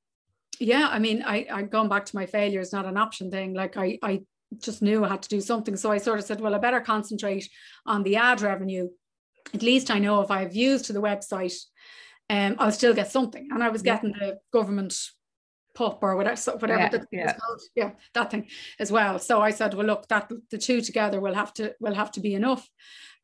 yeah, 0.59 0.87
I 0.91 0.99
mean, 0.99 1.23
I, 1.25 1.47
I 1.51 1.61
going 1.63 1.89
back 1.89 2.05
to 2.05 2.15
my 2.15 2.27
failure 2.27 2.59
is 2.59 2.73
not 2.73 2.85
an 2.85 2.97
option 2.97 3.31
thing. 3.31 3.55
Like 3.55 3.77
I, 3.77 3.97
I 4.03 4.21
just 4.59 4.81
knew 4.81 5.03
I 5.03 5.09
had 5.09 5.21
to 5.23 5.29
do 5.29 5.41
something. 5.41 5.75
So 5.75 5.91
I 5.91 5.97
sort 5.97 6.19
of 6.19 6.25
said, 6.25 6.41
well, 6.41 6.55
I 6.55 6.57
better 6.57 6.81
concentrate 6.81 7.49
on 7.85 8.03
the 8.03 8.17
ad 8.17 8.41
revenue. 8.41 8.89
At 9.53 9.63
least 9.63 9.91
I 9.91 9.99
know 9.99 10.21
if 10.21 10.31
I 10.31 10.41
have 10.41 10.53
views 10.53 10.83
to 10.83 10.93
the 10.93 11.01
website, 11.01 11.55
um, 12.29 12.55
I'll 12.59 12.71
still 12.71 12.93
get 12.93 13.11
something. 13.11 13.49
And 13.51 13.63
I 13.63 13.69
was 13.69 13.81
getting 13.81 14.11
the 14.11 14.39
government 14.53 14.95
pup 15.73 15.99
or 16.01 16.15
whatever, 16.15 16.35
so 16.35 16.53
whatever 16.57 16.81
yeah, 16.81 16.89
the 16.89 17.07
yeah. 17.11 17.33
called. 17.33 17.61
Yeah, 17.75 17.91
that 18.13 18.31
thing 18.31 18.47
as 18.79 18.91
well. 18.91 19.19
So 19.19 19.41
I 19.41 19.51
said, 19.51 19.73
well, 19.73 19.85
look, 19.85 20.07
that 20.07 20.31
the 20.49 20.57
two 20.57 20.81
together 20.81 21.19
will 21.19 21.33
have 21.33 21.53
to 21.55 21.75
will 21.79 21.93
have 21.93 22.11
to 22.13 22.19
be 22.19 22.33
enough. 22.33 22.67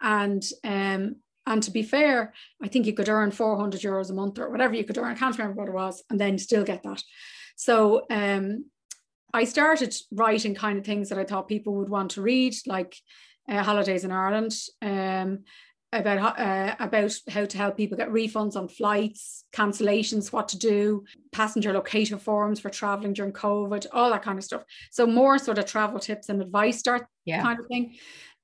And 0.01 0.43
um 0.63 1.17
and 1.45 1.63
to 1.63 1.71
be 1.71 1.83
fair, 1.83 2.33
I 2.61 2.67
think 2.67 2.85
you 2.85 2.93
could 2.93 3.07
earn 3.07 3.31
400 3.31 3.79
euros 3.79 4.09
a 4.09 4.13
month 4.13 4.37
or 4.37 4.49
whatever 4.49 4.75
you 4.75 4.83
could 4.83 4.97
earn. 4.97 5.13
I 5.13 5.15
can't 5.15 5.37
remember 5.37 5.59
what 5.59 5.69
it 5.69 5.73
was, 5.73 6.03
and 6.09 6.19
then 6.19 6.37
still 6.37 6.63
get 6.63 6.83
that. 6.83 7.01
So 7.55 8.05
um 8.09 8.65
I 9.37 9.43
started 9.43 9.93
writing 10.11 10.55
kind 10.55 10.79
of 10.79 10.85
things 10.85 11.09
that 11.09 11.19
I 11.19 11.23
thought 11.23 11.47
people 11.47 11.75
would 11.75 11.89
want 11.89 12.11
to 12.11 12.23
read, 12.23 12.55
like 12.65 12.95
uh, 13.47 13.61
holidays 13.61 14.03
in 14.03 14.11
Ireland. 14.11 14.53
Um, 14.81 15.43
about 15.93 16.37
uh, 16.37 16.75
about 16.79 17.13
how 17.29 17.45
to 17.45 17.57
help 17.57 17.77
people 17.77 17.97
get 17.97 18.09
refunds 18.09 18.55
on 18.55 18.67
flights, 18.67 19.45
cancellations, 19.53 20.33
what 20.33 20.49
to 20.49 20.57
do, 20.57 21.05
passenger 21.31 21.71
locator 21.71 22.17
forms 22.17 22.59
for 22.59 22.69
traveling 22.69 23.13
during 23.13 23.31
COVID, 23.31 23.85
all 23.93 24.09
that 24.09 24.23
kind 24.23 24.37
of 24.37 24.43
stuff. 24.43 24.63
So 24.91 25.07
more 25.07 25.37
sort 25.37 25.59
of 25.59 25.65
travel 25.65 25.99
tips 25.99 26.27
and 26.29 26.41
advice 26.41 26.79
start 26.79 27.07
yeah. 27.23 27.41
kind 27.41 27.59
of 27.59 27.67
thing. 27.67 27.95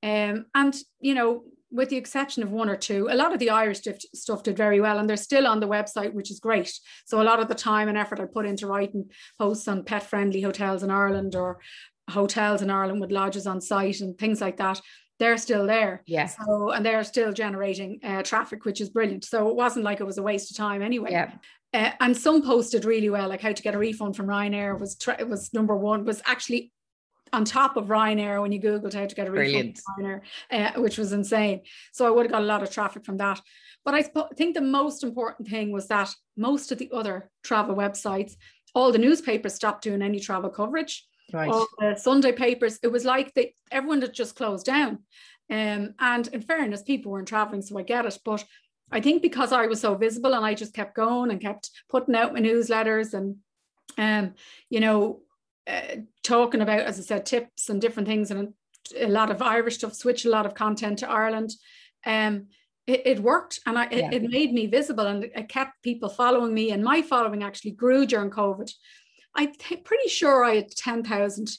Um, 0.02 0.46
and 0.56 0.74
you 1.02 1.16
know, 1.16 1.44
with 1.74 1.90
the 1.90 1.98
exception 1.98 2.44
of 2.44 2.52
one 2.52 2.70
or 2.70 2.78
two, 2.78 3.08
a 3.10 3.16
lot 3.16 3.34
of 3.34 3.40
the 3.40 3.50
Irish 3.50 3.82
stuff 4.14 4.44
did 4.44 4.56
very 4.56 4.80
well, 4.80 5.00
and 5.00 5.10
they're 5.10 5.18
still 5.18 5.48
on 5.48 5.60
the 5.60 5.68
website, 5.68 6.14
which 6.14 6.32
is 6.32 6.40
great. 6.40 6.72
So 7.06 7.22
a 7.22 7.24
lot 7.24 7.40
of 7.40 7.48
the 7.48 7.56
time 7.56 7.90
and 7.90 7.98
effort 7.98 8.20
I 8.20 8.26
put 8.26 8.46
into 8.46 8.68
writing 8.68 9.10
posts 9.40 9.68
on 9.68 9.84
pet-friendly 9.84 10.42
hotels 10.42 10.84
in 10.84 10.92
Ireland 10.92 11.36
or 11.36 11.60
hotels 12.10 12.62
in 12.62 12.70
Ireland 12.70 13.02
with 13.02 13.12
lodges 13.12 13.48
on 13.48 13.60
site 13.60 14.02
and 14.02 14.18
things 14.18 14.42
like 14.42 14.58
that 14.58 14.80
they're 15.20 15.38
still 15.38 15.66
there. 15.66 16.04
Yeah. 16.06 16.28
So 16.28 16.72
and 16.72 16.86
they're 16.86 17.04
still 17.04 17.32
generating 17.34 18.00
uh, 18.04 18.24
traffic, 18.24 18.66
which 18.66 18.82
is 18.82 18.90
brilliant. 18.90 19.24
So 19.24 19.48
it 19.50 19.56
wasn't 19.56 19.86
like 19.86 20.00
it 20.00 20.06
was 20.06 20.18
a 20.18 20.24
waste 20.24 20.52
of 20.52 20.58
time 20.58 20.82
anyway. 20.82 21.12
Yeah. 21.12 21.32
Uh, 21.74 21.92
and 22.02 22.16
some 22.16 22.44
posted 22.44 22.86
really 22.86 23.10
well, 23.10 23.30
like 23.30 23.42
how 23.42 23.52
to 23.52 23.64
get 23.64 23.76
a 23.76 23.78
refund 23.78 24.16
from 24.16 24.28
Ryanair 24.28 24.80
was 24.80 24.96
tra- 24.96 25.26
was 25.26 25.54
number 25.54 25.76
one 25.76 26.06
was 26.06 26.22
actually 26.26 26.72
on 27.34 27.44
top 27.46 27.78
of 27.78 27.88
Ryanair 27.88 28.42
when 28.42 28.52
you 28.52 28.62
googled 28.62 28.94
how 28.94 29.06
to 29.06 29.16
get 29.16 29.28
a 29.28 29.32
refund 29.32 29.80
Ryanair, 30.00 30.22
uh, 30.52 30.72
which 30.80 30.98
was 30.98 31.12
insane. 31.12 31.62
So 31.92 32.06
I 32.06 32.10
would 32.10 32.26
have 32.26 32.32
got 32.32 32.44
a 32.44 32.46
lot 32.46 32.64
of 32.64 32.72
traffic 32.72 33.04
from 33.04 33.18
that. 33.18 33.42
But 33.84 33.96
I 33.96 34.04
think 34.36 34.54
the 34.54 34.62
most 34.62 35.04
important 35.04 35.50
thing 35.50 35.72
was 35.72 35.88
that 35.88 36.14
most 36.38 36.72
of 36.72 36.78
the 36.78 36.90
other 36.94 37.30
travel 37.44 37.76
websites, 37.76 38.36
all 38.74 38.92
the 38.92 38.98
newspapers 38.98 39.54
stopped 39.54 39.84
doing 39.84 40.02
any 40.02 40.20
travel 40.20 40.50
coverage 40.50 41.06
right. 41.34 41.50
all 41.50 41.68
the 41.80 41.96
Sunday 41.96 42.32
papers. 42.32 42.80
It 42.84 42.92
was 42.92 43.06
like 43.06 43.34
they 43.34 43.56
everyone 43.72 44.02
had 44.02 44.14
just 44.14 44.36
closed 44.36 44.66
down. 44.66 45.00
Um, 45.50 45.94
and 46.00 46.28
in 46.28 46.42
fairness, 46.42 46.84
people 46.84 47.12
weren't 47.12 47.28
traveling, 47.28 47.62
so 47.62 47.78
I 47.78 47.84
get 47.84 48.06
it. 48.06 48.18
But 48.24 48.46
I 48.92 49.02
think 49.02 49.22
because 49.22 49.52
I 49.52 49.66
was 49.68 49.82
so 49.82 49.96
visible 49.96 50.34
and 50.34 50.46
I 50.46 50.54
just 50.54 50.74
kept 50.74 50.96
going 50.96 51.32
and 51.32 51.42
kept 51.42 51.72
putting 51.90 52.16
out 52.16 52.34
my 52.34 52.40
newsletters 52.40 53.14
and 53.14 53.38
um, 53.98 54.34
you 54.70 54.80
know, 54.80 55.22
uh, 55.68 55.98
talking 56.24 56.62
about, 56.62 56.82
as 56.82 57.00
I 57.00 57.04
said, 57.04 57.26
tips 57.26 57.70
and 57.70 57.82
different 57.82 58.08
things 58.08 58.32
and 58.32 58.54
a 59.00 59.08
lot 59.08 59.32
of 59.32 59.42
Irish 59.42 59.78
stuff, 59.78 59.94
switched 59.94 60.26
a 60.26 60.30
lot 60.30 60.46
of 60.46 60.56
content 60.56 61.00
to 61.00 61.10
Ireland. 61.10 61.52
Um, 62.06 62.48
it, 62.86 63.02
it 63.06 63.20
worked 63.22 63.62
and 63.66 63.78
I, 63.78 63.88
yeah. 63.90 64.10
it, 64.12 64.14
it, 64.14 64.30
made 64.30 64.52
me 64.52 64.66
visible 64.68 65.08
and 65.08 65.24
it 65.24 65.48
kept 65.48 65.82
people 65.84 66.10
following 66.10 66.54
me 66.54 66.72
and 66.72 66.84
my 66.84 67.02
following 67.02 67.42
actually 67.42 67.72
grew 67.72 68.06
during 68.06 68.30
COVID 68.30 68.70
I'm 69.36 69.52
pretty 69.84 70.10
sure 70.10 70.44
I 70.44 70.56
had 70.56 70.72
10,000 70.72 71.50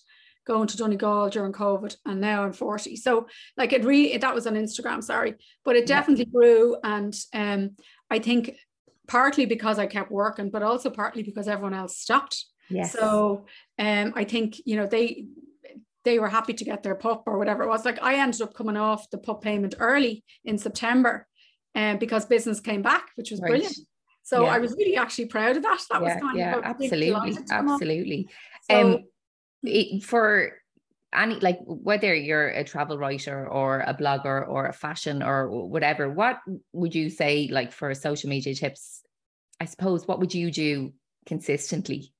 going 0.47 0.69
to 0.69 0.77
Donegal 0.77 1.31
during 1.31 1.53
COVID 1.53 1.97
and 2.05 2.21
now 2.21 2.45
I'm 2.45 2.53
40. 2.53 2.97
So 2.97 3.27
like 3.57 3.73
it 3.73 3.85
really, 3.85 4.17
that 4.17 4.35
was 4.35 4.47
on 4.47 4.55
Instagram, 4.55 5.03
sorry, 5.03 5.35
but 5.65 5.77
it 5.77 5.87
definitely 5.87 6.27
yeah. 6.27 6.39
grew. 6.39 6.77
And 6.85 7.15
um, 7.33 7.71
I 8.11 8.19
think 8.19 8.57
partly 9.09 9.47
because 9.47 9.79
I 9.79 9.87
kept 9.87 10.11
working, 10.11 10.51
but 10.51 10.63
also 10.63 10.91
partly 10.91 11.23
because 11.23 11.49
everyone 11.49 11.75
else 11.75 11.99
stopped. 11.99 12.45
Yes. 12.71 12.93
So 12.93 13.47
um, 13.79 14.13
I 14.17 14.25
think, 14.25 14.57
you 14.65 14.77
know, 14.77 14.87
they, 14.87 15.27
they 16.05 16.19
were 16.19 16.29
happy 16.29 16.53
to 16.53 16.65
get 16.65 16.83
their 16.83 16.95
pup 16.95 17.25
or 17.27 17.39
whatever 17.39 17.63
it 17.63 17.69
was. 17.69 17.85
Like 17.85 18.03
I 18.03 18.17
ended 18.17 18.43
up 18.43 18.55
coming 18.55 18.77
off 18.77 19.11
the 19.11 19.19
pup 19.19 19.43
payment 19.43 19.75
early 19.79 20.25
in 20.45 20.59
September 20.59 21.27
um, 21.75 21.99
because 21.99 22.27
business 22.27 22.61
came 22.61 22.83
back, 22.83 23.09
which 23.17 23.31
was 23.31 23.41
right. 23.41 23.51
brilliant. 23.51 23.77
So 24.23 24.45
yeah. 24.45 24.51
I 24.51 24.59
was 24.59 24.73
really 24.73 24.97
actually 24.97 25.27
proud 25.27 25.57
of 25.57 25.63
that. 25.63 25.81
That 25.91 26.03
yeah, 26.03 26.15
was 26.15 26.23
kind 26.23 26.39
yeah, 26.39 26.57
of 26.57 26.65
absolutely, 26.65 27.39
absolutely. 27.51 28.29
So, 28.71 28.81
um, 28.81 29.05
it, 29.63 30.03
for 30.03 30.53
any 31.15 31.37
like 31.41 31.59
whether 31.65 32.15
you're 32.15 32.49
a 32.49 32.65
travel 32.65 32.99
writer 32.99 33.47
or 33.47 33.81
a 33.81 33.95
blogger 33.95 34.49
or 34.49 34.67
a 34.67 34.73
fashion 34.73 35.23
or 35.23 35.51
whatever, 35.51 36.09
what 36.09 36.39
would 36.73 36.95
you 36.95 37.11
say 37.11 37.49
like 37.53 37.71
for 37.71 37.95
social 37.95 38.31
media 38.31 38.55
tips? 38.55 39.03
I 39.61 39.67
suppose 39.67 40.09
what 40.09 40.21
would 40.21 40.35
you 40.35 40.51
do 40.51 40.95
consistently 41.27 42.14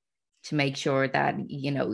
to 0.45 0.55
make 0.55 0.77
sure 0.77 1.07
that 1.07 1.49
you 1.49 1.71
know 1.71 1.93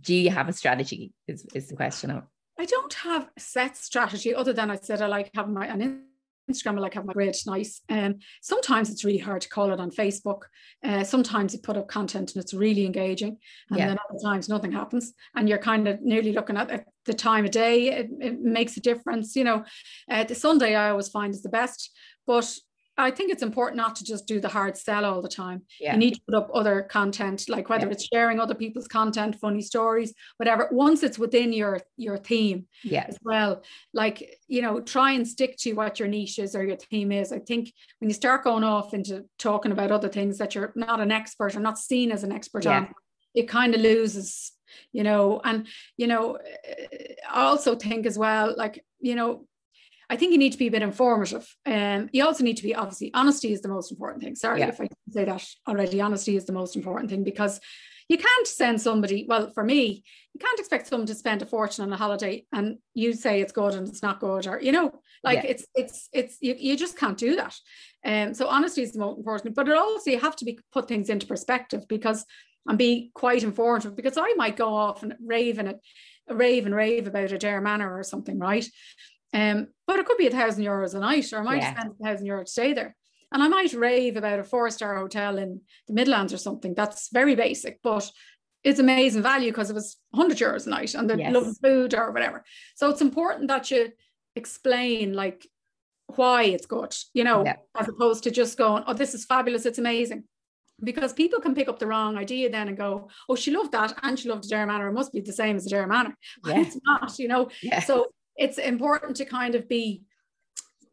do 0.00 0.14
you 0.14 0.30
have 0.30 0.48
a 0.48 0.52
strategy 0.52 1.12
is, 1.26 1.46
is 1.54 1.68
the 1.68 1.76
question 1.76 2.22
I 2.58 2.66
don't 2.66 2.94
have 2.94 3.28
a 3.36 3.40
set 3.40 3.76
strategy 3.76 4.34
other 4.34 4.52
than 4.52 4.70
I 4.70 4.76
said 4.76 5.02
I 5.02 5.06
like 5.06 5.30
having 5.34 5.54
my 5.54 5.66
an 5.66 6.04
Instagram, 6.50 6.76
I 6.76 6.80
like 6.80 6.94
have 6.94 7.06
my 7.06 7.12
grid 7.12 7.36
nice. 7.46 7.80
Um, 7.88 8.16
sometimes 8.42 8.90
it's 8.90 9.04
really 9.04 9.18
hard 9.18 9.40
to 9.42 9.48
call 9.48 9.72
it 9.72 9.80
on 9.80 9.90
Facebook. 9.90 10.42
Uh, 10.82 11.02
sometimes 11.02 11.54
you 11.54 11.60
put 11.60 11.76
up 11.76 11.88
content 11.88 12.34
and 12.34 12.42
it's 12.42 12.52
really 12.52 12.84
engaging, 12.84 13.38
and 13.70 13.78
yeah. 13.78 13.88
then 13.88 13.98
other 14.10 14.18
times 14.22 14.48
nothing 14.48 14.72
happens, 14.72 15.14
and 15.34 15.48
you're 15.48 15.58
kind 15.58 15.88
of 15.88 16.02
nearly 16.02 16.32
looking 16.32 16.56
at 16.56 16.86
the 17.06 17.14
time 17.14 17.44
of 17.44 17.50
day. 17.50 17.88
It, 17.88 18.10
it 18.20 18.40
makes 18.40 18.76
a 18.76 18.80
difference, 18.80 19.34
you 19.36 19.44
know. 19.44 19.64
Uh, 20.10 20.24
the 20.24 20.34
Sunday 20.34 20.74
I 20.74 20.90
always 20.90 21.08
find 21.08 21.32
is 21.32 21.42
the 21.42 21.48
best, 21.48 21.90
but 22.26 22.54
I 22.96 23.10
think 23.10 23.32
it's 23.32 23.42
important 23.42 23.76
not 23.76 23.96
to 23.96 24.04
just 24.04 24.26
do 24.26 24.40
the 24.40 24.48
hard 24.48 24.76
sell 24.76 25.04
all 25.04 25.20
the 25.20 25.28
time. 25.28 25.62
Yeah. 25.80 25.94
You 25.94 25.98
need 25.98 26.14
to 26.14 26.20
put 26.26 26.34
up 26.36 26.50
other 26.54 26.82
content, 26.82 27.48
like 27.48 27.68
whether 27.68 27.86
yeah. 27.86 27.92
it's 27.92 28.06
sharing 28.12 28.38
other 28.38 28.54
people's 28.54 28.86
content, 28.86 29.36
funny 29.40 29.62
stories, 29.62 30.14
whatever. 30.36 30.68
Once 30.70 31.02
it's 31.02 31.18
within 31.18 31.52
your 31.52 31.80
your 31.96 32.16
theme, 32.16 32.66
yeah, 32.84 33.06
as 33.08 33.18
well. 33.22 33.62
Like 33.92 34.38
you 34.46 34.62
know, 34.62 34.80
try 34.80 35.12
and 35.12 35.26
stick 35.26 35.56
to 35.58 35.72
what 35.72 35.98
your 35.98 36.08
niche 36.08 36.38
is 36.38 36.54
or 36.54 36.64
your 36.64 36.76
theme 36.76 37.10
is. 37.10 37.32
I 37.32 37.40
think 37.40 37.72
when 37.98 38.10
you 38.10 38.14
start 38.14 38.44
going 38.44 38.64
off 38.64 38.94
into 38.94 39.24
talking 39.38 39.72
about 39.72 39.90
other 39.90 40.08
things 40.08 40.38
that 40.38 40.54
you're 40.54 40.72
not 40.76 41.00
an 41.00 41.10
expert 41.10 41.56
or 41.56 41.60
not 41.60 41.78
seen 41.78 42.12
as 42.12 42.22
an 42.22 42.32
expert 42.32 42.64
yeah. 42.64 42.78
on, 42.78 42.94
it 43.34 43.48
kind 43.48 43.74
of 43.74 43.80
loses. 43.80 44.52
You 44.92 45.04
know, 45.04 45.40
and 45.44 45.66
you 45.96 46.06
know, 46.06 46.34
eh, 46.34 46.86
eh, 46.92 47.14
I 47.30 47.42
also 47.42 47.76
think 47.76 48.06
as 48.06 48.18
well, 48.18 48.54
like 48.56 48.84
you 49.00 49.14
know, 49.14 49.46
I 50.14 50.16
think 50.16 50.30
you 50.30 50.38
need 50.38 50.52
to 50.52 50.58
be 50.58 50.68
a 50.68 50.70
bit 50.70 50.82
informative. 50.82 51.44
Um, 51.66 52.08
you 52.12 52.24
also 52.24 52.44
need 52.44 52.58
to 52.58 52.62
be 52.62 52.72
obviously 52.72 53.12
honesty 53.14 53.52
is 53.52 53.62
the 53.62 53.68
most 53.68 53.90
important 53.90 54.22
thing. 54.22 54.36
Sorry 54.36 54.60
yeah. 54.60 54.68
if 54.68 54.80
I 54.80 54.88
say 55.10 55.24
that 55.24 55.44
already. 55.66 56.00
Honesty 56.00 56.36
is 56.36 56.44
the 56.44 56.52
most 56.52 56.76
important 56.76 57.10
thing 57.10 57.24
because 57.24 57.58
you 58.08 58.16
can't 58.16 58.46
send 58.46 58.80
somebody, 58.80 59.26
well, 59.28 59.50
for 59.50 59.64
me, 59.64 60.04
you 60.32 60.38
can't 60.38 60.60
expect 60.60 60.86
someone 60.86 61.08
to 61.08 61.16
spend 61.16 61.42
a 61.42 61.46
fortune 61.46 61.84
on 61.84 61.92
a 61.92 61.96
holiday 61.96 62.46
and 62.52 62.78
you 62.94 63.12
say 63.12 63.40
it's 63.40 63.50
good 63.50 63.74
and 63.74 63.88
it's 63.88 64.04
not 64.04 64.20
good, 64.20 64.46
or 64.46 64.60
you 64.60 64.70
know, 64.70 64.92
like 65.24 65.42
yeah. 65.42 65.50
it's 65.50 65.66
it's 65.74 66.08
it's 66.12 66.38
you, 66.40 66.54
you 66.56 66.76
just 66.76 66.96
can't 66.96 67.18
do 67.18 67.34
that. 67.34 67.56
And 68.04 68.28
um, 68.28 68.34
so 68.34 68.46
honesty 68.46 68.82
is 68.82 68.92
the 68.92 69.00
most 69.00 69.18
important, 69.18 69.56
but 69.56 69.68
it 69.68 69.76
also 69.76 70.12
you 70.12 70.20
have 70.20 70.36
to 70.36 70.44
be 70.44 70.60
put 70.70 70.86
things 70.86 71.10
into 71.10 71.26
perspective 71.26 71.88
because 71.88 72.24
and 72.68 72.78
be 72.78 73.10
quite 73.14 73.42
informative 73.42 73.96
because 73.96 74.16
I 74.16 74.32
might 74.36 74.56
go 74.56 74.74
off 74.74 75.02
and 75.02 75.14
rave 75.20 75.58
and 75.58 75.74
rave 76.28 76.66
and 76.66 76.74
rave 76.74 77.06
about 77.06 77.32
a 77.32 77.36
Adare 77.36 77.62
Manor 77.62 77.98
or 77.98 78.02
something, 78.02 78.38
right? 78.38 78.66
Um, 79.34 79.68
but 79.86 79.98
it 79.98 80.06
could 80.06 80.16
be 80.16 80.28
a 80.28 80.30
thousand 80.30 80.64
euros 80.64 80.94
a 80.94 81.00
night, 81.00 81.32
or 81.32 81.40
I 81.40 81.42
might 81.42 81.60
yeah. 81.60 81.74
spend 81.74 81.92
a 82.00 82.04
thousand 82.04 82.26
euros 82.26 82.44
to 82.44 82.50
stay 82.52 82.72
there. 82.72 82.96
And 83.32 83.42
I 83.42 83.48
might 83.48 83.72
rave 83.72 84.16
about 84.16 84.38
a 84.38 84.44
four-star 84.44 84.96
hotel 84.96 85.38
in 85.38 85.60
the 85.88 85.94
Midlands 85.94 86.32
or 86.32 86.38
something. 86.38 86.72
That's 86.72 87.08
very 87.12 87.34
basic, 87.34 87.80
but 87.82 88.08
it's 88.62 88.78
amazing 88.78 89.22
value 89.22 89.50
because 89.50 89.70
it 89.70 89.74
was 89.74 89.96
100 90.10 90.38
euros 90.38 90.66
a 90.66 90.70
night 90.70 90.94
and 90.94 91.10
the 91.10 91.18
yes. 91.18 91.34
love 91.34 91.56
food 91.62 91.94
or 91.94 92.12
whatever. 92.12 92.44
So 92.76 92.88
it's 92.90 93.02
important 93.02 93.48
that 93.48 93.70
you 93.72 93.90
explain 94.36 95.14
like 95.14 95.46
why 96.06 96.44
it's 96.44 96.66
good, 96.66 96.94
you 97.12 97.24
know, 97.24 97.44
yeah. 97.44 97.56
as 97.76 97.88
opposed 97.88 98.24
to 98.24 98.30
just 98.30 98.56
going, 98.56 98.84
oh, 98.86 98.94
this 98.94 99.14
is 99.14 99.24
fabulous, 99.24 99.66
it's 99.66 99.78
amazing. 99.78 100.24
Because 100.82 101.12
people 101.12 101.40
can 101.40 101.54
pick 101.54 101.68
up 101.68 101.78
the 101.78 101.86
wrong 101.86 102.16
idea 102.16 102.50
then 102.50 102.68
and 102.68 102.76
go, 102.76 103.08
oh, 103.28 103.36
she 103.36 103.50
loved 103.50 103.72
that 103.72 103.96
and 104.02 104.18
she 104.18 104.28
loved 104.28 104.48
the 104.48 104.54
Adare 104.54 104.66
Manor. 104.66 104.88
It 104.88 104.92
must 104.92 105.12
be 105.12 105.20
the 105.20 105.32
same 105.32 105.56
as 105.56 105.64
the 105.64 105.74
Adare 105.74 105.88
Manor. 105.88 106.16
Yeah. 106.46 106.60
it's 106.60 106.78
not, 106.84 107.18
you 107.18 107.28
know. 107.28 107.48
Yeah. 107.62 107.80
So 107.80 108.08
it's 108.36 108.58
important 108.58 109.16
to 109.16 109.24
kind 109.24 109.54
of 109.54 109.68
be 109.68 110.02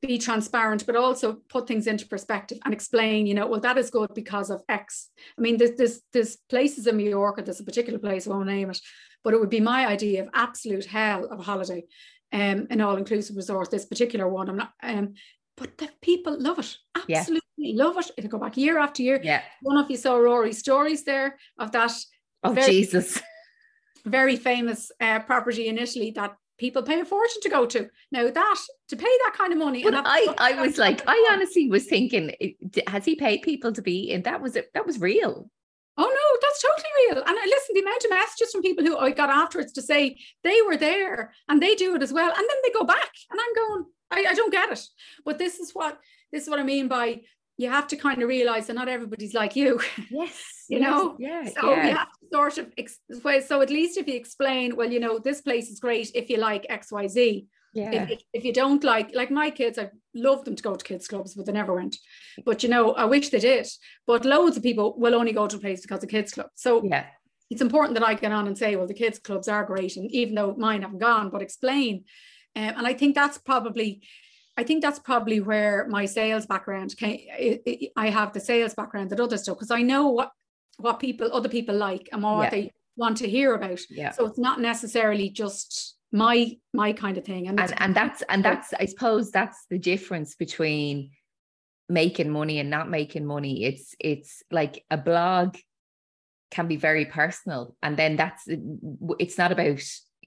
be 0.02 0.18
transparent, 0.18 0.84
but 0.88 0.96
also 0.96 1.38
put 1.48 1.68
things 1.68 1.86
into 1.86 2.08
perspective 2.08 2.58
and 2.66 2.74
explain, 2.74 3.28
you 3.28 3.36
know, 3.36 3.46
well, 3.46 3.60
that 3.60 3.78
is 3.78 3.92
good 3.92 4.12
because 4.16 4.50
of 4.50 4.64
X. 4.68 5.10
I 5.38 5.42
mean, 5.42 5.58
there's, 5.58 5.78
there's, 5.78 6.02
there's 6.12 6.38
places 6.50 6.88
in 6.88 6.98
New 6.98 7.12
Mallorca, 7.12 7.44
there's 7.44 7.60
a 7.60 7.64
particular 7.64 8.00
place, 8.00 8.26
I 8.26 8.32
won't 8.32 8.48
name 8.48 8.72
it, 8.72 8.80
but 9.24 9.36
it 9.36 9.40
would 9.40 9.52
be 9.52 9.60
my 9.60 9.86
idea 9.86 10.24
of 10.24 10.30
absolute 10.34 10.86
hell 10.86 11.26
of 11.26 11.40
a 11.40 11.44
holiday 11.44 11.84
um, 12.34 12.68
an 12.70 12.82
all-inclusive 12.82 13.36
resort, 13.36 13.72
this 13.72 13.86
particular 13.86 14.28
one. 14.28 14.50
I'm 14.50 14.58
not 14.58 14.72
um, 14.82 15.14
but 15.58 15.78
the 15.78 15.90
people 16.02 16.40
love 16.40 16.60
it. 16.60 16.78
Absolutely 16.96 17.42
yeah. 17.58 17.84
love 17.84 17.98
it. 17.98 18.10
It'll 18.18 18.32
go 18.32 18.40
back 18.40 18.58
year 18.58 18.80
after 18.80 19.04
year. 19.04 19.20
Yeah. 19.22 19.42
One 19.62 19.78
of 19.78 19.92
you 19.92 19.98
saw 19.98 20.16
Rory's 20.16 20.60
stories 20.60 21.04
there 21.04 21.38
of 21.60 21.72
that. 21.74 21.92
Oh 22.44 22.54
very, 22.54 22.72
Jesus. 22.72 23.22
Very 24.06 24.36
famous 24.36 24.92
uh, 25.00 25.20
property 25.20 25.68
in 25.68 25.78
Italy 25.78 26.12
that 26.16 26.36
people 26.62 26.84
pay 26.84 27.00
a 27.00 27.06
fortune 27.06 27.41
to 27.41 27.50
go 27.50 27.65
to. 27.65 27.89
Now 28.12 28.30
that 28.30 28.58
to 28.89 28.95
pay 28.95 29.04
that 29.26 29.34
kind 29.36 29.52
of 29.52 29.58
money, 29.60 29.84
and 29.84 29.95
I, 29.97 30.28
I 30.38 30.62
was 30.62 30.78
like, 30.78 31.02
I 31.08 31.30
honestly 31.32 31.67
was 31.67 31.88
thinking, 31.88 32.32
eh, 32.39 32.52
has 32.88 33.04
he 33.04 33.15
paid 33.15 33.41
people 33.41 33.74
to 33.74 33.82
be? 33.82 34.12
in? 34.12 34.21
that 34.21 34.41
was 34.41 34.56
it. 34.56 34.71
That 34.76 34.86
was 34.86 35.02
real. 35.02 35.50
Oh 35.97 36.04
no, 36.04 36.39
that's 36.41 36.62
totally 36.62 36.93
real. 37.00 37.24
And 37.28 37.38
I 37.38 37.45
listen, 37.45 37.74
the 37.74 37.82
amount 37.82 38.06
of 38.06 38.12
messages 38.12 38.52
from 38.52 38.62
people 38.62 38.86
who 38.86 38.95
I 38.95 39.10
got 39.10 39.30
afterwards 39.30 39.74
to 39.74 39.82
say 39.82 40.17
they 40.43 40.62
were 40.62 40.78
there 40.78 41.34
and 41.50 41.62
they 41.62 41.76
do 41.76 41.95
it 41.95 42.04
as 42.04 42.13
well, 42.13 42.30
and 42.30 42.38
then 42.38 42.58
they 42.63 42.71
go 42.71 42.86
back, 42.86 43.12
and 43.32 43.39
I'm 43.41 43.56
going, 43.56 43.86
I, 44.12 44.26
I 44.30 44.34
don't 44.36 44.52
get 44.52 44.71
it. 44.71 44.82
But 45.26 45.39
this 45.39 45.60
is 45.60 45.71
what 45.74 46.00
this 46.32 46.43
is 46.43 46.50
what 46.50 46.60
I 46.60 46.63
mean 46.63 46.88
by 46.88 47.21
you 47.58 47.69
have 47.69 47.88
to 47.88 47.95
kind 47.95 48.21
of 48.21 48.30
realize 48.30 48.67
that 48.67 48.74
not 48.76 48.88
everybody's 48.88 49.34
like 49.34 49.56
you. 49.56 49.82
Yes. 50.10 50.61
You 50.72 50.80
yes, 50.80 50.90
know? 50.90 51.16
Yeah. 51.20 51.50
So 51.60 51.70
yeah. 51.72 51.88
you 51.88 51.96
have 51.98 52.08
to 52.08 52.28
sort 52.32 52.58
of 52.58 52.72
explain. 52.78 53.42
so 53.42 53.62
at 53.62 53.70
least 53.70 53.98
if 53.98 54.08
you 54.08 54.16
explain, 54.16 54.78
well, 54.78 54.90
you 54.90 55.02
know, 55.02 55.20
this 55.20 55.42
place 55.42 55.70
is 55.70 55.82
great 55.82 56.12
if 56.16 56.30
you 56.30 56.38
like 56.38 56.66
XYZ. 56.68 57.46
Yeah. 57.74 58.08
If, 58.10 58.22
if 58.34 58.46
you 58.46 58.54
don't 58.54 58.84
like, 58.84 59.14
like 59.14 59.32
my 59.32 59.50
kids, 59.50 59.78
I 59.78 59.90
love 60.16 60.46
them 60.46 60.56
to 60.56 60.64
go 60.64 60.76
to 60.76 60.84
kids 60.84 61.08
clubs, 61.08 61.36
but 61.36 61.46
they 61.46 61.52
never 61.52 61.74
went. 61.74 61.98
But 62.46 62.64
you 62.64 62.70
know, 62.70 62.94
I 62.94 63.06
wish 63.06 63.30
they 63.30 63.40
did. 63.40 63.68
But 64.08 64.26
loads 64.26 64.56
of 64.56 64.64
people 64.64 64.94
will 64.98 65.16
only 65.16 65.34
go 65.34 65.48
to 65.48 65.58
a 65.58 65.60
place 65.60 65.82
because 65.82 66.04
of 66.04 66.10
kids 66.10 66.32
club. 66.32 66.48
So 66.56 66.84
yeah, 66.84 67.06
it's 67.50 67.62
important 67.62 67.98
that 67.98 68.08
I 68.08 68.14
get 68.14 68.32
on 68.32 68.48
and 68.48 68.58
say, 68.58 68.76
well, 68.76 68.88
the 68.88 68.94
kids 68.94 69.20
clubs 69.20 69.48
are 69.48 69.66
great, 69.66 69.96
and 69.96 70.12
even 70.12 70.36
though 70.36 70.56
mine 70.58 70.82
haven't 70.82 71.00
gone, 71.00 71.30
but 71.30 71.42
explain. 71.42 72.06
Um, 72.58 72.74
and 72.78 72.88
I 72.88 72.94
think 72.94 73.16
that's 73.16 73.38
probably 73.38 74.02
I 74.58 74.64
think 74.64 74.82
that's 74.82 75.00
probably 75.00 75.40
where 75.40 75.88
my 75.88 76.06
sales 76.06 76.46
background 76.46 76.96
came. 76.98 77.20
I 77.96 78.10
have 78.10 78.34
the 78.34 78.40
sales 78.40 78.74
background 78.74 79.10
that 79.10 79.20
others 79.20 79.44
do 79.44 79.54
because 79.54 79.72
I 79.72 79.82
know 79.82 80.10
what 80.10 80.32
what 80.78 81.00
people 81.00 81.30
other 81.34 81.50
people 81.50 81.76
like 81.76 82.10
and 82.12 82.24
what 82.24 82.44
yeah. 82.44 82.50
they 82.50 82.72
want 82.96 83.18
to 83.18 83.30
hear 83.30 83.54
about. 83.56 83.80
Yeah. 83.90 84.12
So 84.12 84.26
it's 84.26 84.40
not 84.40 84.60
necessarily 84.60 85.30
just 85.30 85.96
my 86.12 86.58
my 86.74 86.94
kind 86.94 87.18
of 87.18 87.26
thing. 87.26 87.48
And 87.48 87.60
and, 87.60 87.74
and 87.78 87.96
that's 87.96 88.22
and 88.30 88.44
that's 88.44 88.74
I 88.74 88.86
suppose 88.86 89.32
that's 89.32 89.66
the 89.70 89.80
difference 89.80 90.36
between 90.36 91.12
making 91.90 92.30
money 92.30 92.60
and 92.60 92.70
not 92.70 92.90
making 92.90 93.26
money. 93.26 93.64
It's 93.66 93.96
it's 94.00 94.44
like 94.52 94.84
a 94.90 94.98
blog 94.98 95.58
can 96.50 96.68
be 96.68 96.76
very 96.76 97.06
personal, 97.06 97.76
and 97.82 97.96
then 97.98 98.16
that's 98.16 98.44
it's 98.48 99.38
not 99.38 99.52
about 99.52 99.82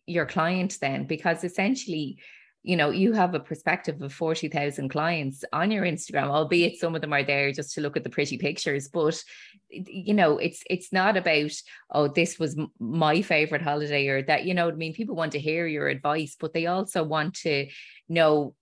your 0.06 0.26
client 0.26 0.76
then 0.80 1.06
because 1.06 1.44
essentially 1.44 2.18
you 2.66 2.76
know, 2.76 2.88
you 2.88 3.12
have 3.12 3.34
a 3.34 3.40
perspective 3.40 4.00
of 4.00 4.10
40,000 4.10 4.88
clients 4.88 5.44
on 5.52 5.70
your 5.70 5.84
Instagram, 5.84 6.28
albeit 6.28 6.78
some 6.78 6.94
of 6.94 7.02
them 7.02 7.12
are 7.12 7.22
there 7.22 7.52
just 7.52 7.74
to 7.74 7.82
look 7.82 7.94
at 7.94 8.04
the 8.04 8.10
pretty 8.10 8.38
pictures. 8.38 8.88
But, 8.88 9.22
you 9.68 10.14
know, 10.14 10.38
it's, 10.38 10.62
it's 10.70 10.90
not 10.90 11.18
about, 11.18 11.52
oh, 11.90 12.08
this 12.08 12.38
was 12.38 12.58
my 12.80 13.20
favorite 13.20 13.60
holiday 13.60 14.08
or 14.08 14.22
that, 14.22 14.46
you 14.46 14.54
know 14.54 14.68
I 14.68 14.72
mean? 14.72 14.94
People 14.94 15.14
want 15.14 15.32
to 15.32 15.38
hear 15.38 15.66
your 15.66 15.88
advice, 15.88 16.36
but 16.40 16.54
they 16.54 16.64
also 16.64 17.04
want 17.04 17.34
to 17.40 17.68
know, 18.08 18.54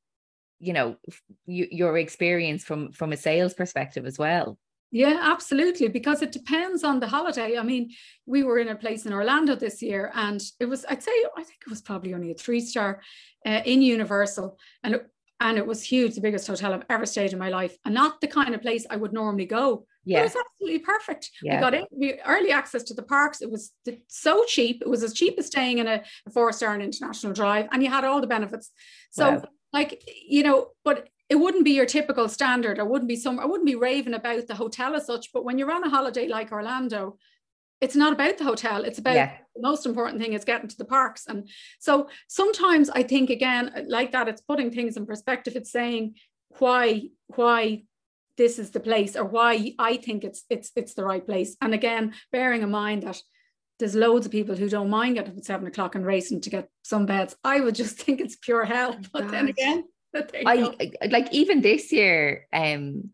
you 0.58 0.72
know, 0.72 0.96
your 1.46 1.96
experience 1.96 2.64
from, 2.64 2.90
from 2.90 3.12
a 3.12 3.16
sales 3.16 3.54
perspective 3.54 4.04
as 4.04 4.18
well. 4.18 4.58
Yeah, 4.92 5.18
absolutely. 5.22 5.88
Because 5.88 6.20
it 6.20 6.32
depends 6.32 6.84
on 6.84 7.00
the 7.00 7.08
holiday. 7.08 7.56
I 7.56 7.62
mean, 7.62 7.90
we 8.26 8.42
were 8.42 8.58
in 8.58 8.68
a 8.68 8.76
place 8.76 9.06
in 9.06 9.12
Orlando 9.14 9.56
this 9.56 9.80
year, 9.80 10.12
and 10.14 10.40
it 10.60 10.66
was, 10.66 10.84
I'd 10.88 11.02
say, 11.02 11.12
I 11.36 11.42
think 11.42 11.60
it 11.66 11.70
was 11.70 11.80
probably 11.80 12.12
only 12.12 12.30
a 12.30 12.34
three 12.34 12.60
star 12.60 13.00
uh, 13.46 13.62
in 13.64 13.80
Universal. 13.80 14.58
And 14.84 14.96
it, 14.96 15.06
and 15.40 15.58
it 15.58 15.66
was 15.66 15.82
huge, 15.82 16.14
the 16.14 16.20
biggest 16.20 16.46
hotel 16.46 16.72
I've 16.72 16.84
ever 16.88 17.06
stayed 17.06 17.32
in 17.32 17.38
my 17.38 17.48
life, 17.48 17.76
and 17.84 17.94
not 17.94 18.20
the 18.20 18.28
kind 18.28 18.54
of 18.54 18.62
place 18.62 18.86
I 18.88 18.96
would 18.96 19.12
normally 19.12 19.46
go. 19.46 19.86
Yeah, 20.04 20.20
it 20.20 20.24
was 20.24 20.36
absolutely 20.36 20.80
perfect. 20.80 21.30
Yeah. 21.42 21.56
We 21.56 21.60
got 21.60 21.74
in, 21.74 21.84
we, 21.90 22.20
early 22.26 22.52
access 22.52 22.82
to 22.84 22.94
the 22.94 23.02
parks. 23.02 23.40
It 23.40 23.50
was 23.50 23.72
so 24.08 24.44
cheap. 24.44 24.82
It 24.82 24.88
was 24.88 25.02
as 25.02 25.14
cheap 25.14 25.36
as 25.38 25.46
staying 25.46 25.78
in 25.78 25.88
a, 25.88 26.02
a 26.26 26.30
four 26.30 26.52
star 26.52 26.74
and 26.74 26.82
international 26.82 27.32
drive, 27.32 27.66
and 27.72 27.82
you 27.82 27.88
had 27.88 28.04
all 28.04 28.20
the 28.20 28.26
benefits. 28.26 28.70
So, 29.10 29.30
wow. 29.30 29.44
like 29.72 30.04
you 30.28 30.42
know, 30.44 30.68
but 30.84 31.08
it 31.32 31.40
wouldn't 31.40 31.64
be 31.64 31.70
your 31.70 31.86
typical 31.86 32.28
standard. 32.28 32.78
I 32.78 32.82
wouldn't 32.82 33.08
be 33.08 33.16
some. 33.16 33.40
I 33.40 33.46
wouldn't 33.46 33.66
be 33.66 33.74
raving 33.74 34.12
about 34.12 34.46
the 34.46 34.54
hotel 34.54 34.94
as 34.94 35.06
such. 35.06 35.32
But 35.32 35.46
when 35.46 35.56
you're 35.56 35.72
on 35.72 35.82
a 35.82 35.88
holiday 35.88 36.28
like 36.28 36.52
Orlando, 36.52 37.16
it's 37.80 37.96
not 37.96 38.12
about 38.12 38.36
the 38.36 38.44
hotel. 38.44 38.84
It's 38.84 38.98
about 38.98 39.14
yeah. 39.14 39.38
the 39.56 39.62
most 39.62 39.86
important 39.86 40.20
thing 40.20 40.34
is 40.34 40.44
getting 40.44 40.68
to 40.68 40.76
the 40.76 40.84
parks. 40.84 41.24
And 41.26 41.48
so 41.78 42.10
sometimes 42.28 42.90
I 42.90 43.02
think 43.02 43.30
again 43.30 43.86
like 43.88 44.12
that. 44.12 44.28
It's 44.28 44.42
putting 44.42 44.70
things 44.70 44.98
in 44.98 45.06
perspective. 45.06 45.56
It's 45.56 45.72
saying 45.72 46.16
why 46.58 47.08
why 47.28 47.84
this 48.36 48.58
is 48.58 48.70
the 48.72 48.80
place 48.80 49.16
or 49.16 49.24
why 49.24 49.72
I 49.78 49.96
think 49.96 50.24
it's 50.24 50.44
it's 50.50 50.70
it's 50.76 50.92
the 50.92 51.04
right 51.06 51.24
place. 51.24 51.56
And 51.62 51.72
again, 51.72 52.12
bearing 52.30 52.60
in 52.60 52.70
mind 52.70 53.04
that 53.04 53.22
there's 53.78 53.94
loads 53.94 54.26
of 54.26 54.32
people 54.32 54.54
who 54.54 54.68
don't 54.68 54.90
mind 54.90 55.14
getting 55.14 55.32
up 55.32 55.38
at 55.38 55.46
seven 55.46 55.66
o'clock 55.66 55.94
and 55.94 56.04
racing 56.04 56.42
to 56.42 56.50
get 56.50 56.68
some 56.82 57.06
beds. 57.06 57.34
I 57.42 57.60
would 57.60 57.74
just 57.74 57.96
think 58.02 58.20
it's 58.20 58.36
pure 58.36 58.66
hell. 58.66 58.98
But 59.14 59.30
then 59.30 59.48
again, 59.48 59.84
I, 60.46 60.92
I 61.02 61.06
like 61.06 61.32
even 61.32 61.60
this 61.60 61.92
year, 61.92 62.46
um, 62.52 63.10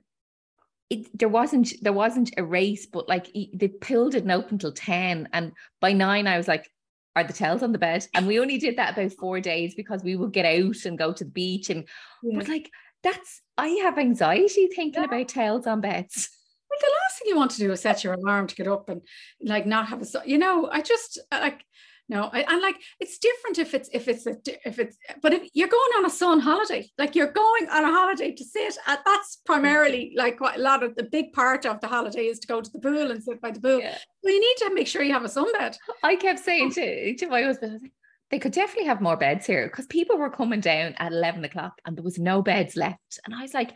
it, 0.91 1.17
there 1.19 1.29
wasn't 1.29 1.73
there 1.83 1.93
wasn't 1.93 2.33
a 2.37 2.45
race, 2.45 2.87
but 2.87 3.09
like 3.09 3.31
the 3.33 3.69
pool 3.69 4.11
didn't 4.11 4.31
open 4.31 4.59
till 4.59 4.73
ten, 4.73 5.29
and 5.33 5.53
by 5.81 5.93
nine 5.93 6.27
I 6.27 6.37
was 6.37 6.49
like, 6.49 6.71
"Are 7.15 7.25
the 7.25 7.33
towels 7.33 7.63
on 7.63 7.73
the 7.73 7.79
bed?" 7.79 8.07
And 8.15 8.27
we 8.27 8.41
only 8.41 8.59
did 8.59 8.77
that 8.77 8.97
about 8.97 9.13
four 9.13 9.41
days 9.41 9.75
because 9.75 10.03
we 10.03 10.17
would 10.17 10.33
get 10.33 10.47
out 10.47 10.85
and 10.85 10.99
go 10.99 11.13
to 11.13 11.25
the 11.25 11.31
beach, 11.31 11.71
and 11.71 11.87
yeah. 12.23 12.39
but 12.39 12.49
like 12.49 12.71
that's 13.03 13.43
I 13.57 13.69
have 13.83 13.99
anxiety 13.99 14.69
thinking 14.69 15.03
yeah. 15.03 15.09
about 15.09 15.29
towels 15.29 15.67
on 15.67 15.81
beds. 15.81 16.31
Well, 16.71 16.79
the 16.83 16.97
last 17.01 17.19
thing 17.19 17.29
you 17.31 17.37
want 17.37 17.51
to 17.53 17.59
do 17.61 17.73
is 17.73 17.81
set 17.81 18.05
your 18.05 18.13
alarm 18.13 18.47
to 18.47 18.55
get 18.55 18.69
up 18.69 18.91
and 18.91 19.01
like 19.41 19.65
not 19.65 19.89
have 19.89 20.03
a 20.03 20.07
you 20.27 20.37
know 20.37 20.69
I 20.71 20.83
just 20.83 21.19
like 21.33 21.65
no 22.09 22.31
I, 22.33 22.45
and 22.49 22.63
like 22.63 22.77
it's 23.01 23.19
different 23.19 23.59
if 23.59 23.75
it's 23.75 23.89
if 23.93 24.09
it's 24.09 24.27
a 24.27 24.37
if 24.67 24.79
it's 24.79 24.97
but 25.23 25.33
if 25.33 25.49
you're 25.55 25.69
going 25.69 25.93
on 25.99 26.07
a 26.07 26.11
sun 26.11 26.41
holiday 26.41 26.89
like 26.99 27.15
you're 27.15 27.33
going 27.33 27.69
on 27.71 27.85
a 27.85 27.91
holiday 27.91 28.33
to 28.33 28.45
sit 28.45 28.77
at 28.87 29.01
that's 29.05 29.41
primarily 29.45 30.13
like 30.17 30.39
quite 30.39 30.57
a 30.59 30.63
lot 30.63 30.83
of 30.83 30.95
the 30.97 31.05
big 31.05 31.33
part 31.33 31.67
of 31.67 31.81
the 31.81 31.89
holiday 31.89 32.27
is 32.27 32.39
to 32.41 32.47
go 32.47 32.61
to 32.61 32.71
the 32.71 32.81
pool 32.81 33.11
and 33.11 33.23
sit 33.23 33.41
by 33.41 33.51
the 33.51 33.61
pool. 33.61 33.81
Yeah. 33.81 33.99
well 34.23 34.33
you 34.33 34.41
need 34.41 34.69
to 34.69 34.75
make 34.75 34.87
sure 34.87 35.03
you 35.03 35.13
have 35.13 35.25
a 35.25 35.29
sunbed. 35.29 35.77
I 36.03 36.17
kept 36.17 36.41
saying 36.41 36.69
oh. 36.73 36.75
to, 36.75 37.15
to 37.15 37.29
my 37.29 37.43
husband 37.43 37.91
they 38.31 38.39
could 38.39 38.53
definitely 38.53 38.89
have 38.89 39.01
more 39.01 39.17
beds 39.17 39.47
here 39.47 39.67
because 39.69 39.87
people 39.87 40.19
were 40.19 40.31
coming 40.31 40.61
down 40.61 40.95
at 40.99 41.13
11 41.13 41.45
o'clock 41.45 41.81
and 41.87 41.97
there 41.97 42.05
was 42.05 42.19
no 42.19 42.43
beds 42.43 42.77
left. 42.77 43.19
And 43.25 43.35
i 43.35 43.43
was 43.43 43.55
like 43.55 43.73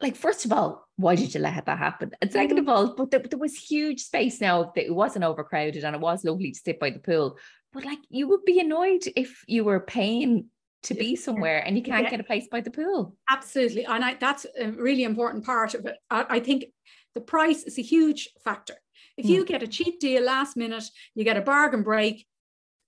like 0.00 0.16
first 0.16 0.44
of 0.44 0.52
all 0.52 0.84
why 0.96 1.16
did 1.16 1.34
you 1.34 1.40
let 1.40 1.66
that 1.66 1.78
happen? 1.78 2.12
And 2.22 2.30
second 2.30 2.58
of 2.58 2.66
mm-hmm. 2.66 2.70
all 2.70 2.94
but 2.94 3.10
there, 3.10 3.20
there 3.20 3.38
was 3.38 3.56
huge 3.56 4.02
space 4.02 4.40
now 4.40 4.72
that 4.74 4.86
it 4.86 4.94
wasn't 4.94 5.24
overcrowded 5.24 5.82
and 5.82 5.96
it 5.96 6.00
was 6.00 6.24
lovely 6.24 6.52
to 6.52 6.58
sit 6.58 6.78
by 6.78 6.90
the 6.90 7.00
pool. 7.00 7.36
But 7.72 7.84
like 7.84 7.98
you 8.08 8.28
would 8.28 8.44
be 8.44 8.60
annoyed 8.60 9.02
if 9.16 9.44
you 9.48 9.64
were 9.64 9.80
paying 9.80 10.46
to 10.84 10.94
be 10.94 11.16
somewhere 11.16 11.64
and 11.66 11.76
you 11.76 11.82
can't 11.82 12.04
yeah. 12.04 12.10
get 12.10 12.20
a 12.20 12.24
place 12.24 12.46
by 12.50 12.60
the 12.60 12.70
pool. 12.70 13.16
Absolutely. 13.28 13.84
And 13.86 14.04
I, 14.04 14.14
that's 14.14 14.46
a 14.58 14.70
really 14.70 15.02
important 15.02 15.44
part 15.44 15.74
of 15.74 15.86
it. 15.86 15.96
I, 16.10 16.26
I 16.28 16.40
think 16.40 16.66
the 17.14 17.20
price 17.20 17.64
is 17.64 17.78
a 17.78 17.82
huge 17.82 18.28
factor. 18.44 18.74
If 19.16 19.26
you 19.26 19.44
mm. 19.44 19.46
get 19.46 19.62
a 19.62 19.68
cheap 19.68 20.00
deal 20.00 20.24
last 20.24 20.56
minute, 20.56 20.84
you 21.14 21.24
get 21.24 21.36
a 21.36 21.42
bargain 21.42 21.82
break, 21.82 22.26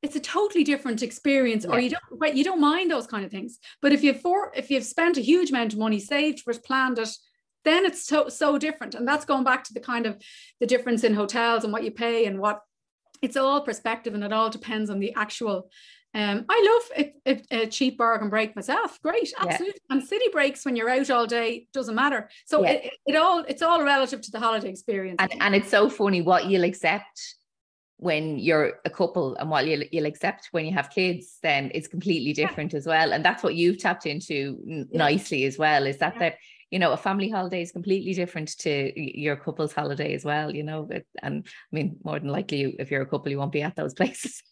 it's 0.06 0.14
a 0.14 0.20
totally 0.20 0.62
different 0.62 1.02
experience 1.02 1.64
yeah. 1.64 1.74
or 1.74 1.80
you 1.80 1.90
don't 1.90 2.36
you 2.36 2.44
don't 2.44 2.60
mind 2.60 2.90
those 2.90 3.08
kind 3.08 3.24
of 3.24 3.30
things 3.30 3.58
but 3.82 3.92
if 3.92 4.04
you've 4.04 4.20
for 4.20 4.52
if 4.54 4.70
you've 4.70 4.84
spent 4.84 5.16
a 5.16 5.20
huge 5.20 5.50
amount 5.50 5.72
of 5.72 5.78
money 5.80 5.98
saved 5.98 6.40
for 6.40 6.54
planned 6.54 6.98
it 6.98 7.10
then 7.64 7.84
it's 7.84 8.06
so 8.06 8.28
so 8.28 8.56
different 8.56 8.94
and 8.94 9.06
that's 9.06 9.24
going 9.24 9.42
back 9.42 9.64
to 9.64 9.74
the 9.74 9.80
kind 9.80 10.06
of 10.06 10.16
the 10.60 10.66
difference 10.66 11.02
in 11.02 11.12
hotels 11.12 11.64
and 11.64 11.72
what 11.72 11.82
you 11.82 11.90
pay 11.90 12.24
and 12.26 12.38
what 12.38 12.60
it's 13.20 13.36
all 13.36 13.60
perspective 13.60 14.14
and 14.14 14.22
it 14.22 14.32
all 14.32 14.48
depends 14.48 14.90
on 14.90 15.00
the 15.00 15.12
actual 15.16 15.68
um, 16.14 16.46
I 16.48 16.80
love 16.96 17.06
a, 17.26 17.30
a, 17.30 17.62
a, 17.62 17.66
cheap 17.66 17.98
bargain 17.98 18.30
break 18.30 18.56
myself. 18.56 18.98
Great, 19.02 19.34
absolutely. 19.36 19.78
Yeah. 19.90 19.96
And 19.96 20.02
city 20.02 20.24
breaks 20.32 20.64
when 20.64 20.74
you're 20.74 20.88
out 20.88 21.10
all 21.10 21.26
day 21.26 21.66
doesn't 21.74 21.94
matter. 21.94 22.30
So 22.46 22.62
yeah. 22.62 22.70
it, 22.70 22.92
it, 23.06 23.16
all 23.16 23.44
it's 23.46 23.60
all 23.60 23.82
relative 23.82 24.22
to 24.22 24.30
the 24.30 24.40
holiday 24.40 24.70
experience. 24.70 25.16
And, 25.18 25.30
and 25.42 25.54
it's 25.54 25.68
so 25.68 25.90
funny 25.90 26.22
what 26.22 26.46
you'll 26.46 26.64
accept 26.64 27.34
when 27.98 28.38
you're 28.38 28.74
a 28.84 28.90
couple 28.90 29.34
and 29.36 29.48
what 29.48 29.66
you'll, 29.66 29.84
you'll 29.90 30.06
accept 30.06 30.48
when 30.50 30.66
you 30.66 30.72
have 30.72 30.90
kids 30.90 31.38
then 31.42 31.70
it's 31.74 31.88
completely 31.88 32.32
different 32.32 32.72
yeah. 32.72 32.78
as 32.78 32.86
well 32.86 33.12
and 33.12 33.24
that's 33.24 33.42
what 33.42 33.54
you've 33.54 33.78
tapped 33.78 34.06
into 34.06 34.58
n- 34.68 34.88
yeah. 34.90 34.98
nicely 34.98 35.44
as 35.44 35.58
well 35.58 35.86
is 35.86 35.98
that 35.98 36.14
yeah. 36.14 36.20
that 36.20 36.34
you 36.70 36.78
know 36.78 36.92
a 36.92 36.96
family 36.96 37.30
holiday 37.30 37.62
is 37.62 37.72
completely 37.72 38.12
different 38.12 38.58
to 38.58 38.92
your 38.96 39.36
couple's 39.36 39.72
holiday 39.72 40.14
as 40.14 40.24
well 40.24 40.54
you 40.54 40.62
know 40.62 40.88
and 41.22 41.46
i 41.46 41.74
mean 41.74 41.96
more 42.04 42.18
than 42.18 42.28
likely 42.28 42.76
if 42.78 42.90
you're 42.90 43.02
a 43.02 43.06
couple 43.06 43.30
you 43.30 43.38
won't 43.38 43.52
be 43.52 43.62
at 43.62 43.76
those 43.76 43.94
places 44.00 44.42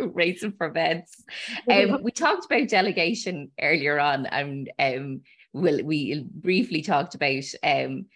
racing 0.00 0.52
for 0.56 0.70
beds 0.70 1.24
um, 1.70 2.02
we 2.02 2.10
talked 2.10 2.46
about 2.46 2.68
delegation 2.68 3.50
earlier 3.60 3.98
on 4.00 4.26
and 4.26 4.70
um, 4.78 5.20
we'll, 5.52 5.84
we 5.84 6.24
briefly 6.34 6.82
talked 6.82 7.14
about 7.14 7.44
um, 7.62 8.06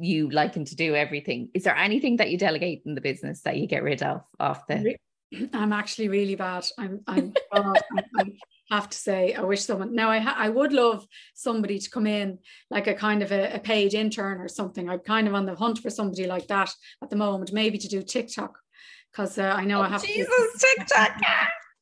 you 0.00 0.30
liking 0.30 0.64
to 0.66 0.76
do 0.76 0.94
everything. 0.94 1.50
Is 1.54 1.64
there 1.64 1.76
anything 1.76 2.16
that 2.16 2.30
you 2.30 2.38
delegate 2.38 2.82
in 2.86 2.94
the 2.94 3.00
business 3.00 3.42
that 3.42 3.56
you 3.56 3.66
get 3.66 3.82
rid 3.82 4.02
of 4.02 4.22
off 4.38 4.66
the? 4.66 4.96
I'm 5.52 5.72
actually 5.72 6.08
really 6.08 6.34
bad. 6.34 6.66
I'm. 6.78 7.00
I'm. 7.06 7.32
I, 7.52 8.32
have 8.70 8.88
to 8.88 8.96
say, 8.96 9.34
I 9.34 9.42
wish 9.42 9.64
someone. 9.64 9.96
Now, 9.96 10.10
I 10.10 10.20
ha- 10.20 10.36
I 10.38 10.48
would 10.48 10.72
love 10.72 11.04
somebody 11.34 11.80
to 11.80 11.90
come 11.90 12.06
in 12.06 12.38
like 12.70 12.86
a 12.86 12.94
kind 12.94 13.20
of 13.22 13.32
a, 13.32 13.54
a 13.54 13.58
paid 13.58 13.94
intern 13.94 14.40
or 14.40 14.46
something. 14.46 14.88
I'm 14.88 15.00
kind 15.00 15.26
of 15.26 15.34
on 15.34 15.44
the 15.44 15.56
hunt 15.56 15.80
for 15.80 15.90
somebody 15.90 16.26
like 16.26 16.46
that 16.46 16.72
at 17.02 17.10
the 17.10 17.16
moment. 17.16 17.52
Maybe 17.52 17.78
to 17.78 17.88
do 17.88 18.00
TikTok, 18.00 18.56
because 19.10 19.38
uh, 19.38 19.52
I 19.56 19.64
know 19.64 19.80
oh, 19.80 19.82
I 19.82 19.88
have. 19.88 20.04
Jesus, 20.04 20.28
to 20.28 20.66
TikTok. 20.76 21.20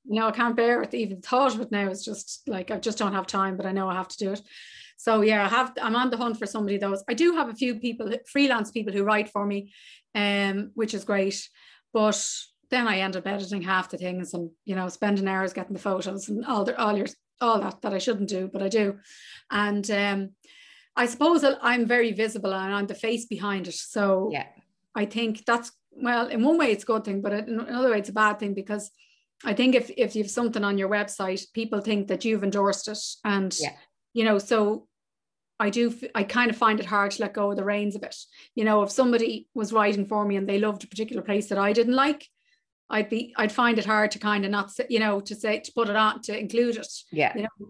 You 0.07 0.21
know, 0.21 0.29
I 0.29 0.31
can't 0.31 0.57
bear 0.57 0.81
it. 0.83 0.95
Even 0.95 1.21
thought 1.21 1.55
of 1.55 1.61
it 1.61 1.71
now 1.71 1.91
is 1.91 2.03
just 2.03 2.43
like 2.47 2.71
I 2.71 2.79
just 2.79 2.97
don't 2.97 3.13
have 3.13 3.27
time, 3.27 3.59
but 3.59 3.67
I 3.67 3.73
know 3.73 3.89
I 3.89 3.95
have 3.95 4.09
to 4.09 4.19
do 4.19 4.33
it. 4.33 4.41
So 4.99 5.21
yeah, 5.21 5.45
I 5.45 5.49
have 5.49 5.73
I'm 5.81 5.97
on 5.97 6.11
the 6.11 6.17
hunt 6.17 6.39
for 6.39 6.47
somebody 6.47 6.77
those. 6.77 7.05
I 7.09 7.15
do 7.15 7.33
have 7.33 7.49
a 7.49 7.55
few 7.55 7.77
people, 7.77 8.13
freelance 8.27 8.73
people 8.73 8.93
who 8.93 9.05
write 9.05 9.31
for 9.31 9.47
me, 9.47 9.73
um, 10.15 10.73
which 10.75 10.93
is 10.93 11.05
great. 11.05 11.49
But 11.95 12.23
then 12.71 12.89
I 12.89 12.99
end 12.99 13.17
up 13.17 13.27
editing 13.27 13.63
half 13.63 13.89
the 13.91 13.97
things 13.97 14.35
and 14.35 14.51
you 14.65 14.75
know 14.75 14.89
spending 14.89 15.29
hours 15.29 15.53
getting 15.53 15.73
the 15.73 15.79
photos 15.81 16.29
and 16.29 16.45
all 16.45 16.65
the 16.65 16.77
all 16.79 16.97
your 16.97 17.07
all 17.41 17.61
that 17.61 17.81
that 17.83 17.95
I 17.95 17.99
shouldn't 17.99 18.29
do, 18.29 18.51
but 18.53 18.61
I 18.61 18.69
do. 18.69 18.99
And 19.53 19.89
um, 19.89 20.31
I 20.97 21.07
suppose 21.07 21.45
I'm 21.63 21.87
very 21.87 22.11
visible 22.11 22.53
and 22.53 22.75
I'm 22.75 22.89
the 22.89 22.95
face 22.95 23.27
behind 23.27 23.69
it. 23.69 23.75
So 23.75 24.31
yeah, 24.33 24.47
I 24.97 25.05
think 25.05 25.45
that's 25.47 25.71
well, 25.93 26.27
in 26.27 26.43
one 26.43 26.59
way 26.59 26.73
it's 26.73 26.83
a 26.83 26.87
good 26.87 27.05
thing, 27.05 27.23
but 27.23 27.33
in 27.33 27.61
another 27.61 27.91
way 27.93 27.99
it's 27.99 28.09
a 28.09 28.13
bad 28.13 28.41
thing 28.41 28.53
because 28.53 28.91
I 29.45 29.55
think 29.55 29.77
if 29.77 29.93
if 29.97 30.17
you've 30.17 30.31
something 30.31 30.65
on 30.65 30.77
your 30.77 30.89
website, 30.89 31.45
people 31.53 31.81
think 31.81 32.09
that 32.09 32.25
you've 32.25 32.43
endorsed 32.43 32.89
it, 32.89 32.99
and 33.25 33.57
yeah. 33.61 33.75
You 34.19 34.25
know, 34.25 34.39
so 34.39 34.89
I 35.61 35.71
do, 35.71 35.95
I 36.13 36.25
kind 36.25 36.51
of 36.51 36.57
find 36.57 36.81
it 36.81 36.87
hard 36.87 37.13
to 37.13 37.23
let 37.23 37.35
go 37.35 37.53
of 37.53 37.57
the 37.57 37.63
reins 37.63 37.95
a 37.95 38.01
bit. 38.01 38.17
You 38.57 38.65
know, 38.65 38.83
if 38.83 38.91
somebody 38.91 39.47
was 39.55 39.73
writing 39.73 40.07
for 40.07 40.25
me 40.25 40.35
and 40.35 40.49
they 40.49 40.59
loved 40.59 40.83
a 40.83 40.89
particular 40.89 41.23
place 41.23 41.47
that 41.51 41.59
I 41.59 41.73
didn't 41.73 41.95
like, 41.95 42.27
I'd 42.91 43.09
be, 43.09 43.33
I'd 43.37 43.53
find 43.53 43.79
it 43.79 43.87
hard 43.87 44.11
to 44.11 44.19
kind 44.19 44.45
of 44.45 44.51
not, 44.51 44.73
you 44.89 44.99
know, 44.99 45.21
to 45.21 45.35
say, 45.37 45.61
to 45.61 45.73
put 45.73 45.89
it 45.89 45.95
on, 45.95 46.21
to 46.23 46.37
include 46.37 46.79
it. 46.79 46.93
Yeah. 47.13 47.33
You 47.37 47.43
know, 47.43 47.69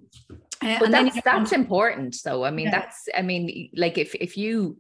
uh, 0.63 0.79
but 0.81 0.91
that's, 0.91 1.21
that's 1.23 1.53
important. 1.53 2.15
So, 2.15 2.45
I 2.45 2.51
mean, 2.51 2.69
yeah. 2.69 2.79
that's, 2.79 3.09
I 3.15 3.21
mean, 3.21 3.69
like 3.77 3.99
if, 3.99 4.15
if 4.15 4.39
you, 4.39 4.79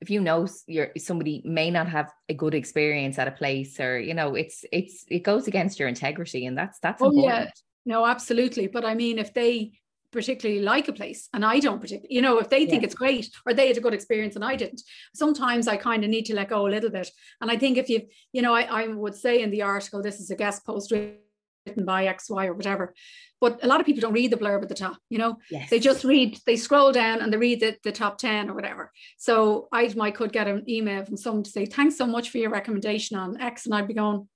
if 0.00 0.10
you 0.10 0.20
know 0.20 0.46
you're 0.68 0.92
somebody 0.98 1.42
may 1.44 1.68
not 1.72 1.88
have 1.88 2.12
a 2.28 2.34
good 2.34 2.54
experience 2.54 3.18
at 3.18 3.26
a 3.26 3.32
place 3.32 3.80
or, 3.80 3.98
you 3.98 4.14
know, 4.14 4.36
it's, 4.36 4.64
it's, 4.70 5.04
it 5.08 5.24
goes 5.24 5.48
against 5.48 5.80
your 5.80 5.88
integrity 5.88 6.46
and 6.46 6.56
that's, 6.56 6.78
that's 6.78 7.02
oh, 7.02 7.10
important. 7.10 7.50
Yeah. 7.84 7.94
No, 7.94 8.06
absolutely. 8.06 8.68
But 8.68 8.84
I 8.84 8.94
mean, 8.94 9.18
if 9.18 9.34
they 9.34 9.72
particularly 10.10 10.62
like 10.62 10.88
a 10.88 10.92
place 10.92 11.28
and 11.34 11.44
I 11.44 11.60
don't 11.60 11.80
particularly, 11.80 12.14
you 12.14 12.22
know, 12.22 12.38
if 12.38 12.48
they 12.48 12.66
think 12.66 12.82
yeah. 12.82 12.86
it's 12.86 12.94
great 12.94 13.30
or 13.46 13.52
they 13.52 13.68
had 13.68 13.76
a 13.76 13.80
good 13.80 13.94
experience 13.94 14.36
and 14.36 14.44
I 14.44 14.56
didn't, 14.56 14.82
sometimes 15.14 15.68
I 15.68 15.76
kind 15.76 16.04
of 16.04 16.10
need 16.10 16.26
to 16.26 16.34
let 16.34 16.48
go 16.48 16.66
a 16.66 16.70
little 16.70 16.90
bit. 16.90 17.10
And 17.40 17.50
I 17.50 17.56
think 17.56 17.76
if 17.76 17.88
you, 17.88 18.02
you 18.32 18.42
know, 18.42 18.54
I, 18.54 18.62
I 18.62 18.86
would 18.88 19.14
say 19.14 19.42
in 19.42 19.50
the 19.50 19.62
article, 19.62 20.02
this 20.02 20.20
is 20.20 20.30
a 20.30 20.36
guest 20.36 20.64
post 20.64 20.90
written 20.90 21.84
by 21.84 22.06
XY 22.06 22.46
or 22.46 22.54
whatever. 22.54 22.94
But 23.40 23.62
a 23.62 23.68
lot 23.68 23.80
of 23.80 23.86
people 23.86 24.00
don't 24.00 24.14
read 24.14 24.32
the 24.32 24.36
blurb 24.36 24.62
at 24.62 24.68
the 24.68 24.74
top, 24.74 24.96
you 25.10 25.18
know, 25.18 25.36
yes. 25.50 25.70
they 25.70 25.78
just 25.78 26.04
read, 26.04 26.38
they 26.44 26.56
scroll 26.56 26.90
down 26.90 27.20
and 27.20 27.32
they 27.32 27.36
read 27.36 27.60
the, 27.60 27.76
the 27.84 27.92
top 27.92 28.18
10 28.18 28.50
or 28.50 28.54
whatever. 28.54 28.90
So 29.16 29.68
I 29.72 29.92
might 29.94 30.16
could 30.16 30.32
get 30.32 30.48
an 30.48 30.68
email 30.68 31.04
from 31.04 31.16
someone 31.16 31.44
to 31.44 31.50
say, 31.50 31.66
thanks 31.66 31.96
so 31.96 32.06
much 32.06 32.30
for 32.30 32.38
your 32.38 32.50
recommendation 32.50 33.16
on 33.16 33.40
X. 33.40 33.66
And 33.66 33.74
I'd 33.74 33.86
be 33.86 33.94
going, 33.94 34.26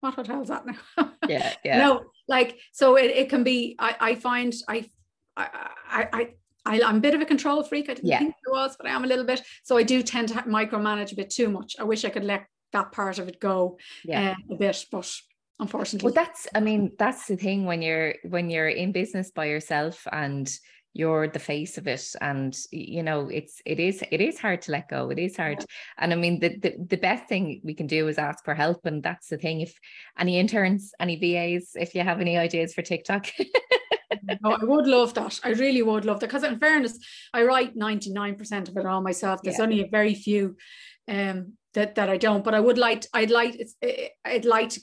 what 0.00 0.14
hotel 0.14 0.40
is 0.40 0.48
that 0.48 0.64
now? 0.66 1.12
Yeah. 1.28 1.52
Yeah. 1.64 1.78
no, 1.78 2.04
like, 2.28 2.58
so 2.72 2.96
it, 2.96 3.10
it 3.10 3.28
can 3.28 3.42
be, 3.42 3.76
I, 3.78 3.96
I 4.00 4.14
find, 4.14 4.54
I 4.68 4.88
I, 5.36 6.08
I, 6.12 6.28
I, 6.64 6.82
I'm 6.82 6.96
a 6.96 7.00
bit 7.00 7.14
of 7.14 7.20
a 7.20 7.26
control 7.26 7.62
freak. 7.62 7.88
I 7.88 7.94
didn't 7.94 8.08
yeah. 8.08 8.18
think 8.18 8.34
I 8.48 8.50
was, 8.50 8.76
but 8.76 8.86
I 8.86 8.90
am 8.90 9.04
a 9.04 9.06
little 9.06 9.24
bit. 9.24 9.42
So 9.62 9.76
I 9.76 9.82
do 9.82 10.02
tend 10.02 10.28
to 10.28 10.34
micromanage 10.42 11.12
a 11.12 11.16
bit 11.16 11.30
too 11.30 11.48
much. 11.48 11.76
I 11.78 11.84
wish 11.84 12.04
I 12.04 12.10
could 12.10 12.24
let 12.24 12.46
that 12.72 12.92
part 12.92 13.18
of 13.18 13.28
it 13.28 13.40
go 13.40 13.78
yeah. 14.04 14.34
uh, 14.50 14.54
a 14.54 14.58
bit, 14.58 14.84
but 14.90 15.10
unfortunately. 15.60 16.06
Well, 16.06 16.14
that's, 16.14 16.48
I 16.54 16.60
mean, 16.60 16.92
that's 16.98 17.26
the 17.26 17.36
thing 17.36 17.64
when 17.64 17.82
you're 17.82 18.14
when 18.24 18.50
you're 18.50 18.68
in 18.68 18.92
business 18.92 19.30
by 19.30 19.46
yourself 19.46 20.06
and 20.10 20.50
you're 20.96 21.28
the 21.28 21.38
face 21.38 21.76
of 21.76 21.86
it 21.86 22.06
and 22.22 22.56
you 22.70 23.02
know 23.02 23.28
it's 23.28 23.60
it 23.66 23.78
is 23.78 24.02
it 24.10 24.22
is 24.22 24.38
hard 24.38 24.62
to 24.62 24.72
let 24.72 24.88
go 24.88 25.10
it 25.10 25.18
is 25.18 25.36
hard 25.36 25.62
and 25.98 26.10
i 26.10 26.16
mean 26.16 26.40
the, 26.40 26.56
the 26.56 26.74
the 26.88 26.96
best 26.96 27.28
thing 27.28 27.60
we 27.62 27.74
can 27.74 27.86
do 27.86 28.08
is 28.08 28.16
ask 28.16 28.42
for 28.46 28.54
help 28.54 28.86
and 28.86 29.02
that's 29.02 29.28
the 29.28 29.36
thing 29.36 29.60
if 29.60 29.78
any 30.18 30.38
interns 30.38 30.92
any 30.98 31.16
vas 31.16 31.72
if 31.74 31.94
you 31.94 32.00
have 32.00 32.18
any 32.18 32.38
ideas 32.38 32.72
for 32.72 32.80
tiktok 32.80 33.26
no, 34.42 34.52
I 34.52 34.64
would 34.64 34.86
love 34.86 35.14
that. 35.14 35.40
I 35.44 35.50
really 35.50 35.82
would 35.82 36.04
love 36.04 36.20
that 36.20 36.26
because, 36.26 36.44
in 36.44 36.58
fairness, 36.58 36.98
I 37.32 37.42
write 37.42 37.76
ninety 37.76 38.10
nine 38.12 38.36
percent 38.36 38.68
of 38.68 38.76
it 38.76 38.86
all 38.86 39.00
myself. 39.00 39.40
There's 39.42 39.58
yeah. 39.58 39.64
only 39.64 39.80
a 39.82 39.88
very 39.88 40.14
few 40.14 40.56
um, 41.08 41.54
that 41.74 41.94
that 41.96 42.08
I 42.08 42.16
don't. 42.16 42.44
But 42.44 42.54
I 42.54 42.60
would 42.60 42.78
like. 42.78 43.06
I'd 43.12 43.30
like. 43.30 43.60
I'd 44.24 44.44
like 44.44 44.70
to 44.70 44.80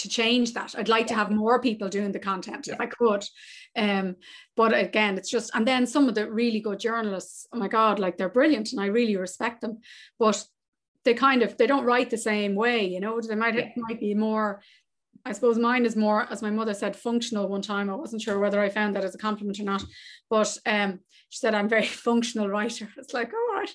to 0.00 0.08
change 0.08 0.54
that. 0.54 0.74
I'd 0.76 0.88
like 0.88 1.02
yeah. 1.02 1.08
to 1.08 1.14
have 1.14 1.30
more 1.30 1.60
people 1.60 1.88
doing 1.88 2.12
the 2.12 2.18
content 2.18 2.66
yeah. 2.66 2.74
if 2.74 2.80
I 2.80 2.86
could. 2.86 3.24
Um, 3.76 4.16
but 4.56 4.72
again, 4.74 5.18
it's 5.18 5.30
just 5.30 5.50
and 5.54 5.66
then 5.66 5.86
some 5.86 6.08
of 6.08 6.14
the 6.14 6.30
really 6.30 6.60
good 6.60 6.80
journalists. 6.80 7.46
Oh 7.52 7.58
my 7.58 7.68
God, 7.68 7.98
like 7.98 8.16
they're 8.16 8.28
brilliant, 8.28 8.72
and 8.72 8.80
I 8.80 8.86
really 8.86 9.16
respect 9.16 9.60
them. 9.60 9.78
But 10.18 10.44
they 11.04 11.14
kind 11.14 11.42
of 11.42 11.56
they 11.56 11.66
don't 11.66 11.84
write 11.84 12.10
the 12.10 12.18
same 12.18 12.54
way. 12.54 12.86
You 12.86 13.00
know, 13.00 13.20
they 13.20 13.34
might 13.34 13.54
yeah. 13.54 13.70
might 13.76 14.00
be 14.00 14.14
more 14.14 14.62
I 15.24 15.32
suppose 15.32 15.58
mine 15.58 15.84
is 15.84 15.96
more, 15.96 16.26
as 16.30 16.42
my 16.42 16.50
mother 16.50 16.74
said, 16.74 16.96
functional 16.96 17.48
one 17.48 17.62
time. 17.62 17.90
I 17.90 17.94
wasn't 17.94 18.22
sure 18.22 18.38
whether 18.38 18.60
I 18.60 18.68
found 18.68 18.96
that 18.96 19.04
as 19.04 19.14
a 19.14 19.18
compliment 19.18 19.60
or 19.60 19.64
not, 19.64 19.84
but 20.28 20.56
um, 20.66 21.00
she 21.28 21.38
said 21.38 21.54
I'm 21.54 21.68
very 21.68 21.86
functional 21.86 22.48
writer. 22.48 22.88
It's 22.96 23.14
like, 23.14 23.32
all 23.32 23.60
right. 23.60 23.70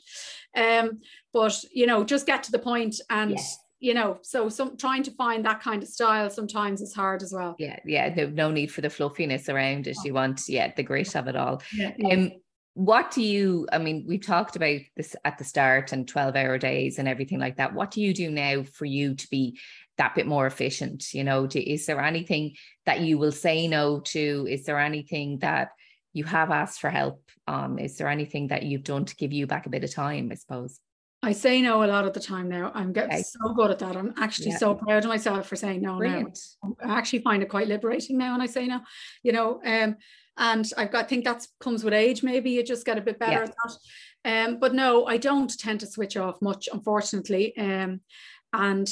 Um, 0.56 1.00
but 1.34 1.60
you 1.74 1.88
know, 1.88 2.04
just 2.04 2.26
get 2.26 2.44
to 2.44 2.52
the 2.52 2.60
point 2.60 3.00
and 3.10 3.32
yes. 3.32 3.58
you 3.80 3.94
know, 3.94 4.20
so 4.22 4.50
some 4.50 4.78
trying 4.78 5.04
to 5.04 5.12
find 5.12 5.46
that 5.46 5.62
kind 5.62 5.84
of 5.84 5.90
style 5.90 6.30
sometimes 6.30 6.82
is 6.82 6.94
hard 6.94 7.22
as 7.22 7.34
well. 7.34 7.56
Yeah, 7.60 7.80
yeah. 7.86 8.14
No, 8.16 8.28
no 8.28 8.52
need 8.52 8.72
for 8.72 8.82
the 8.82 8.90
fluffiness 8.90 9.50
around 9.50 9.88
it. 9.88 9.98
You 10.04 10.14
want, 10.14 10.44
yeah, 10.48 10.72
the 10.76 10.84
grit 10.84 11.16
of 11.16 11.28
it 11.28 11.36
all. 11.36 11.62
Yeah, 11.74 11.92
yeah. 11.98 12.16
Um, 12.16 12.32
what 12.76 13.10
do 13.10 13.24
you 13.24 13.66
i 13.72 13.78
mean 13.78 14.04
we 14.06 14.18
talked 14.18 14.58
about 14.58 14.82
this 14.98 15.16
at 15.24 15.38
the 15.38 15.46
start 15.46 15.94
and 15.94 16.10
12 16.10 16.36
hour 16.36 16.58
days 16.58 17.00
and 17.00 17.08
everything 17.08 17.40
like 17.40 17.56
that 17.56 17.74
what 17.74 17.90
do 17.90 18.02
you 18.02 18.14
do 18.14 18.30
now 18.30 18.64
for 18.64 18.84
you 18.84 19.16
to 19.16 19.28
be 19.30 19.58
that 19.98 20.16
bit 20.16 20.28
more 20.28 20.46
efficient 20.46 21.14
you 21.14 21.24
know 21.24 21.48
do, 21.48 21.60
is 21.60 21.86
there 21.86 22.02
anything 22.02 22.56
that 22.86 23.02
you 23.02 23.18
will 23.18 23.32
say 23.32 23.68
no 23.68 24.00
to 24.00 24.48
is 24.50 24.66
there 24.66 24.80
anything 24.80 25.40
that 25.40 25.70
you 26.14 26.24
have 26.24 26.52
asked 26.52 26.80
for 26.80 26.90
help 26.90 27.22
on 27.48 27.80
is 27.80 27.98
there 27.98 28.08
anything 28.08 28.48
that 28.48 28.64
you've 28.64 28.84
done 28.84 29.06
to 29.06 29.16
give 29.16 29.34
you 29.34 29.48
back 29.48 29.66
a 29.66 29.70
bit 29.70 29.84
of 29.84 29.94
time 29.94 30.30
i 30.32 30.36
suppose 30.36 30.80
I 31.24 31.32
say 31.32 31.60
no 31.60 31.84
a 31.84 31.86
lot 31.86 32.06
of 32.06 32.14
the 32.14 32.20
time 32.20 32.50
now. 32.50 32.72
I'm 32.76 32.94
getting 32.94 33.14
okay. 33.14 33.24
so 33.24 33.52
good 33.56 33.72
at 33.72 33.80
that. 33.80 33.98
I'm 33.98 34.14
actually 34.18 34.52
yeah. 34.52 34.58
so 34.58 34.76
proud 34.76 35.06
of 35.06 35.10
myself 35.10 35.48
for 35.48 35.56
saying 35.56 35.82
no 35.82 35.98
Brilliant. 35.98 36.38
now. 36.64 36.76
I 36.86 37.00
actually 37.00 37.24
find 37.24 37.42
it 37.42 37.50
quite 37.50 37.68
liberating 37.68 38.20
now 38.20 38.34
when 38.34 38.42
I 38.42 38.46
say 38.46 38.68
no. 38.68 38.82
You 39.24 39.32
know, 39.32 39.60
um, 39.66 39.96
and 40.38 40.72
I've 40.78 40.92
got 40.92 41.06
I 41.06 41.08
think 41.08 41.26
that 41.26 41.48
comes 41.60 41.84
with 41.84 41.96
age. 41.96 42.22
Maybe 42.22 42.52
you 42.52 42.64
just 42.64 42.86
get 42.86 43.00
a 43.00 43.02
bit 43.02 43.18
better 43.18 43.32
yeah. 43.32 43.44
at 43.44 43.56
that. 44.24 44.48
Um, 44.48 44.60
but 44.60 44.76
no, 44.76 45.06
I 45.08 45.18
don't 45.18 45.52
tend 45.58 45.80
to 45.80 45.88
switch 45.88 46.16
off 46.16 46.42
much, 46.44 46.70
unfortunately. 46.72 47.58
Um, 47.58 48.02
and 48.54 48.88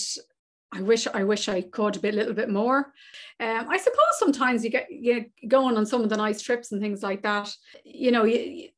I 0.74 0.82
wish 0.82 1.08
I 1.08 1.24
wish 1.24 1.48
I 1.50 1.62
could 1.62 1.98
a 1.98 2.00
bit, 2.00 2.16
little 2.16 2.34
bit 2.34 2.50
more. 2.50 2.94
Um, 3.40 3.68
I 3.70 3.78
suppose 3.78 4.18
sometimes 4.18 4.64
you 4.64 4.70
get 4.70 4.92
you 4.92 5.26
going 5.48 5.78
on 5.78 5.86
some 5.86 6.02
of 6.02 6.10
the 6.10 6.18
nice 6.18 6.42
trips 6.42 6.72
and 6.72 6.82
things 6.82 7.04
like 7.04 7.22
that. 7.24 7.54
You 7.84 8.12
know, 8.12 8.24
you, 8.24 8.70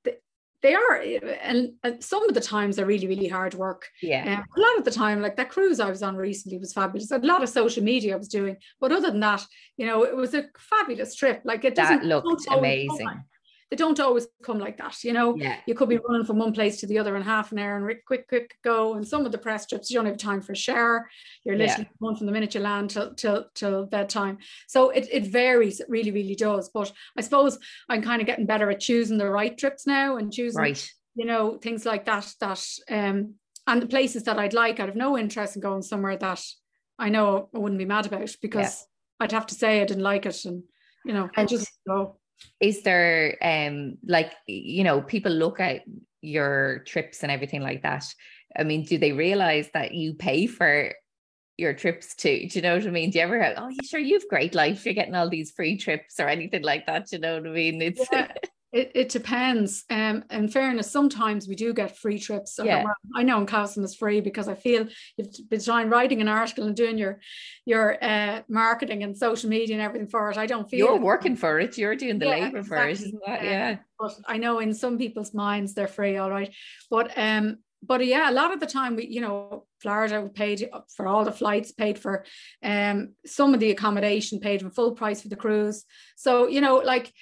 they 0.61 0.73
are 0.73 0.95
and, 1.41 1.73
and, 1.83 2.03
some 2.03 2.27
of 2.27 2.33
the 2.33 2.41
times 2.41 2.79
are 2.79 2.85
really 2.85 3.07
really 3.07 3.27
hard 3.27 3.53
work. 3.53 3.87
Yeah. 4.01 4.39
Um, 4.39 4.45
a 4.57 4.59
lot 4.59 4.77
of 4.77 4.83
the 4.83 4.91
time 4.91 5.21
like 5.21 5.37
that 5.37 5.49
cruise 5.49 5.79
i 5.79 5.89
was 5.89 6.03
on 6.03 6.15
recently 6.15 6.57
was 6.57 6.73
fabulous. 6.73 7.11
A 7.11 7.19
lot 7.19 7.43
of 7.43 7.49
social 7.49 7.83
media 7.83 8.15
i 8.15 8.17
was 8.17 8.27
doing. 8.27 8.57
But 8.81 8.91
other 8.91 9.11
than 9.11 9.21
that 9.21 9.45
you 9.77 9.85
know 9.85 10.03
it 10.03 10.15
was 10.15 10.33
a 10.33 10.45
fabulous 10.57 11.15
trip. 11.15 11.41
Like 11.45 11.63
it 11.63 11.75
doesn't 11.75 12.07
that 12.07 12.25
looked 12.25 12.47
amazing 12.49 13.23
they 13.71 13.77
don't 13.77 13.99
always 13.99 14.27
come 14.43 14.59
like 14.59 14.77
that. 14.77 15.03
You 15.03 15.13
know, 15.13 15.35
yeah. 15.35 15.57
you 15.65 15.73
could 15.73 15.89
be 15.89 15.97
running 15.97 16.25
from 16.25 16.37
one 16.37 16.53
place 16.53 16.79
to 16.79 16.87
the 16.87 16.99
other 16.99 17.15
in 17.15 17.23
half 17.23 17.51
an 17.51 17.59
hour 17.59 17.77
and 17.77 17.97
quick, 18.05 18.27
quick 18.27 18.55
go. 18.63 18.93
And 18.93 19.07
some 19.07 19.25
of 19.25 19.31
the 19.31 19.37
press 19.37 19.65
trips, 19.65 19.89
you 19.89 19.95
don't 19.97 20.05
have 20.05 20.17
time 20.17 20.41
for 20.41 20.51
a 20.51 20.55
shower. 20.55 21.09
You're 21.43 21.57
literally 21.57 21.83
yeah. 21.83 21.97
going 21.99 22.15
from 22.15 22.27
the 22.27 22.31
minute 22.31 22.53
you 22.53 22.61
land 22.61 22.91
till 22.91 23.15
till 23.15 23.45
till 23.55 23.85
bedtime. 23.85 24.37
So 24.67 24.91
it, 24.91 25.07
it 25.11 25.27
varies, 25.27 25.79
it 25.79 25.89
really, 25.89 26.11
really 26.11 26.35
does. 26.35 26.69
But 26.69 26.91
I 27.17 27.21
suppose 27.21 27.57
I'm 27.89 28.03
kind 28.03 28.21
of 28.21 28.27
getting 28.27 28.45
better 28.45 28.69
at 28.69 28.79
choosing 28.79 29.17
the 29.17 29.29
right 29.29 29.57
trips 29.57 29.87
now 29.87 30.17
and 30.17 30.31
choosing 30.31 30.61
right. 30.61 30.91
you 31.15 31.25
know, 31.25 31.57
things 31.57 31.85
like 31.85 32.05
that, 32.05 32.31
that 32.39 32.63
um 32.91 33.35
and 33.67 33.81
the 33.81 33.87
places 33.87 34.23
that 34.23 34.37
I'd 34.37 34.53
like, 34.53 34.79
I'd 34.79 34.89
have 34.89 34.95
no 34.95 35.17
interest 35.17 35.55
in 35.55 35.61
going 35.61 35.81
somewhere 35.81 36.17
that 36.17 36.43
I 36.99 37.09
know 37.09 37.49
I 37.53 37.57
wouldn't 37.57 37.79
be 37.79 37.85
mad 37.85 38.05
about 38.05 38.29
because 38.43 38.85
yeah. 39.19 39.25
I'd 39.25 39.31
have 39.31 39.47
to 39.47 39.55
say 39.55 39.81
I 39.81 39.85
didn't 39.85 40.03
like 40.03 40.27
it 40.27 40.45
and 40.45 40.63
you 41.03 41.13
know, 41.13 41.29
and 41.35 41.49
just 41.49 41.71
go 41.87 42.17
is 42.59 42.83
there 42.83 43.37
um 43.41 43.97
like 44.07 44.31
you 44.47 44.83
know 44.83 45.01
people 45.01 45.31
look 45.31 45.59
at 45.59 45.81
your 46.21 46.79
trips 46.85 47.23
and 47.23 47.31
everything 47.31 47.61
like 47.61 47.83
that. 47.83 48.05
I 48.57 48.63
mean 48.63 48.83
do 48.85 48.97
they 48.97 49.11
realize 49.11 49.69
that 49.73 49.93
you 49.93 50.13
pay 50.13 50.47
for 50.47 50.93
your 51.57 51.73
trips 51.73 52.15
too? 52.15 52.47
Do 52.49 52.59
you 52.59 52.61
know 52.61 52.75
what 52.75 52.87
i 52.87 52.89
mean? 52.89 53.11
Do 53.11 53.19
you 53.19 53.23
ever 53.23 53.41
have 53.41 53.55
oh 53.57 53.69
you 53.69 53.83
sure 53.83 53.99
you've 53.99 54.27
great 54.29 54.55
life. 54.55 54.85
You're 54.85 54.93
getting 54.93 55.15
all 55.15 55.29
these 55.29 55.51
free 55.51 55.77
trips 55.77 56.19
or 56.19 56.27
anything 56.27 56.63
like 56.63 56.85
that? 56.87 57.07
Do 57.07 57.17
you 57.17 57.21
know 57.21 57.35
what 57.35 57.47
i 57.47 57.51
mean? 57.51 57.81
It's 57.81 58.07
yeah. 58.11 58.31
It, 58.75 58.91
it 58.93 59.09
depends. 59.09 59.85
Um, 59.89 60.25
in 60.29 60.49
fairness, 60.49 60.91
sometimes 60.91 61.47
we 61.47 61.55
do 61.55 61.73
get 61.73 61.97
free 61.97 62.19
trips. 62.19 62.59
Yeah. 62.61 62.83
I 63.15 63.23
know 63.23 63.39
in 63.39 63.45
Calson 63.45 63.85
is 63.85 63.95
free 63.95 64.19
because 64.19 64.49
I 64.49 64.55
feel 64.55 64.87
you've 65.15 65.49
been 65.49 65.61
trying 65.63 65.89
writing 65.89 66.19
an 66.19 66.27
article 66.27 66.65
and 66.65 66.75
doing 66.75 66.97
your 66.97 67.21
your 67.63 67.97
uh, 68.03 68.41
marketing 68.49 69.03
and 69.03 69.17
social 69.17 69.49
media 69.49 69.75
and 69.75 69.81
everything 69.81 70.09
for 70.09 70.29
it. 70.29 70.37
I 70.37 70.45
don't 70.45 70.69
feel 70.69 70.87
you're 70.87 70.99
working 70.99 71.37
for 71.37 71.57
it. 71.57 71.77
You're 71.77 71.95
doing 71.95 72.19
the 72.19 72.25
yeah, 72.25 72.31
labor 72.31 72.57
exactly. 72.57 72.77
for 72.77 72.89
it, 72.89 72.91
isn't 72.91 73.21
that? 73.25 73.39
Um, 73.39 73.45
yeah. 73.45 73.77
But 73.97 74.13
I 74.27 74.37
know 74.39 74.59
in 74.59 74.73
some 74.73 74.97
people's 74.97 75.33
minds 75.33 75.73
they're 75.73 75.87
free, 75.87 76.17
all 76.17 76.29
right. 76.29 76.53
But 76.91 77.17
um, 77.17 77.59
but 77.81 78.05
yeah, 78.05 78.29
a 78.29 78.33
lot 78.33 78.53
of 78.53 78.59
the 78.59 78.67
time 78.67 78.97
we, 78.97 79.07
you 79.07 79.21
know, 79.21 79.67
Florida 79.79 80.29
paid 80.33 80.69
for 80.97 81.07
all 81.07 81.23
the 81.23 81.31
flights, 81.31 81.71
paid 81.71 81.97
for 81.97 82.25
um 82.61 83.13
some 83.25 83.53
of 83.53 83.61
the 83.61 83.71
accommodation, 83.71 84.41
paid 84.41 84.63
in 84.63 84.69
full 84.69 84.91
price 84.91 85.21
for 85.21 85.29
the 85.29 85.37
cruise. 85.37 85.85
So 86.17 86.47
you 86.49 86.59
know, 86.59 86.75
like 86.79 87.13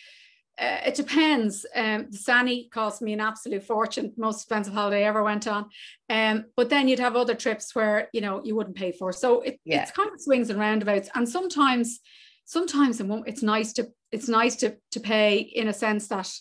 uh, 0.59 0.81
it 0.85 0.95
depends. 0.95 1.65
Um, 1.75 2.07
the 2.11 2.17
Sani 2.17 2.69
cost 2.69 3.01
me 3.01 3.13
an 3.13 3.19
absolute 3.19 3.63
fortune, 3.63 4.13
most 4.17 4.37
expensive 4.37 4.73
holiday 4.73 5.03
I 5.03 5.07
ever 5.07 5.23
went 5.23 5.47
on. 5.47 5.69
Um, 6.09 6.45
but 6.55 6.69
then 6.69 6.87
you'd 6.87 6.99
have 6.99 7.15
other 7.15 7.33
trips 7.33 7.73
where 7.73 8.09
you 8.13 8.21
know 8.21 8.41
you 8.43 8.55
wouldn't 8.55 8.75
pay 8.75 8.91
for. 8.91 9.11
So 9.11 9.41
it, 9.41 9.59
yeah. 9.65 9.81
it's 9.81 9.91
kind 9.91 10.09
of 10.11 10.21
swings 10.21 10.49
and 10.49 10.59
roundabouts. 10.59 11.09
And 11.15 11.27
sometimes, 11.27 11.99
sometimes 12.45 13.01
it's 13.01 13.41
nice 13.41 13.73
to 13.73 13.87
it's 14.11 14.29
nice 14.29 14.55
to 14.57 14.77
to 14.91 14.99
pay 14.99 15.37
in 15.39 15.67
a 15.67 15.73
sense 15.73 16.07
that 16.09 16.31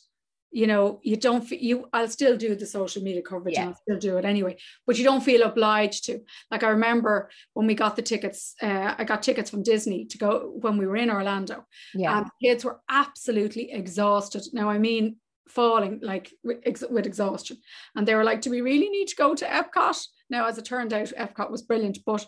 you 0.53 0.66
know 0.66 1.00
you 1.03 1.16
don't 1.16 1.50
you 1.50 1.88
i'll 1.92 2.09
still 2.09 2.36
do 2.36 2.55
the 2.55 2.66
social 2.66 3.03
media 3.03 3.22
coverage 3.22 3.55
yeah. 3.55 3.62
and 3.62 3.70
i'll 3.70 3.80
still 3.80 3.98
do 3.98 4.18
it 4.18 4.24
anyway 4.24 4.57
but 4.86 4.98
you 4.98 5.05
don't 5.05 5.22
feel 5.22 5.42
obliged 5.42 6.05
to. 6.05 6.20
Like 6.50 6.62
i 6.62 6.68
remember 6.68 7.30
when 7.55 7.66
we 7.66 7.74
got 7.74 7.96
the 7.96 8.03
tickets 8.03 8.55
uh, 8.62 8.94
i 8.98 9.05
got 9.05 9.22
tickets 9.22 9.50
from 9.50 9.62
disney 9.62 10.05
to 10.07 10.18
go 10.18 10.53
when 10.61 10.76
we 10.76 10.86
were 10.86 10.96
in 10.96 11.11
orlando. 11.11 11.64
Yeah. 11.94 12.18
And 12.18 12.26
kids 12.42 12.64
were 12.64 12.80
absolutely 12.88 13.72
exhausted. 13.72 14.42
Now 14.53 14.68
i 14.68 14.78
mean 14.78 15.16
falling 15.48 16.00
like 16.03 16.32
with, 16.44 16.84
with 16.90 17.07
exhaustion. 17.07 17.59
And 17.94 18.07
they 18.07 18.14
were 18.14 18.24
like 18.24 18.42
do 18.42 18.50
we 18.50 18.61
really 18.61 18.90
need 18.90 19.09
to 19.09 19.16
go 19.16 19.34
to 19.34 19.46
epcot? 19.46 20.00
Now 20.28 20.46
as 20.46 20.59
it 20.59 20.64
turned 20.64 20.92
out 20.92 21.12
epcot 21.18 21.50
was 21.50 21.62
brilliant 21.62 21.98
but 22.05 22.26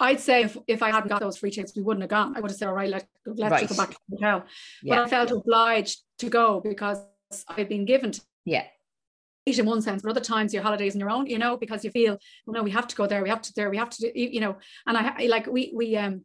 I'd 0.00 0.20
say 0.20 0.42
if, 0.42 0.56
if 0.66 0.82
I 0.82 0.90
hadn't 0.90 1.08
got 1.08 1.20
those 1.20 1.36
free 1.36 1.50
tickets, 1.50 1.74
we 1.76 1.82
wouldn't 1.82 2.02
have 2.02 2.10
gone. 2.10 2.36
I 2.36 2.40
would 2.40 2.50
have 2.50 2.58
said, 2.58 2.68
all 2.68 2.74
right, 2.74 2.88
let, 2.88 3.06
let's 3.26 3.50
right. 3.50 3.68
go 3.68 3.76
back 3.76 3.90
to 3.90 3.96
the 4.08 4.16
hotel. 4.16 4.44
Yeah. 4.82 4.96
But 4.96 5.04
I 5.04 5.08
felt 5.08 5.30
obliged 5.32 6.02
to 6.18 6.28
go 6.28 6.60
because 6.60 7.04
I'd 7.48 7.68
been 7.68 7.84
given 7.84 8.12
to 8.12 8.20
yeah 8.44 8.64
in 9.56 9.64
one 9.64 9.80
sense, 9.80 10.02
but 10.02 10.10
other 10.10 10.20
times 10.20 10.52
your 10.52 10.62
holidays 10.62 10.94
on 10.94 11.00
your 11.00 11.08
own, 11.08 11.26
you 11.26 11.38
know, 11.38 11.56
because 11.56 11.82
you 11.82 11.90
feel, 11.90 12.18
well, 12.44 12.54
no, 12.54 12.62
we 12.62 12.70
have 12.70 12.86
to 12.88 12.96
go 12.96 13.06
there, 13.06 13.22
we 13.22 13.30
have 13.30 13.40
to 13.40 13.52
there, 13.54 13.70
we 13.70 13.78
have 13.78 13.88
to 13.88 14.02
do, 14.02 14.10
you 14.14 14.40
know, 14.40 14.56
and 14.86 14.98
I 14.98 15.26
like 15.26 15.46
we 15.46 15.72
we 15.74 15.96
um 15.96 16.24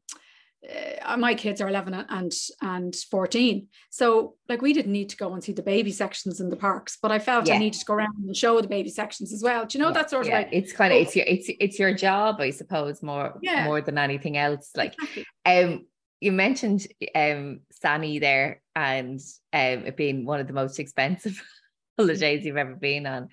uh, 1.04 1.18
my 1.18 1.34
kids 1.34 1.60
are 1.60 1.68
11 1.68 1.94
and 1.94 2.34
and 2.62 2.96
14 2.96 3.68
so 3.90 4.36
like 4.48 4.62
we 4.62 4.74
didn't 4.74 4.92
need 4.92 5.10
to 5.10 5.18
go 5.18 5.34
and 5.34 5.44
see 5.44 5.52
the 5.52 5.62
baby 5.62 5.92
sections 5.92 6.40
in 6.40 6.50
the 6.50 6.56
parks 6.56 6.98
but 7.02 7.12
i 7.12 7.20
felt 7.20 7.48
yeah. 7.48 7.56
i 7.56 7.58
needed 7.58 7.80
to 7.80 7.86
go 7.86 7.94
around 7.94 8.16
and 8.18 8.36
show 8.36 8.60
the 8.62 8.68
baby 8.68 8.90
sections 8.90 9.34
as 9.34 9.44
well 9.44 9.66
do 9.66 9.78
you 9.78 9.84
know 9.84 9.90
yeah, 9.90 9.94
that 9.94 10.10
sort 10.10 10.26
yeah. 10.26 10.40
of 10.40 10.44
like 10.44 10.54
it's 10.54 10.72
kind 10.72 10.94
of 10.94 11.00
it's 11.00 11.16
your 11.16 11.26
it's 11.28 11.50
it's 11.60 11.80
your 11.80 11.94
job 11.94 12.40
i 12.40 12.50
suppose 12.50 13.04
more 13.04 13.38
yeah. 13.42 13.66
more 13.66 13.82
than 13.82 13.98
anything 13.98 14.38
else 14.38 14.72
like 14.76 14.94
exactly. 14.94 15.26
um 15.46 15.86
you 16.22 16.32
mentioned 16.32 16.88
um 17.14 17.60
Sani 17.72 18.20
there 18.20 18.62
and 18.76 19.20
um 19.52 19.86
it 19.86 19.98
being 19.98 20.26
one 20.26 20.40
of 20.40 20.48
the 20.48 20.54
most 20.54 20.80
expensive 20.80 21.42
holidays 21.98 22.46
you've 22.46 22.58
ever 22.58 22.76
been 22.76 23.06
on 23.06 23.28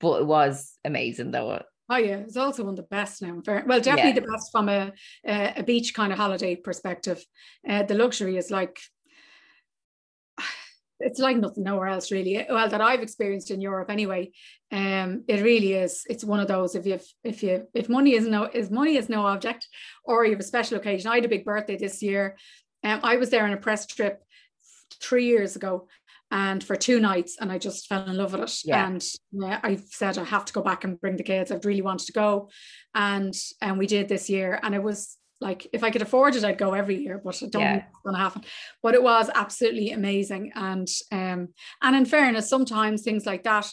but 0.00 0.20
it 0.20 0.26
was 0.26 0.76
amazing 0.84 1.32
though 1.32 1.60
Oh 1.90 1.96
yeah, 1.96 2.16
it's 2.16 2.36
also 2.36 2.64
one 2.64 2.74
of 2.74 2.76
the 2.76 2.82
best 2.82 3.22
now. 3.22 3.40
Well, 3.46 3.80
definitely 3.80 4.10
yeah. 4.10 4.20
the 4.20 4.32
best 4.32 4.52
from 4.52 4.68
a, 4.68 4.92
a, 5.24 5.62
beach 5.62 5.94
kind 5.94 6.12
of 6.12 6.18
holiday 6.18 6.54
perspective. 6.54 7.24
Uh, 7.66 7.82
the 7.82 7.94
luxury 7.94 8.36
is 8.36 8.50
like 8.50 8.78
it's 11.00 11.18
like 11.18 11.38
nothing 11.38 11.64
nowhere 11.64 11.86
else 11.86 12.12
really. 12.12 12.44
Well, 12.48 12.68
that 12.68 12.82
I've 12.82 13.00
experienced 13.00 13.50
in 13.50 13.62
Europe 13.62 13.90
anyway. 13.90 14.32
Um, 14.70 15.24
it 15.28 15.42
really 15.42 15.72
is. 15.72 16.04
It's 16.10 16.24
one 16.24 16.40
of 16.40 16.48
those 16.48 16.74
if 16.74 16.84
you 16.84 17.00
if 17.24 17.42
you 17.42 17.66
if 17.72 17.88
money 17.88 18.12
is 18.12 18.26
no 18.26 18.44
is 18.44 18.70
money 18.70 18.96
is 18.96 19.08
no 19.08 19.24
object, 19.26 19.66
or 20.04 20.26
you 20.26 20.32
have 20.32 20.40
a 20.40 20.44
special 20.44 20.76
occasion. 20.76 21.10
I 21.10 21.14
had 21.16 21.24
a 21.24 21.28
big 21.28 21.46
birthday 21.46 21.78
this 21.78 22.02
year. 22.02 22.36
Um, 22.84 23.00
I 23.02 23.16
was 23.16 23.30
there 23.30 23.44
on 23.44 23.52
a 23.52 23.56
press 23.56 23.86
trip 23.86 24.22
three 25.00 25.26
years 25.26 25.56
ago 25.56 25.88
and 26.30 26.62
for 26.62 26.76
two 26.76 27.00
nights 27.00 27.36
and 27.40 27.50
I 27.50 27.58
just 27.58 27.86
fell 27.86 28.06
in 28.06 28.16
love 28.16 28.32
with 28.32 28.42
it. 28.42 28.58
Yeah. 28.64 28.86
And 28.86 29.04
yeah, 29.32 29.60
I 29.62 29.76
said 29.76 30.18
I 30.18 30.24
have 30.24 30.44
to 30.46 30.52
go 30.52 30.62
back 30.62 30.84
and 30.84 31.00
bring 31.00 31.16
the 31.16 31.22
kids. 31.22 31.50
I've 31.50 31.64
really 31.64 31.82
wanted 31.82 32.06
to 32.06 32.12
go. 32.12 32.50
And 32.94 33.34
and 33.62 33.78
we 33.78 33.86
did 33.86 34.08
this 34.08 34.28
year. 34.28 34.60
And 34.62 34.74
it 34.74 34.82
was 34.82 35.16
like 35.40 35.66
if 35.72 35.82
I 35.82 35.90
could 35.90 36.02
afford 36.02 36.36
it, 36.36 36.44
I'd 36.44 36.58
go 36.58 36.74
every 36.74 37.02
year, 37.02 37.20
but 37.22 37.42
I 37.42 37.46
don't 37.46 37.62
yeah. 37.62 37.74
what's 37.76 38.04
gonna 38.04 38.18
happen. 38.18 38.42
But 38.82 38.94
it 38.94 39.02
was 39.02 39.30
absolutely 39.34 39.92
amazing. 39.92 40.52
And 40.54 40.88
um 41.10 41.48
and 41.82 41.96
in 41.96 42.04
fairness, 42.04 42.48
sometimes 42.48 43.02
things 43.02 43.24
like 43.24 43.44
that, 43.44 43.70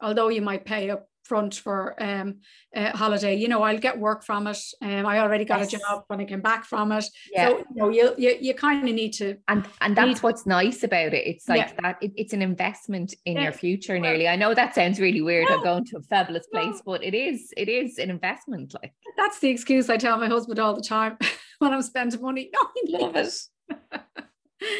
although 0.00 0.28
you 0.28 0.42
might 0.42 0.64
pay 0.64 0.90
up 0.90 1.08
front 1.26 1.54
for 1.54 2.00
um 2.02 2.36
a 2.74 2.96
holiday 2.96 3.34
you 3.34 3.48
know 3.48 3.62
I'll 3.62 3.78
get 3.78 3.98
work 3.98 4.24
from 4.24 4.46
it 4.46 4.58
um 4.82 5.04
I 5.06 5.18
already 5.18 5.44
got 5.44 5.60
yes. 5.60 5.74
a 5.74 5.78
job 5.78 6.04
when 6.06 6.20
I 6.20 6.24
came 6.24 6.40
back 6.40 6.64
from 6.64 6.92
it 6.92 7.04
yeah. 7.32 7.48
so 7.48 7.58
you 7.58 7.64
know 7.74 7.88
you 7.88 8.14
you, 8.16 8.36
you 8.40 8.54
kind 8.54 8.88
of 8.88 8.94
need 8.94 9.12
to 9.14 9.36
and 9.48 9.66
and 9.80 9.96
that's 9.96 10.22
what's 10.22 10.46
nice 10.46 10.82
about 10.82 11.12
it 11.14 11.26
it's 11.26 11.48
like 11.48 11.58
yeah. 11.58 11.72
that 11.82 11.98
it, 12.00 12.12
it's 12.16 12.32
an 12.32 12.42
investment 12.42 13.14
in 13.24 13.36
yeah. 13.36 13.44
your 13.44 13.52
future 13.52 13.98
nearly 13.98 14.28
I 14.28 14.36
know 14.36 14.54
that 14.54 14.74
sounds 14.74 15.00
really 15.00 15.22
weird 15.22 15.48
no. 15.48 15.56
I'm 15.56 15.64
going 15.64 15.84
to 15.86 15.98
a 15.98 16.02
fabulous 16.02 16.46
place 16.46 16.76
no. 16.76 16.82
but 16.84 17.02
it 17.02 17.14
is 17.14 17.52
it 17.56 17.68
is 17.68 17.98
an 17.98 18.10
investment 18.10 18.74
like 18.80 18.94
that's 19.16 19.40
the 19.40 19.48
excuse 19.48 19.90
I 19.90 19.96
tell 19.96 20.18
my 20.18 20.28
husband 20.28 20.58
all 20.58 20.74
the 20.74 20.82
time 20.82 21.18
when 21.58 21.72
I'm 21.72 21.82
spending 21.82 22.20
money 22.20 22.50
no 22.90 22.98
love 22.98 23.16
it 23.16 23.32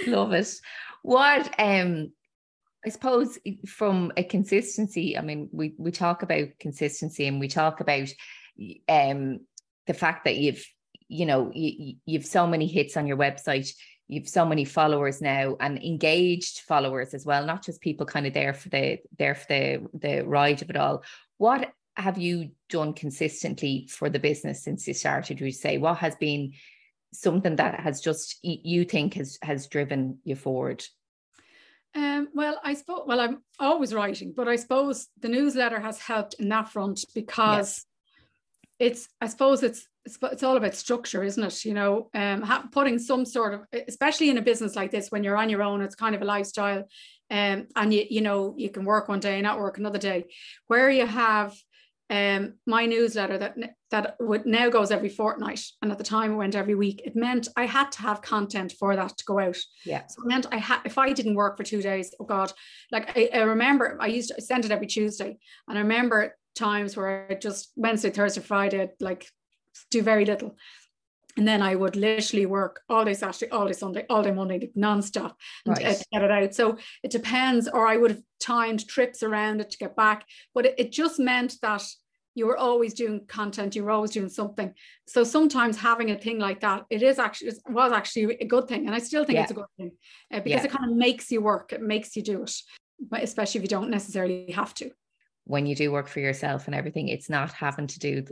love 0.07 0.33
it 0.33 0.53
what 1.03 1.55
um 1.59 2.13
I 2.87 2.89
suppose 2.89 3.37
from 3.67 4.13
a 4.17 4.23
consistency, 4.23 5.19
I 5.19 5.21
mean, 5.21 5.49
we 5.51 5.75
we 5.77 5.91
talk 5.91 6.23
about 6.23 6.49
consistency 6.61 7.27
and 7.27 7.41
we 7.41 7.49
talk 7.49 7.81
about 7.81 8.09
um 8.89 9.41
the 9.87 9.95
fact 9.95 10.25
that 10.25 10.37
you've 10.37 10.65
you 11.09 11.27
know 11.27 11.51
you, 11.53 11.97
you've 12.07 12.27
so 12.27 12.47
many 12.47 12.67
hits 12.67 12.97
on 12.97 13.07
your 13.07 13.17
website 13.17 13.71
you've 14.09 14.29
so 14.29 14.47
many 14.47 14.65
followers 14.65 15.21
now 15.21 15.57
and 15.61 15.79
engaged 15.83 16.61
followers 16.61 17.13
as 17.13 17.27
well 17.27 17.45
not 17.45 17.63
just 17.63 17.81
people 17.81 18.07
kind 18.07 18.27
of 18.27 18.33
there 18.33 18.55
for 18.55 18.69
the 18.71 18.99
there 19.19 19.35
for 19.35 19.47
the 19.49 19.87
the 19.95 20.23
ride 20.23 20.63
of 20.63 20.71
it 20.71 20.77
all. 20.77 21.03
What 21.39 21.73
have 21.97 22.19
you 22.19 22.51
done 22.69 22.93
consistently 22.93 23.89
for 23.91 24.09
the 24.09 24.19
business 24.19 24.63
since 24.63 24.87
you 24.87 24.95
started 24.95 25.41
would 25.41 25.47
you 25.47 25.53
say? 25.53 25.79
What 25.79 25.99
has 25.99 26.15
been 26.17 26.53
something 27.13 27.57
that 27.57 27.81
has 27.81 28.01
just 28.01 28.39
you 28.43 28.85
think 28.85 29.15
has 29.15 29.39
has 29.43 29.67
driven 29.67 30.19
you 30.25 30.37
forward 30.37 30.85
um, 31.97 32.29
well, 32.35 32.61
I 32.63 32.75
suppose, 32.75 33.05
well, 33.07 33.21
I'm 33.21 33.43
always 33.59 33.95
writing, 33.95 34.35
but 34.37 34.49
I 34.49 34.57
suppose 34.57 35.09
the 35.21 35.29
newsletter 35.29 35.81
has 35.81 35.99
helped 35.99 36.35
in 36.35 36.51
that 36.51 36.69
front 36.69 37.05
because 37.15 37.87
it's, 38.79 39.09
I 39.21 39.29
suppose 39.29 39.63
it's, 39.63 39.89
it's, 40.05 40.19
it's 40.23 40.43
all 40.43 40.59
about 40.59 40.75
structure, 40.75 41.25
isn't 41.25 41.43
it? 41.43 41.65
You 41.65 41.73
know, 41.73 42.11
um, 42.15 42.69
putting 42.71 42.99
some 42.99 43.25
sort 43.25 43.55
of, 43.55 43.61
especially 43.89 44.29
in 44.29 44.37
a 44.37 44.43
business 44.43 44.77
like 44.77 44.91
this, 44.91 45.11
when 45.11 45.25
you're 45.25 45.39
on 45.39 45.49
your 45.49 45.63
own, 45.63 45.81
it's 45.81 45.95
kind 45.95 46.15
of 46.15 46.21
a 46.21 46.27
lifestyle. 46.27 46.85
Um, 47.31 47.67
and 47.75 47.93
you, 47.93 48.05
you 48.09 48.21
know, 48.21 48.55
you 48.57 48.69
can 48.69 48.85
work 48.85 49.09
one 49.09 49.19
day, 49.19 49.35
and 49.35 49.43
not 49.43 49.59
work 49.59 49.79
another 49.79 49.99
day, 49.99 50.27
where 50.69 50.91
you 50.91 51.07
have 51.07 51.57
um, 52.09 52.55
my 52.67 52.87
newsletter 52.87 53.37
that 53.39 53.57
that 53.91 54.17
would 54.21 54.47
now 54.47 54.69
goes 54.69 54.91
every 54.91 55.09
fortnight, 55.09 55.61
and 55.83 55.91
at 55.91 55.99
the 55.99 56.05
time 56.05 56.33
it 56.33 56.37
went 56.37 56.55
every 56.55 56.75
week. 56.75 57.03
It 57.05 57.17
meant 57.17 57.49
I 57.57 57.67
had 57.67 57.91
to 57.93 58.03
have 58.03 58.23
content 58.23 58.75
for 58.79 58.95
that 58.95 59.17
to 59.17 59.25
go 59.25 59.41
out. 59.41 59.57
Yeah. 59.85 60.07
So 60.07 60.23
it 60.23 60.29
meant 60.29 60.47
I 60.53 60.59
had 60.59 60.81
if 60.85 60.99
I 60.99 61.13
didn't 61.13 61.35
work 61.35 61.57
for 61.57 61.65
two 61.65 61.83
days, 61.83 62.15
oh 62.21 62.25
God, 62.25 62.53
like 62.93 63.17
I, 63.17 63.31
I 63.35 63.43
remember 63.43 63.99
I 64.01 64.07
used 64.07 64.33
to 64.35 64.41
send 64.41 64.65
it 64.65 64.71
every 64.71 64.87
Tuesday, 64.87 65.37
and 65.69 65.79
I 65.79 65.81
remember 65.81 66.37
times 66.55 66.97
where 66.97 67.27
I 67.31 67.35
just 67.35 67.73
Wednesday, 67.77 68.11
Thursday, 68.11 68.41
Friday, 68.41 68.83
I'd 68.83 68.91
like 69.01 69.27
do 69.91 70.03
very 70.03 70.25
little. 70.25 70.57
And 71.37 71.47
then 71.47 71.61
I 71.61 71.75
would 71.75 71.97
literally 71.97 72.47
work 72.47 72.81
all 72.89 73.05
day 73.05 73.13
Saturday, 73.13 73.51
all 73.51 73.67
day 73.67 73.73
Sunday, 73.73 74.07
all 74.09 74.23
day 74.23 74.31
Monday, 74.31 74.71
nonstop 74.77 75.35
and 75.67 75.77
right. 75.77 76.03
get 76.11 76.23
it 76.23 76.31
out. 76.31 76.55
So 76.55 76.79
it 77.03 77.11
depends, 77.11 77.69
or 77.69 77.87
I 77.87 77.99
would 77.99 78.11
have 78.11 78.23
timed 78.41 78.89
trips 78.89 79.23
around 79.23 79.61
it 79.61 79.71
to 79.71 79.79
get 79.79 79.95
back. 79.97 80.25
But 80.55 80.67
it, 80.67 80.75
it 80.79 80.93
just 80.93 81.19
meant 81.19 81.57
that 81.61 81.83
you 82.35 82.47
were 82.47 82.57
always 82.57 82.95
doing 82.95 83.25
content, 83.27 83.75
you 83.75 83.83
were 83.83 83.91
always 83.91 84.11
doing 84.11 84.29
something. 84.29 84.73
So 85.07 85.25
sometimes 85.25 85.77
having 85.77 86.11
a 86.11 86.19
thing 86.19 86.39
like 86.39 86.61
that, 86.61 86.85
it 86.91 87.03
is 87.03 87.19
actually 87.19 87.49
it 87.49 87.59
was 87.69 87.93
actually 87.93 88.37
a 88.41 88.47
good 88.47 88.69
thing, 88.69 88.87
and 88.87 88.95
I 88.95 88.99
still 88.99 89.25
think 89.25 89.37
yeah. 89.37 89.43
it's 89.43 89.51
a 89.51 89.55
good 89.55 89.65
thing 89.79 89.93
uh, 90.33 90.41
because 90.41 90.63
yeah. 90.63 90.67
it 90.67 90.71
kind 90.71 90.91
of 90.91 90.97
makes 90.97 91.31
you 91.31 91.41
work, 91.41 91.73
it 91.73 91.83
makes 91.83 92.15
you 92.15 92.23
do 92.23 92.43
it, 92.43 92.53
but 93.01 93.23
especially 93.23 93.59
if 93.59 93.63
you 93.63 93.69
don't 93.69 93.91
necessarily 93.91 94.53
have 94.53 94.75
to 94.75 94.91
when 95.47 95.65
you 95.65 95.75
do 95.75 95.93
work 95.93 96.09
for 96.09 96.21
yourself 96.21 96.67
and 96.67 96.75
everything 96.75 97.09
it's 97.09 97.31
not 97.31 97.53
having 97.53 97.87
to 97.87 97.99
do 97.99 98.25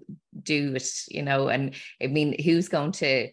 do 0.43 0.75
it 0.75 0.89
you 1.09 1.23
know 1.23 1.49
and 1.49 1.75
i 2.03 2.07
mean 2.07 2.41
who's 2.43 2.69
going 2.69 2.93
to 2.93 3.29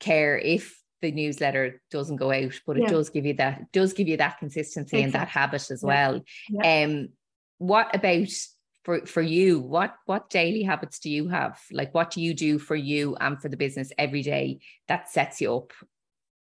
care 0.00 0.36
if 0.38 0.80
the 1.02 1.12
newsletter 1.12 1.80
doesn't 1.90 2.16
go 2.16 2.32
out 2.32 2.58
but 2.66 2.76
it 2.76 2.84
yeah. 2.84 2.88
does 2.88 3.10
give 3.10 3.26
you 3.26 3.34
that 3.34 3.70
does 3.72 3.92
give 3.92 4.08
you 4.08 4.16
that 4.16 4.38
consistency 4.38 4.96
exactly. 4.96 5.04
and 5.04 5.12
that 5.12 5.28
habit 5.28 5.70
as 5.70 5.82
well 5.82 6.20
yeah. 6.50 6.84
um 6.84 7.08
what 7.58 7.94
about 7.94 8.28
for 8.84 9.04
for 9.04 9.20
you 9.20 9.60
what 9.60 9.94
what 10.06 10.30
daily 10.30 10.62
habits 10.62 10.98
do 10.98 11.10
you 11.10 11.28
have 11.28 11.60
like 11.70 11.94
what 11.94 12.10
do 12.10 12.22
you 12.22 12.32
do 12.32 12.58
for 12.58 12.76
you 12.76 13.16
and 13.16 13.40
for 13.42 13.48
the 13.48 13.56
business 13.56 13.92
every 13.98 14.22
day 14.22 14.58
that 14.88 15.10
sets 15.10 15.40
you 15.40 15.54
up 15.54 15.72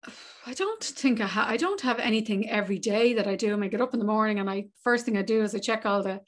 I 0.45 0.53
don't 0.53 0.83
think 0.83 1.21
I, 1.21 1.25
ha- 1.25 1.47
I 1.47 1.57
don't 1.57 1.79
have 1.81 1.99
anything 1.99 2.49
every 2.49 2.77
day 2.77 3.13
that 3.13 3.27
I 3.27 3.35
do. 3.35 3.61
I 3.61 3.67
get 3.67 3.81
up 3.81 3.93
in 3.93 3.99
the 3.99 4.05
morning 4.05 4.39
and 4.39 4.49
I 4.49 4.65
first 4.83 5.05
thing 5.05 5.17
I 5.17 5.21
do 5.21 5.41
is 5.41 5.55
I 5.55 5.59
check 5.59 5.85
all 5.85 6.03
the 6.03 6.19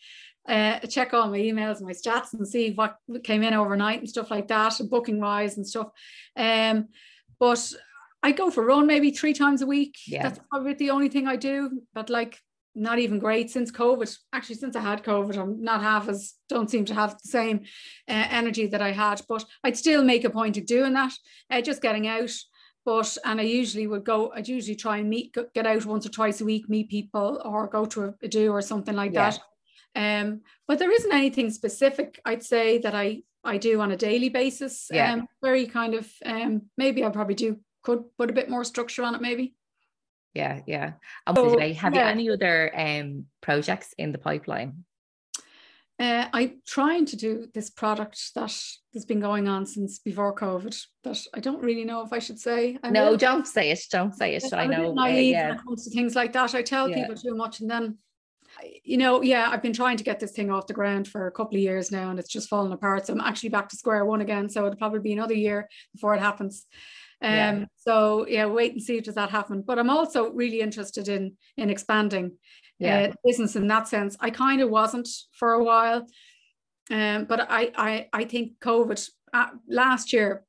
uh, 0.47 0.80
check 0.82 1.13
all 1.13 1.30
my 1.30 1.39
emails, 1.39 1.82
my 1.82 1.91
stats, 1.91 2.34
and 2.34 2.47
see 2.47 2.71
what 2.71 2.97
came 3.23 3.43
in 3.43 3.53
overnight 3.53 3.99
and 3.99 4.09
stuff 4.09 4.30
like 4.30 4.47
that, 4.47 4.80
booking 4.89 5.19
wise 5.19 5.57
and 5.57 5.67
stuff. 5.67 5.88
Um, 6.36 6.89
but 7.39 7.73
I 8.21 8.32
go 8.32 8.51
for 8.51 8.63
run 8.63 8.88
maybe 8.88 9.11
three 9.11 9.34
times 9.34 9.61
a 9.61 9.67
week. 9.67 9.97
Yeah. 10.07 10.23
That's 10.23 10.39
probably 10.49 10.73
the 10.73 10.91
only 10.91 11.09
thing 11.09 11.28
I 11.28 11.36
do. 11.36 11.82
But 11.93 12.09
like 12.09 12.39
not 12.76 12.99
even 12.99 13.19
great 13.19 13.49
since 13.49 13.71
COVID. 13.71 14.15
Actually, 14.34 14.55
since 14.55 14.76
I 14.76 14.82
had 14.82 15.03
COVID, 15.03 15.38
I'm 15.38 15.63
not 15.63 15.82
half 15.82 16.09
as 16.09 16.34
don't 16.49 16.69
seem 16.69 16.86
to 16.86 16.93
have 16.93 17.13
the 17.13 17.30
same 17.30 17.61
uh, 18.07 18.28
energy 18.30 18.67
that 18.67 18.82
I 18.82 18.91
had. 18.91 19.21
But 19.28 19.45
I'd 19.63 19.78
still 19.78 20.03
make 20.03 20.26
a 20.26 20.30
point 20.30 20.57
of 20.57 20.65
doing 20.65 20.93
that, 20.93 21.13
uh, 21.49 21.61
just 21.61 21.82
getting 21.82 22.07
out. 22.07 22.32
But 22.86 23.17
and 23.25 23.41
I 23.41 23.43
usually 23.43 23.88
would 23.88 24.03
go. 24.03 24.31
I'd 24.31 24.47
usually 24.47 24.75
try 24.75 24.97
and 24.97 25.09
meet, 25.09 25.36
get 25.53 25.65
out 25.65 25.86
once 25.86 26.05
or 26.05 26.09
twice 26.09 26.39
a 26.39 26.45
week, 26.45 26.69
meet 26.69 26.89
people, 26.89 27.41
or 27.43 27.67
go 27.67 27.86
to 27.86 28.05
a, 28.05 28.13
a 28.21 28.27
do 28.27 28.51
or 28.51 28.61
something 28.61 28.95
like 28.95 29.13
yeah. 29.13 29.31
that. 29.31 29.39
Um, 29.95 30.41
but 30.67 30.77
there 30.77 30.91
isn't 30.91 31.13
anything 31.13 31.49
specific. 31.49 32.21
I'd 32.25 32.43
say 32.43 32.77
that 32.79 32.93
I 32.93 33.23
I 33.43 33.57
do 33.57 33.81
on 33.81 33.91
a 33.91 33.97
daily 33.97 34.29
basis. 34.29 34.88
Yeah. 34.91 35.13
Um, 35.13 35.27
very 35.41 35.65
kind 35.65 35.95
of 35.95 36.11
um, 36.25 36.63
maybe 36.77 37.03
I 37.03 37.09
probably 37.09 37.36
do 37.36 37.59
could 37.83 38.03
put 38.17 38.29
a 38.29 38.33
bit 38.33 38.49
more 38.49 38.63
structure 38.63 39.03
on 39.03 39.15
it, 39.15 39.21
maybe. 39.21 39.55
Yeah, 40.33 40.61
yeah. 40.67 40.93
And 41.25 41.38
so, 41.38 41.53
today, 41.53 41.73
have 41.73 41.95
yeah. 41.95 42.05
you 42.05 42.11
any 42.11 42.29
other 42.29 42.71
um 42.77 43.25
projects 43.41 43.93
in 43.97 44.11
the 44.11 44.17
pipeline? 44.17 44.83
Uh, 45.98 46.28
I'm 46.34 46.62
trying 46.68 47.06
to 47.06 47.16
do 47.16 47.48
this 47.54 47.70
product 47.70 48.34
that 48.36 48.54
has 48.93 49.06
been 49.06 49.22
going 49.22 49.48
on 49.48 49.66
since 49.66 50.00
before 50.00 50.36
COVID. 50.36 50.78
That 51.04 51.18
I 51.34 51.39
don't 51.39 51.64
really 51.64 51.86
know 51.86 52.02
if 52.02 52.12
I 52.12 52.20
should 52.20 52.39
say. 52.39 52.78
I'm 52.84 52.91
no, 52.91 53.16
don't 53.16 53.48
say 53.48 53.72
it. 53.72 53.80
Don't 53.89 54.14
say 54.14 54.36
it. 54.36 54.43
I'm 54.52 54.60
I 54.60 54.76
know. 54.76 54.93
Naive 54.93 55.36
uh, 55.36 55.38
yeah. 55.38 55.48
when 55.50 55.58
it 55.58 55.64
comes 55.64 55.86
to 55.86 55.91
things 55.91 56.14
like 56.14 56.34
that. 56.34 56.54
I 56.54 56.64
tell 56.64 56.89
yeah. 56.89 57.02
people 57.02 57.16
too 57.16 57.36
much, 57.36 57.62
and 57.62 57.70
then, 57.70 57.98
you 58.84 58.98
know, 58.98 59.22
yeah, 59.22 59.48
I've 59.50 59.62
been 59.62 59.72
trying 59.72 59.96
to 59.96 60.04
get 60.04 60.20
this 60.20 60.34
thing 60.34 60.52
off 60.52 60.68
the 60.68 60.74
ground 60.74 61.08
for 61.08 61.28
a 61.28 61.32
couple 61.32 61.56
of 61.56 61.62
years 61.62 61.93
now, 61.93 62.10
and 62.10 62.20
it's 62.20 62.32
just 62.32 62.50
fallen 62.50 62.74
apart. 62.74 63.06
So 63.06 63.14
I'm 63.14 63.22
actually 63.22 63.50
back 63.50 63.70
to 63.70 63.78
square 63.78 64.04
one 64.04 64.20
again. 64.20 64.50
So 64.50 64.66
it'll 64.66 64.78
probably 64.78 65.00
be 65.00 65.14
another 65.14 65.34
year 65.34 65.70
before 65.93 66.14
it 66.14 66.20
happens. 66.20 66.66
Um, 67.22 67.32
yeah. 67.32 67.66
so 67.78 68.28
yeah, 68.28 68.46
wait 68.48 68.74
and 68.74 68.84
see 68.84 68.98
if 68.98 69.06
does 69.06 69.16
that 69.16 69.30
happen. 69.30 69.64
But 69.66 69.80
I'm 69.80 69.89
also 69.89 70.32
really 70.32 70.60
interested 70.60 71.08
in 71.08 71.38
in 71.56 71.70
expanding 71.70 72.38
yeah. 72.80 73.09
uh, 73.09 73.13
business 73.23 73.55
in 73.55 73.67
that 73.67 73.88
sense. 73.88 74.17
I 74.19 74.30
kind 74.30 74.61
of 74.61 74.69
wasn't 74.69 75.07
for 75.34 75.53
a 75.53 75.63
while, 75.63 76.07
um, 76.91 77.26
but 77.26 77.47
I 77.49 77.71
I 77.76 78.07
I 78.13 78.26
think 78.26 78.59
COVID 78.59 79.09
uh, 79.34 79.47
last 79.67 80.13
year 80.13 80.45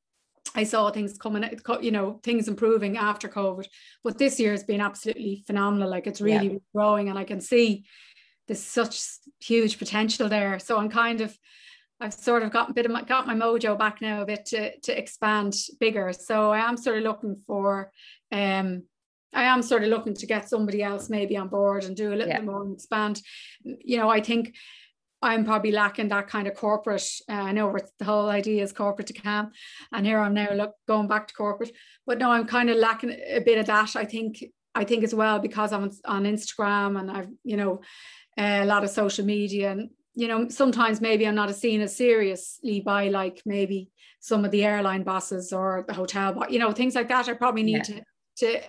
I 0.55 0.65
saw 0.65 0.91
things 0.91 1.19
coming, 1.19 1.45
you 1.81 1.91
know, 1.91 2.21
things 2.23 2.49
improving 2.49 2.97
after 2.97 3.29
COVID. 3.29 3.67
But 4.05 4.19
this 4.19 4.39
year 4.41 4.53
has 4.53 4.65
been 4.65 4.81
absolutely 4.81 5.45
phenomenal. 5.47 5.91
Like 5.91 6.07
it's 6.07 6.21
really 6.21 6.53
yeah. 6.53 6.59
growing, 6.75 7.09
and 7.09 7.19
I 7.19 7.25
can 7.25 7.41
see 7.41 7.85
there's 8.47 8.63
such 8.63 9.01
huge 9.41 9.79
potential 9.79 10.29
there. 10.29 10.59
So 10.59 10.79
I'm 10.79 10.89
kind 10.89 11.21
of, 11.21 11.37
I've 12.01 12.15
sort 12.15 12.43
of 12.43 12.53
got 12.53 12.71
a 12.71 12.75
bit 12.75 12.87
of 12.87 12.93
my, 12.93 13.03
got 13.03 13.27
my 13.27 13.35
mojo 13.35 13.79
back 13.79 14.01
now 14.01 14.23
a 14.23 14.27
bit 14.27 14.47
to 14.47 14.79
to 14.81 14.99
expand 14.99 15.55
bigger. 15.81 16.13
So 16.13 16.53
I 16.53 16.61
am 16.61 16.77
sort 16.77 16.99
of 16.99 17.05
looking 17.05 17.37
for 17.47 17.91
um 18.33 18.85
I 19.37 19.45
am 19.45 19.63
sort 19.63 19.83
of 19.83 19.91
looking 19.91 20.15
to 20.15 20.27
get 20.27 20.49
somebody 20.49 20.83
else 20.83 21.11
maybe 21.11 21.37
on 21.37 21.49
board 21.49 21.85
and 21.85 21.95
do 21.95 22.09
a 22.09 22.17
little 22.17 22.29
yeah. 22.29 22.39
bit 22.39 22.47
more 22.47 22.63
and 22.63 22.73
expand. 22.73 23.21
You 23.63 23.99
know, 23.99 24.09
I 24.09 24.21
think 24.21 24.55
I'm 25.23 25.45
probably 25.45 25.73
lacking 25.73 26.09
that 26.09 26.29
kind 26.29 26.49
of 26.49 26.55
corporate. 26.55 27.07
Uh, 27.29 27.35
I 27.35 27.53
know 27.53 27.77
the 27.99 28.05
whole 28.05 28.29
idea 28.29 28.63
is 28.63 28.73
corporate 28.73 29.09
to 29.09 29.13
calm, 29.13 29.53
and 29.93 30.07
here 30.07 30.19
I'm 30.19 30.35
now 30.35 30.53
look 30.53 30.73
going 30.89 31.07
back 31.07 31.29
to 31.29 31.35
corporate. 31.35 31.73
But 32.07 32.19
no, 32.19 32.31
I'm 32.31 32.47
kind 32.47 32.71
of 32.71 32.77
lacking 32.79 33.11
a 33.11 33.41
bit 33.41 33.59
of 33.59 33.67
that. 33.67 33.95
I 33.95 34.05
think 34.05 34.43
I 34.75 34.85
think 34.85 35.05
as 35.05 35.15
well 35.15 35.39
because 35.39 35.73
I'm 35.73 35.91
on 36.05 36.25
Instagram 36.25 36.99
and 36.99 37.11
I've 37.11 37.29
you 37.45 37.57
know 37.57 37.81
a 38.39 38.65
lot 38.65 38.85
of 38.85 38.91
social 38.91 39.25
media 39.25 39.71
and 39.71 39.91
you 40.15 40.29
know 40.29 40.49
sometimes 40.49 41.01
maybe 41.01 41.27
I'm 41.27 41.35
not 41.35 41.49
as 41.49 41.61
seen 41.61 41.81
as 41.81 41.97
seriously 41.97 42.81
by 42.81 43.09
like 43.09 43.43
maybe 43.47 43.91
some 44.21 44.45
of 44.45 44.51
the 44.51 44.65
airline 44.65 45.03
bosses 45.03 45.53
or 45.53 45.85
the 45.89 45.95
hotel, 45.95 46.33
but 46.33 46.51
you 46.51 46.59
know 46.59 46.73
things 46.73 46.95
like 46.95 47.09
that. 47.09 47.29
I 47.29 47.35
probably 47.35 47.63
need 47.63 47.89
yeah. 47.89 48.01
to 48.01 48.05
to 48.39 48.61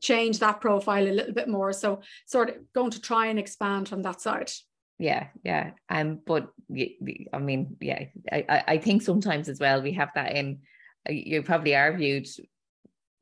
change 0.00 0.38
that 0.38 0.60
profile 0.60 1.06
a 1.06 1.10
little 1.10 1.34
bit 1.34 1.48
more. 1.48 1.72
So 1.72 2.00
sort 2.26 2.50
of 2.50 2.56
going 2.74 2.90
to 2.92 3.00
try 3.00 3.26
and 3.26 3.38
expand 3.38 3.88
from 3.88 4.02
that 4.02 4.20
side. 4.20 4.50
Yeah, 4.98 5.28
yeah. 5.42 5.72
Um, 5.88 6.20
but 6.24 6.48
I 7.32 7.38
mean, 7.38 7.76
yeah, 7.80 8.04
I, 8.30 8.64
I 8.68 8.78
think 8.78 9.02
sometimes 9.02 9.48
as 9.48 9.58
well 9.58 9.82
we 9.82 9.92
have 9.92 10.10
that 10.14 10.36
in 10.36 10.60
uh, 11.08 11.12
you 11.12 11.42
probably 11.42 11.74
are 11.74 11.96
viewed 11.96 12.26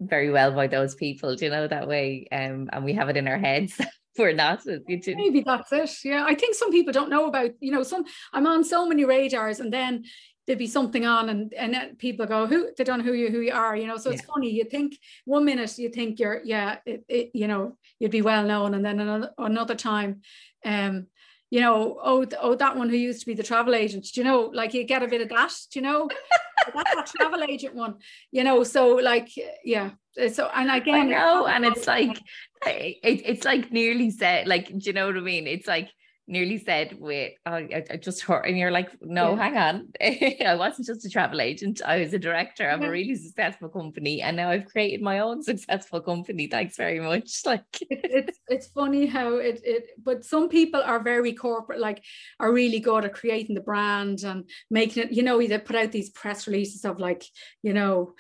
very 0.01 0.31
well 0.31 0.53
by 0.53 0.67
those 0.67 0.95
people, 0.95 1.37
do 1.37 1.47
you 1.47 1.51
know, 1.51 1.67
that 1.67 1.89
way. 1.89 2.27
Um, 2.31 2.69
and 2.73 2.85
we 2.85 2.93
have 2.95 3.09
it 3.09 3.17
in 3.17 3.29
our 3.29 3.39
heads. 3.39 3.81
We're 4.19 4.35
not. 4.35 4.61
Maybe 4.67 5.41
that's 5.41 5.73
it. 5.73 5.91
Yeah. 6.05 6.27
I 6.27 6.35
think 6.35 6.55
some 6.55 6.71
people 6.71 6.93
don't 6.93 7.09
know 7.09 7.29
about, 7.29 7.53
you 7.61 7.73
know, 7.73 7.83
some 7.83 8.05
I'm 8.35 8.47
on 8.47 8.63
so 8.63 8.87
many 8.87 9.07
radars 9.07 9.59
and 9.59 9.73
then 9.73 10.05
there'd 10.47 10.59
be 10.59 10.67
something 10.67 11.07
on 11.07 11.29
and 11.29 11.55
and 11.55 11.99
people 11.99 12.27
go 12.27 12.47
who 12.47 12.69
they 12.77 12.85
don't 12.85 12.99
know 12.99 13.05
who 13.05 13.13
you 13.13 13.31
who 13.31 13.41
you 13.41 13.53
are 13.53 13.77
you 13.77 13.87
know? 13.87 13.97
So 13.97 14.11
it's 14.11 14.25
funny 14.25 14.51
you 14.51 14.65
think 14.65 14.99
one 15.25 15.45
minute 15.45 15.79
you 15.79 15.89
think 15.89 16.19
you're 16.19 16.41
yeah 16.45 16.79
it, 16.85 17.05
it, 17.09 17.31
you 17.35 17.47
know 17.47 17.77
you'd 17.99 18.11
be 18.11 18.23
well 18.23 18.45
known 18.45 18.75
and 18.75 18.85
then 18.85 19.01
another 19.01 19.31
another 19.39 19.75
time 19.75 20.23
um 20.65 21.07
you 21.51 21.61
know 21.61 21.99
oh 22.03 22.27
oh 22.41 22.55
that 22.57 22.77
one 22.77 22.89
who 22.89 22.97
used 22.97 23.21
to 23.21 23.27
be 23.27 23.35
the 23.35 23.43
travel 23.43 23.75
agent 23.75 24.07
do 24.13 24.21
you 24.21 24.25
know? 24.25 24.51
Like 24.53 24.75
you 24.75 24.85
get 24.85 25.03
a 25.03 25.09
bit 25.09 25.21
of 25.21 25.29
that 25.29 25.53
do 25.71 25.79
you 25.79 25.83
know? 25.83 26.09
That's 26.75 26.95
that 26.95 27.13
travel 27.17 27.43
agent 27.43 27.75
one 27.75 27.97
you 28.31 28.45
know? 28.45 28.65
So 28.65 28.97
like 28.97 29.29
yeah 29.65 29.91
so 30.33 30.51
and 30.55 30.71
again 30.71 30.95
I 30.95 31.05
know 31.05 31.47
and 31.47 31.65
it's 31.65 31.87
like 31.87 32.19
it, 32.67 32.99
it's 33.03 33.45
like 33.45 33.73
nearly 33.73 34.11
said 34.11 34.47
like 34.47 34.69
do 34.69 34.79
you 34.81 34.93
know 34.93 35.07
what 35.07 35.17
I 35.17 35.21
mean? 35.21 35.47
It's 35.47 35.69
like 35.69 35.89
nearly 36.33 36.59
said, 36.59 36.97
wait, 36.99 37.37
oh, 37.45 37.53
I, 37.53 37.85
I 37.91 37.97
just 37.97 38.23
hurt. 38.23 38.47
And 38.47 38.57
you're 38.59 38.71
like, 38.71 38.91
no, 39.03 39.35
yeah. 39.35 39.37
hang 39.37 39.57
on. 39.59 39.89
I 40.01 40.57
wasn't 40.57 40.87
just 40.87 41.05
a 41.05 41.11
travel 41.11 41.41
agent. 41.41 41.83
I 41.85 41.99
was 41.99 42.15
a 42.15 42.19
director 42.19 42.69
of 42.69 42.81
yeah. 42.81 42.87
a 42.87 42.89
mm-hmm. 42.89 42.93
really 42.93 43.15
successful 43.15 43.69
company. 43.69 44.23
And 44.23 44.37
now 44.37 44.51
I've 44.51 44.65
created 44.65 45.03
my 45.03 45.19
own 45.19 45.43
successful 45.43 46.01
company. 46.01 46.47
Thanks 46.49 46.77
very 46.77 46.99
much. 46.99 47.43
Like 47.53 47.65
it's 47.81 48.39
it's 48.49 48.69
funny 48.69 49.05
how 49.05 49.35
it 49.35 49.61
it 49.65 49.89
but 50.03 50.25
some 50.25 50.49
people 50.49 50.81
are 50.81 51.03
very 51.03 51.35
corporate, 51.35 51.81
like 51.81 52.03
are 52.41 52.51
really 52.51 52.81
good 52.81 53.05
at 53.05 53.13
creating 53.13 53.55
the 53.55 53.61
brand 53.61 54.23
and 54.23 54.49
making 54.71 55.03
it, 55.03 55.13
you 55.13 55.23
know, 55.23 55.39
they 55.39 55.59
put 55.59 55.77
out 55.77 55.93
these 55.93 56.09
press 56.11 56.47
releases 56.47 56.87
of 56.87 56.99
like, 56.99 57.25
you 57.63 57.75
know, 57.75 58.15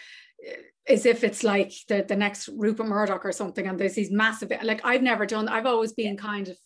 eh, 0.46 0.56
as 0.86 1.06
if 1.06 1.24
it's 1.24 1.44
like 1.44 1.72
the, 1.88 2.04
the 2.06 2.16
next 2.16 2.50
Rupert 2.54 2.88
Murdoch 2.88 3.24
or 3.24 3.32
something, 3.32 3.66
and 3.66 3.78
there's 3.78 3.94
these 3.94 4.10
massive 4.10 4.52
like 4.62 4.84
I've 4.84 5.02
never 5.02 5.24
done. 5.24 5.48
I've 5.48 5.66
always 5.66 5.92
been 5.92 6.16
kind 6.18 6.48
of 6.48 6.58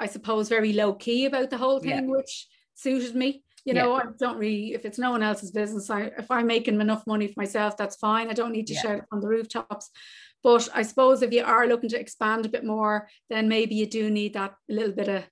I 0.00 0.06
suppose, 0.06 0.48
very 0.48 0.72
low 0.72 0.94
key 0.94 1.26
about 1.26 1.50
the 1.50 1.58
whole 1.58 1.78
thing, 1.78 1.90
yeah. 1.90 2.16
which 2.16 2.48
suited 2.74 3.14
me. 3.14 3.44
You 3.64 3.74
know, 3.74 3.94
yeah. 3.96 4.04
I 4.04 4.12
don't 4.18 4.38
really, 4.38 4.72
if 4.72 4.86
it's 4.86 4.98
no 4.98 5.10
one 5.10 5.22
else's 5.22 5.50
business, 5.50 5.90
I, 5.90 6.04
if 6.16 6.30
I'm 6.30 6.46
making 6.46 6.80
enough 6.80 7.06
money 7.06 7.26
for 7.28 7.38
myself, 7.38 7.76
that's 7.76 7.96
fine. 7.96 8.30
I 8.30 8.32
don't 8.32 8.52
need 8.52 8.66
to 8.68 8.74
yeah. 8.74 8.80
shout 8.80 8.98
it 8.98 9.04
on 9.12 9.20
the 9.20 9.28
rooftops. 9.28 9.90
But 10.42 10.68
I 10.74 10.82
suppose 10.82 11.20
if 11.20 11.32
you 11.32 11.44
are 11.44 11.66
looking 11.66 11.90
to 11.90 12.00
expand 12.00 12.46
a 12.46 12.48
bit 12.48 12.64
more, 12.64 13.08
then 13.28 13.48
maybe 13.48 13.74
you 13.74 13.86
do 13.86 14.08
need 14.08 14.32
that 14.32 14.54
little 14.68 14.92
bit 14.92 15.08
of 15.08 15.24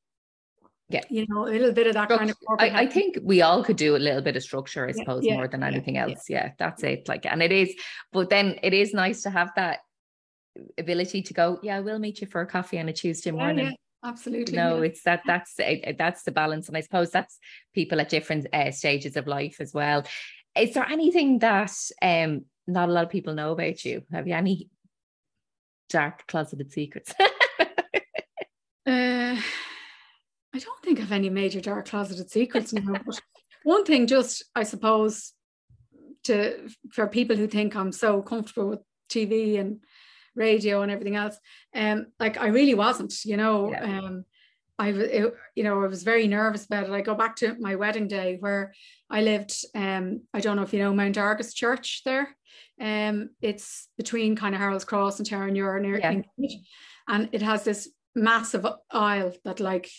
yeah 0.90 1.02
you 1.10 1.26
know 1.28 1.46
a 1.46 1.50
little 1.50 1.72
bit 1.72 1.86
of 1.86 1.94
that 1.94 2.04
Structure. 2.04 2.18
kind 2.18 2.30
of 2.30 2.36
I, 2.58 2.84
I, 2.84 2.86
think 2.86 3.18
we 3.22 3.42
all 3.42 3.62
could 3.62 3.76
do 3.76 3.94
a 3.94 3.98
little 3.98 4.22
bit 4.22 4.36
of 4.36 4.42
structure 4.42 4.88
i 4.88 4.92
suppose 4.92 5.22
yeah, 5.22 5.34
more 5.34 5.46
than 5.46 5.60
yeah, 5.60 5.66
anything 5.66 5.98
else 5.98 6.24
yeah. 6.30 6.52
that's 6.58 6.82
it 6.82 7.06
like 7.08 7.26
and 7.26 7.42
it 7.42 7.52
is 7.52 7.74
but 8.10 8.30
then 8.30 8.58
it 8.62 8.72
is 8.72 8.94
nice 8.94 9.22
to 9.22 9.30
have 9.30 9.50
that 9.56 9.80
ability 10.78 11.20
to 11.22 11.34
go 11.34 11.58
yeah 11.62 11.80
we'll 11.80 11.98
meet 11.98 12.22
you 12.22 12.26
for 12.26 12.40
a 12.40 12.46
coffee 12.46 12.78
on 12.78 12.88
a 12.88 12.92
tuesday 12.92 13.30
morning 13.30 13.76
absolutely 14.04 14.56
no 14.56 14.80
it's 14.82 15.02
that 15.02 15.22
that's 15.26 15.54
that's 15.98 16.22
the 16.22 16.30
balance 16.30 16.68
and 16.68 16.76
i 16.76 16.80
suppose 16.80 17.10
that's 17.10 17.38
people 17.74 18.00
at 18.00 18.08
different 18.08 18.46
uh, 18.52 18.70
stages 18.70 19.16
of 19.16 19.26
life 19.26 19.56
as 19.60 19.72
well. 19.72 20.04
Is 20.56 20.74
there 20.74 20.88
anything 20.88 21.38
that 21.40 21.72
um 22.02 22.44
not 22.66 22.88
a 22.88 22.92
lot 22.92 23.04
of 23.04 23.10
people 23.10 23.34
know 23.34 23.52
about 23.52 23.84
you? 23.84 24.02
Have 24.12 24.26
you 24.26 24.34
any 24.34 24.68
dark 25.88 26.26
closeted 26.26 26.72
secrets? 26.72 27.14
Uh 28.86 29.36
I 30.54 30.58
don't 30.58 30.82
think 30.82 30.98
I've 30.98 31.12
any 31.12 31.28
major 31.28 31.60
dark 31.60 31.88
closeted 31.88 32.30
secrets 32.30 32.72
now, 32.72 32.94
but 33.04 33.20
one 33.62 33.84
thing 33.84 34.06
just 34.06 34.44
I 34.54 34.62
suppose 34.62 35.34
to 36.24 36.70
for 36.90 37.06
people 37.06 37.36
who 37.36 37.46
think 37.46 37.76
I'm 37.76 37.92
so 37.92 38.22
comfortable 38.22 38.70
with 38.70 38.80
TV 39.10 39.60
and 39.60 39.80
radio 40.38 40.82
and 40.82 40.90
everything 40.90 41.16
else, 41.16 41.36
um, 41.74 42.06
like 42.18 42.38
I 42.38 42.48
really 42.48 42.74
wasn't, 42.74 43.12
you 43.24 43.36
know. 43.36 43.70
Yeah. 43.70 43.98
Um 43.98 44.24
I 44.78 44.90
it, 44.90 45.34
you 45.56 45.64
know, 45.64 45.82
I 45.82 45.86
was 45.88 46.04
very 46.04 46.28
nervous 46.28 46.64
about 46.64 46.84
it. 46.84 46.90
I 46.90 47.00
go 47.00 47.14
back 47.14 47.34
to 47.36 47.56
my 47.58 47.74
wedding 47.74 48.06
day 48.06 48.36
where 48.38 48.72
I 49.10 49.22
lived. 49.22 49.52
Um, 49.74 50.22
I 50.32 50.40
don't 50.40 50.56
know 50.56 50.62
if 50.62 50.72
you 50.72 50.78
know 50.78 50.94
Mount 50.94 51.18
Argus 51.18 51.52
Church 51.52 52.02
there. 52.04 52.28
Um, 52.80 53.30
it's 53.42 53.88
between 53.96 54.36
kind 54.36 54.54
of 54.54 54.60
Harold's 54.60 54.84
Cross 54.84 55.18
and 55.18 55.28
Terenure 55.28 55.80
near 55.82 55.98
yeah. 55.98 56.22
and 57.08 57.28
it 57.32 57.42
has 57.42 57.64
this 57.64 57.88
massive 58.14 58.64
aisle 58.90 59.34
that 59.44 59.58
like 59.58 59.90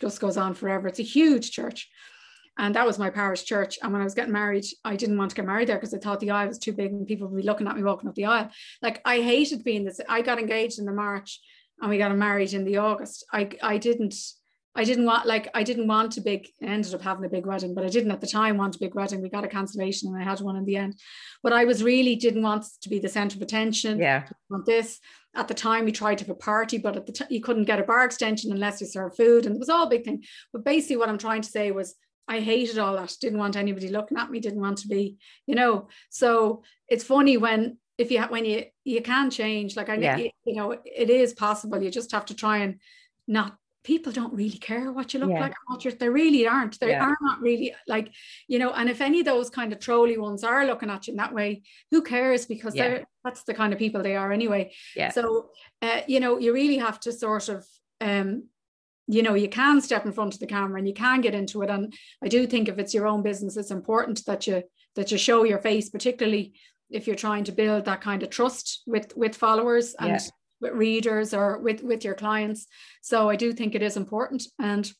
just 0.00 0.20
goes 0.20 0.36
on 0.36 0.54
forever. 0.54 0.88
It's 0.88 0.98
a 0.98 1.04
huge 1.04 1.52
church. 1.52 1.88
And 2.58 2.74
that 2.74 2.86
was 2.86 2.98
my 2.98 3.10
parish 3.10 3.44
church. 3.44 3.78
And 3.82 3.92
when 3.92 4.00
I 4.00 4.04
was 4.04 4.14
getting 4.14 4.32
married, 4.32 4.64
I 4.84 4.96
didn't 4.96 5.18
want 5.18 5.30
to 5.30 5.36
get 5.36 5.44
married 5.44 5.68
there 5.68 5.76
because 5.76 5.92
I 5.92 5.98
thought 5.98 6.20
the 6.20 6.30
aisle 6.30 6.48
was 6.48 6.58
too 6.58 6.72
big 6.72 6.90
and 6.90 7.06
people 7.06 7.28
would 7.28 7.36
be 7.36 7.46
looking 7.46 7.66
at 7.66 7.76
me 7.76 7.82
walking 7.82 8.08
up 8.08 8.14
the 8.14 8.24
aisle. 8.24 8.50
Like 8.80 9.02
I 9.04 9.20
hated 9.20 9.64
being 9.64 9.84
this. 9.84 10.00
I 10.08 10.22
got 10.22 10.38
engaged 10.38 10.78
in 10.78 10.86
the 10.86 10.92
March 10.92 11.40
and 11.80 11.90
we 11.90 11.98
got 11.98 12.16
married 12.16 12.54
in 12.54 12.64
the 12.64 12.78
August. 12.78 13.24
I 13.32 13.50
I 13.62 13.76
didn't 13.76 14.14
I 14.74 14.84
didn't 14.84 15.04
want 15.04 15.26
like 15.26 15.48
I 15.54 15.62
didn't 15.62 15.86
want 15.86 16.16
a 16.16 16.20
big 16.20 16.48
ended 16.62 16.94
up 16.94 17.02
having 17.02 17.24
a 17.24 17.30
big 17.30 17.46
wedding, 17.46 17.74
but 17.74 17.84
I 17.84 17.88
didn't 17.88 18.10
at 18.10 18.20
the 18.20 18.26
time 18.26 18.56
want 18.56 18.76
a 18.76 18.78
big 18.78 18.94
wedding. 18.94 19.20
We 19.20 19.28
got 19.28 19.44
a 19.44 19.48
cancellation 19.48 20.08
and 20.08 20.20
I 20.20 20.24
had 20.24 20.40
one 20.40 20.56
in 20.56 20.64
the 20.64 20.76
end. 20.76 20.98
But 21.42 21.52
I 21.52 21.64
was 21.64 21.82
really 21.82 22.16
didn't 22.16 22.42
want 22.42 22.64
to 22.82 22.88
be 22.88 22.98
the 22.98 23.08
center 23.08 23.36
of 23.36 23.42
attention. 23.42 23.98
Yeah. 23.98 24.28
Want 24.48 24.66
this 24.66 24.98
at 25.34 25.48
the 25.48 25.54
time 25.54 25.84
we 25.84 25.92
tried 25.92 26.18
to 26.18 26.24
have 26.24 26.30
a 26.30 26.34
party, 26.34 26.78
but 26.78 26.96
at 26.96 27.06
the 27.06 27.12
time 27.12 27.28
you 27.30 27.40
couldn't 27.40 27.64
get 27.64 27.78
a 27.78 27.84
bar 27.84 28.04
extension 28.04 28.50
unless 28.52 28.80
you 28.80 28.86
serve 28.86 29.16
food, 29.16 29.46
and 29.46 29.54
it 29.54 29.58
was 29.58 29.68
all 29.68 29.86
a 29.86 29.90
big 29.90 30.04
thing. 30.04 30.24
But 30.52 30.64
basically, 30.64 30.96
what 30.96 31.08
I'm 31.08 31.18
trying 31.18 31.42
to 31.42 31.50
say 31.50 31.70
was 31.70 31.94
I 32.28 32.40
hated 32.40 32.78
all 32.78 32.96
that. 32.96 33.14
Didn't 33.20 33.38
want 33.38 33.56
anybody 33.56 33.88
looking 33.88 34.18
at 34.18 34.30
me. 34.30 34.40
Didn't 34.40 34.60
want 34.60 34.78
to 34.78 34.88
be, 34.88 35.16
you 35.46 35.54
know. 35.54 35.88
So 36.10 36.62
it's 36.88 37.04
funny 37.04 37.36
when 37.36 37.78
if 37.98 38.10
you 38.10 38.22
when 38.22 38.44
you 38.44 38.64
you 38.84 39.02
can 39.02 39.30
change. 39.30 39.76
Like 39.76 39.88
I 39.88 39.96
yeah. 39.96 40.16
you, 40.16 40.30
you 40.44 40.54
know 40.54 40.72
it 40.72 41.10
is 41.10 41.34
possible. 41.34 41.82
You 41.82 41.90
just 41.90 42.12
have 42.12 42.26
to 42.26 42.34
try 42.34 42.58
and 42.58 42.80
not 43.26 43.56
people 43.86 44.12
don't 44.12 44.34
really 44.34 44.58
care 44.58 44.90
what 44.90 45.14
you 45.14 45.20
look 45.20 45.30
yeah. 45.30 45.40
like 45.40 45.54
what 45.68 45.84
you're, 45.84 45.94
they 45.94 46.08
really 46.08 46.44
aren't 46.44 46.78
they 46.80 46.90
yeah. 46.90 47.04
are 47.04 47.16
not 47.20 47.40
really 47.40 47.72
like 47.86 48.10
you 48.48 48.58
know 48.58 48.72
and 48.72 48.90
if 48.90 49.00
any 49.00 49.20
of 49.20 49.26
those 49.26 49.48
kind 49.48 49.72
of 49.72 49.78
trolly 49.78 50.18
ones 50.18 50.42
are 50.42 50.66
looking 50.66 50.90
at 50.90 51.06
you 51.06 51.12
in 51.12 51.16
that 51.16 51.32
way 51.32 51.62
who 51.92 52.02
cares 52.02 52.46
because 52.46 52.74
they're 52.74 53.04
that's 53.22 53.44
the 53.44 53.54
kind 53.54 53.72
of 53.72 53.78
people 53.78 54.02
they 54.02 54.16
are 54.16 54.32
anyway 54.32 54.72
yeah 54.96 55.10
so 55.10 55.50
uh, 55.82 56.00
you 56.08 56.18
know 56.18 56.36
you 56.36 56.52
really 56.52 56.78
have 56.78 56.98
to 56.98 57.12
sort 57.12 57.48
of 57.48 57.64
um 58.00 58.42
you 59.06 59.22
know 59.22 59.34
you 59.34 59.48
can 59.48 59.80
step 59.80 60.04
in 60.04 60.12
front 60.12 60.34
of 60.34 60.40
the 60.40 60.46
camera 60.46 60.78
and 60.78 60.88
you 60.88 60.94
can 60.94 61.20
get 61.20 61.34
into 61.34 61.62
it. 61.62 61.70
And 61.70 61.92
i 62.22 62.28
do 62.28 62.46
think 62.46 62.68
if 62.68 62.78
it's 62.78 62.94
your 62.94 63.06
own 63.06 63.22
business 63.22 63.56
it's 63.56 63.70
important 63.70 64.24
that 64.26 64.46
you 64.46 64.62
that 64.94 65.10
you 65.10 65.18
show 65.18 65.44
your 65.44 65.58
face 65.58 65.90
particularly 65.90 66.54
if 66.90 67.06
you're 67.06 67.16
trying 67.16 67.44
to 67.44 67.52
build 67.52 67.84
that 67.84 68.00
kind 68.00 68.22
of 68.22 68.30
trust 68.30 68.82
with 68.86 69.16
with 69.16 69.34
followers 69.34 69.94
and 69.98 70.20
with 70.60 70.72
readers 70.72 71.34
or 71.34 71.58
with 71.58 71.82
with 71.82 72.04
your 72.04 72.14
clients. 72.14 72.66
So 73.02 73.28
i 73.28 73.36
do 73.36 73.52
think 73.52 73.74
it 73.74 73.82
is 73.82 73.96
important. 73.96 74.44
And 74.58 74.90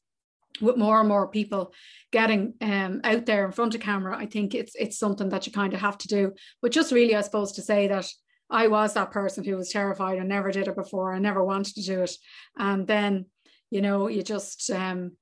with 0.60 0.76
more 0.78 1.00
and 1.00 1.08
more 1.08 1.28
people 1.28 1.74
getting 2.12 2.54
um, 2.62 3.02
out 3.04 3.26
there 3.26 3.44
in 3.44 3.52
front 3.52 3.74
of 3.74 3.80
camera 3.82 4.16
i 4.16 4.24
think 4.24 4.54
it's 4.54 4.74
it's 4.74 4.98
something 4.98 5.28
that 5.28 5.46
you 5.46 5.52
kind 5.52 5.74
of 5.74 5.80
have 5.80 5.98
to 5.98 6.08
do. 6.08 6.32
But 6.62 6.72
just 6.72 6.92
really 6.92 7.14
i 7.14 7.20
suppose 7.20 7.52
to 7.52 7.62
say 7.62 7.88
that 7.88 8.06
i 8.50 8.68
was 8.68 8.94
that 8.94 9.10
person 9.10 9.44
who 9.44 9.56
was 9.56 9.70
terrified 9.70 10.18
and 10.18 10.28
never 10.28 10.50
did 10.50 10.68
it 10.68 10.76
before 10.76 11.12
i 11.12 11.18
never 11.18 11.44
wanted 11.44 11.74
to 11.74 11.82
do 11.82 12.02
it. 12.02 12.12
And 12.56 12.86
then 12.86 13.26
you 13.76 13.82
know 13.82 14.08
you 14.08 14.22
just 14.22 14.70
um 14.70 15.12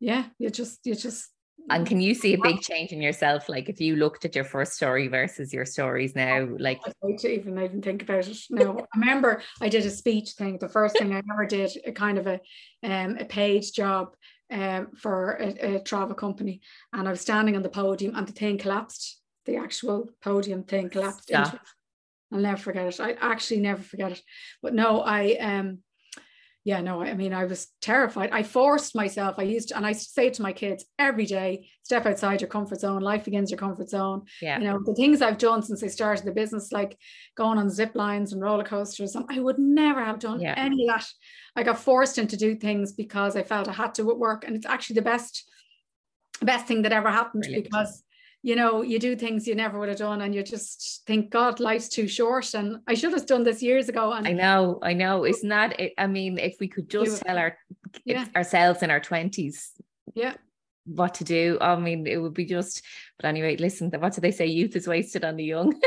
yeah 0.00 0.24
you 0.38 0.48
just 0.48 0.80
you 0.84 0.94
just 0.94 1.30
and 1.70 1.86
can 1.86 2.00
you 2.00 2.14
see 2.14 2.32
a 2.34 2.38
big 2.38 2.60
change 2.60 2.92
in 2.92 3.02
yourself? 3.02 3.48
Like 3.48 3.68
if 3.68 3.78
you 3.78 3.96
looked 3.96 4.24
at 4.24 4.34
your 4.34 4.44
first 4.44 4.72
story 4.72 5.06
versus 5.08 5.52
your 5.52 5.66
stories 5.66 6.14
now, 6.16 6.48
like 6.58 6.80
I 6.86 6.92
even 7.26 7.62
even 7.62 7.82
think 7.82 8.02
about 8.02 8.26
it. 8.26 8.38
No, 8.48 8.78
I 8.78 8.98
remember 8.98 9.42
I 9.60 9.68
did 9.68 9.84
a 9.84 9.90
speech 9.90 10.30
thing. 10.30 10.56
The 10.58 10.68
first 10.68 10.96
thing 10.96 11.12
I 11.12 11.22
ever 11.30 11.46
did, 11.46 11.70
a 11.84 11.92
kind 11.92 12.16
of 12.16 12.26
a 12.26 12.40
um, 12.82 13.18
a 13.18 13.26
paid 13.26 13.64
job 13.74 14.14
um, 14.50 14.92
for 14.96 15.36
a, 15.40 15.76
a 15.76 15.80
travel 15.80 16.14
company, 16.14 16.62
and 16.94 17.06
I 17.06 17.10
was 17.10 17.20
standing 17.20 17.54
on 17.54 17.62
the 17.62 17.68
podium, 17.68 18.14
and 18.16 18.26
the 18.26 18.32
thing 18.32 18.56
collapsed. 18.56 19.20
The 19.44 19.56
actual 19.56 20.08
podium 20.22 20.62
thing 20.62 20.88
collapsed. 20.88 21.30
Into, 21.30 21.60
I'll 22.32 22.40
never 22.40 22.62
forget 22.62 22.86
it. 22.86 23.00
I 23.00 23.12
actually 23.20 23.60
never 23.60 23.82
forget 23.82 24.12
it. 24.12 24.22
But 24.62 24.72
no, 24.74 25.02
I 25.02 25.32
um 25.34 25.78
yeah, 26.68 26.82
no, 26.82 27.00
I 27.00 27.14
mean, 27.14 27.32
I 27.32 27.46
was 27.46 27.68
terrified. 27.80 28.28
I 28.30 28.42
forced 28.42 28.94
myself. 28.94 29.36
I 29.38 29.44
used, 29.44 29.68
to, 29.70 29.76
and 29.78 29.86
I 29.86 29.92
say 29.92 30.28
to 30.28 30.42
my 30.42 30.52
kids 30.52 30.84
every 30.98 31.24
day, 31.24 31.70
step 31.82 32.04
outside 32.04 32.42
your 32.42 32.50
comfort 32.50 32.80
zone. 32.80 33.00
Life 33.00 33.24
begins 33.24 33.50
your 33.50 33.56
comfort 33.56 33.88
zone. 33.88 34.24
Yeah. 34.42 34.58
You 34.58 34.64
know, 34.64 34.78
the 34.84 34.92
things 34.92 35.22
I've 35.22 35.38
done 35.38 35.62
since 35.62 35.82
I 35.82 35.86
started 35.86 36.26
the 36.26 36.32
business, 36.32 36.70
like 36.70 36.98
going 37.38 37.56
on 37.56 37.70
zip 37.70 37.92
lines 37.94 38.34
and 38.34 38.42
roller 38.42 38.64
coasters, 38.64 39.16
I 39.30 39.40
would 39.40 39.58
never 39.58 40.04
have 40.04 40.18
done 40.18 40.42
yeah. 40.42 40.52
any 40.58 40.86
of 40.86 40.94
that. 40.94 41.06
I 41.56 41.62
got 41.62 41.78
forced 41.78 42.18
into 42.18 42.36
do 42.36 42.54
things 42.54 42.92
because 42.92 43.34
I 43.34 43.44
felt 43.44 43.66
I 43.66 43.72
had 43.72 43.94
to 43.94 44.10
at 44.10 44.18
work. 44.18 44.44
And 44.46 44.54
it's 44.54 44.66
actually 44.66 44.96
the 44.96 45.08
best, 45.10 45.50
best 46.42 46.66
thing 46.66 46.82
that 46.82 46.92
ever 46.92 47.10
happened 47.10 47.44
Brilliant. 47.44 47.64
because 47.64 48.04
you 48.48 48.56
know, 48.56 48.80
you 48.80 48.98
do 48.98 49.14
things 49.14 49.46
you 49.46 49.54
never 49.54 49.78
would 49.78 49.90
have 49.90 49.98
done, 49.98 50.22
and 50.22 50.34
you 50.34 50.42
just 50.42 51.02
think, 51.06 51.28
God, 51.28 51.60
life's 51.60 51.90
too 51.90 52.08
short. 52.08 52.54
And 52.54 52.78
I 52.86 52.94
should 52.94 53.12
have 53.12 53.26
done 53.26 53.42
this 53.44 53.62
years 53.62 53.90
ago. 53.90 54.10
And 54.10 54.26
I 54.26 54.32
know, 54.32 54.78
I 54.82 54.94
know. 54.94 55.26
Isn't 55.26 55.50
that? 55.50 55.78
I 55.98 56.06
mean, 56.06 56.38
if 56.38 56.56
we 56.58 56.66
could 56.66 56.88
just 56.88 57.20
tell 57.20 57.36
our 57.36 57.58
yeah. 58.06 58.24
ourselves 58.34 58.82
in 58.82 58.90
our 58.90 59.00
twenties, 59.00 59.72
yeah, 60.14 60.32
what 60.86 61.12
to 61.16 61.24
do. 61.24 61.58
I 61.60 61.76
mean, 61.76 62.06
it 62.06 62.16
would 62.16 62.32
be 62.32 62.46
just. 62.46 62.82
But 63.18 63.28
anyway, 63.28 63.58
listen. 63.58 63.90
What 63.90 64.14
do 64.14 64.22
they 64.22 64.30
say? 64.30 64.46
Youth 64.46 64.76
is 64.76 64.88
wasted 64.88 65.26
on 65.26 65.36
the 65.36 65.44
young. 65.44 65.78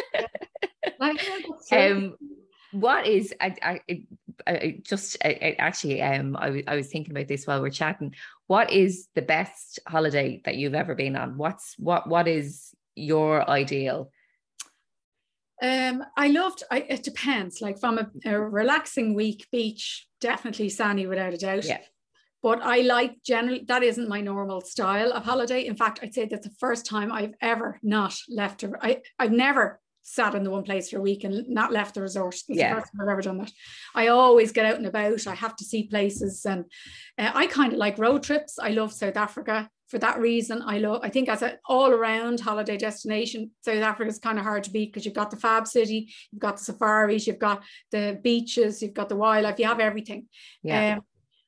um, 1.72 2.16
what 2.74 3.08
is 3.08 3.34
I, 3.42 3.56
I, 3.64 4.06
I 4.46 4.82
just 4.84 5.18
I, 5.24 5.56
actually 5.60 6.02
um 6.02 6.38
I, 6.38 6.64
I 6.68 6.76
was 6.76 6.88
thinking 6.88 7.12
about 7.12 7.28
this 7.28 7.46
while 7.46 7.62
we're 7.62 7.70
chatting. 7.70 8.14
What 8.52 8.70
is 8.70 9.08
the 9.16 9.22
best 9.22 9.80
holiday 9.88 10.42
that 10.44 10.58
you've 10.58 10.74
ever 10.74 10.94
been 10.94 11.16
on? 11.16 11.38
What's 11.38 11.74
what 11.80 12.10
what 12.10 12.28
is 12.28 12.76
your 12.96 13.50
ideal? 13.50 14.12
Um, 15.62 16.04
I 16.18 16.28
loved. 16.28 16.64
I, 16.70 16.80
it 16.80 17.02
depends. 17.02 17.62
Like 17.62 17.80
from 17.80 17.98
a, 17.98 18.12
a 18.26 18.38
relaxing 18.38 19.14
week, 19.14 19.48
beach, 19.54 20.06
definitely 20.20 20.68
Sani 20.68 21.08
without 21.08 21.34
a 21.34 21.38
doubt. 21.38 21.64
Yeah. 21.64 21.78
But 22.44 22.62
I 22.62 22.82
like 22.82 23.24
generally 23.26 23.64
that 23.70 23.84
isn't 23.84 24.10
my 24.10 24.20
normal 24.20 24.60
style 24.60 25.14
of 25.14 25.24
holiday. 25.24 25.66
In 25.66 25.78
fact, 25.78 26.02
I'd 26.04 26.14
say 26.14 26.26
that's 26.26 26.46
the 26.46 26.54
first 26.60 26.86
time 26.86 27.10
I've 27.10 27.36
ever 27.40 27.80
not 27.82 28.18
left. 28.28 28.64
A, 28.64 28.74
I 28.82 29.02
I've 29.18 29.32
never 29.32 29.80
sat 30.04 30.36
in 30.36 30.44
the 30.44 30.50
one 30.50 30.64
place 30.64 30.90
for 30.90 30.98
a 30.98 31.02
week 31.02 31.24
and 31.24 31.48
not 31.48 31.72
left 31.72 31.96
the 31.96 32.02
resort. 32.02 32.36
It's 32.36 32.46
yeah. 32.50 32.76
the 32.76 32.82
first 32.82 32.92
time 32.94 33.02
I've 33.02 33.12
ever 33.12 33.22
done 33.22 33.38
that. 33.38 33.52
I 33.96 34.08
always 34.08 34.52
get 34.52 34.66
out 34.66 34.78
and 34.78 34.88
about. 34.88 35.28
I 35.28 35.36
have 35.36 35.56
to 35.58 35.64
see 35.64 35.84
places, 35.88 36.46
and 36.46 36.66
uh, 37.18 37.32
I 37.34 37.48
kind 37.48 37.74
of 37.74 37.80
like 37.80 37.98
road 37.98 38.24
trips. 38.24 38.58
I 38.60 38.70
love 38.70 38.92
South 38.92 39.18
Africa 39.18 39.70
for 39.88 40.00
that 40.00 40.20
reason. 40.20 40.62
I 40.66 40.80
love. 40.80 41.02
I 41.04 41.10
think 41.10 41.30
as 41.30 41.42
an 41.42 41.58
all-around 41.68 42.40
holiday 42.40 42.78
destination, 42.78 43.52
South 43.64 43.84
Africa 43.84 44.10
is 44.10 44.20
kind 44.20 44.40
of 44.40 44.46
hard 44.46 44.64
to 44.64 44.72
beat 44.72 44.92
because 44.92 45.06
you've 45.06 45.14
got 45.14 45.32
the 45.32 45.38
Fab 45.38 45.68
City, 45.68 46.14
you've 46.32 46.42
got 46.42 46.58
the 46.58 46.64
safaris, 46.64 47.28
you've 47.28 47.40
got 47.40 47.64
the 47.92 48.20
beaches, 48.24 48.82
you've 48.82 48.94
got 48.94 49.10
the 49.10 49.16
wildlife, 49.16 49.60
you 49.60 49.66
have 49.66 49.80
everything. 49.80 50.28
Yeah. 50.64 50.96
Um, 50.96 51.02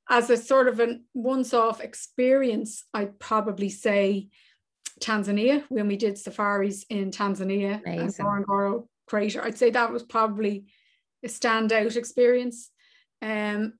as 0.09 0.29
a 0.29 0.35
sort 0.35 0.67
of 0.67 0.81
an 0.81 1.05
once-off 1.13 1.79
experience, 1.79 2.83
I'd 2.93 3.17
probably 3.19 3.69
say 3.69 4.27
Tanzania 4.99 5.63
when 5.69 5.87
we 5.87 5.97
did 5.97 6.17
safaris 6.17 6.85
in 6.89 7.11
Tanzania 7.11 7.81
Amazing. 7.83 8.25
and 8.25 8.45
Ngorongoro 8.47 8.87
crater. 9.07 9.43
I'd 9.43 9.57
say 9.57 9.69
that 9.71 9.91
was 9.91 10.03
probably 10.03 10.65
a 11.23 11.27
standout 11.27 11.95
experience. 11.95 12.69
Um, 13.21 13.73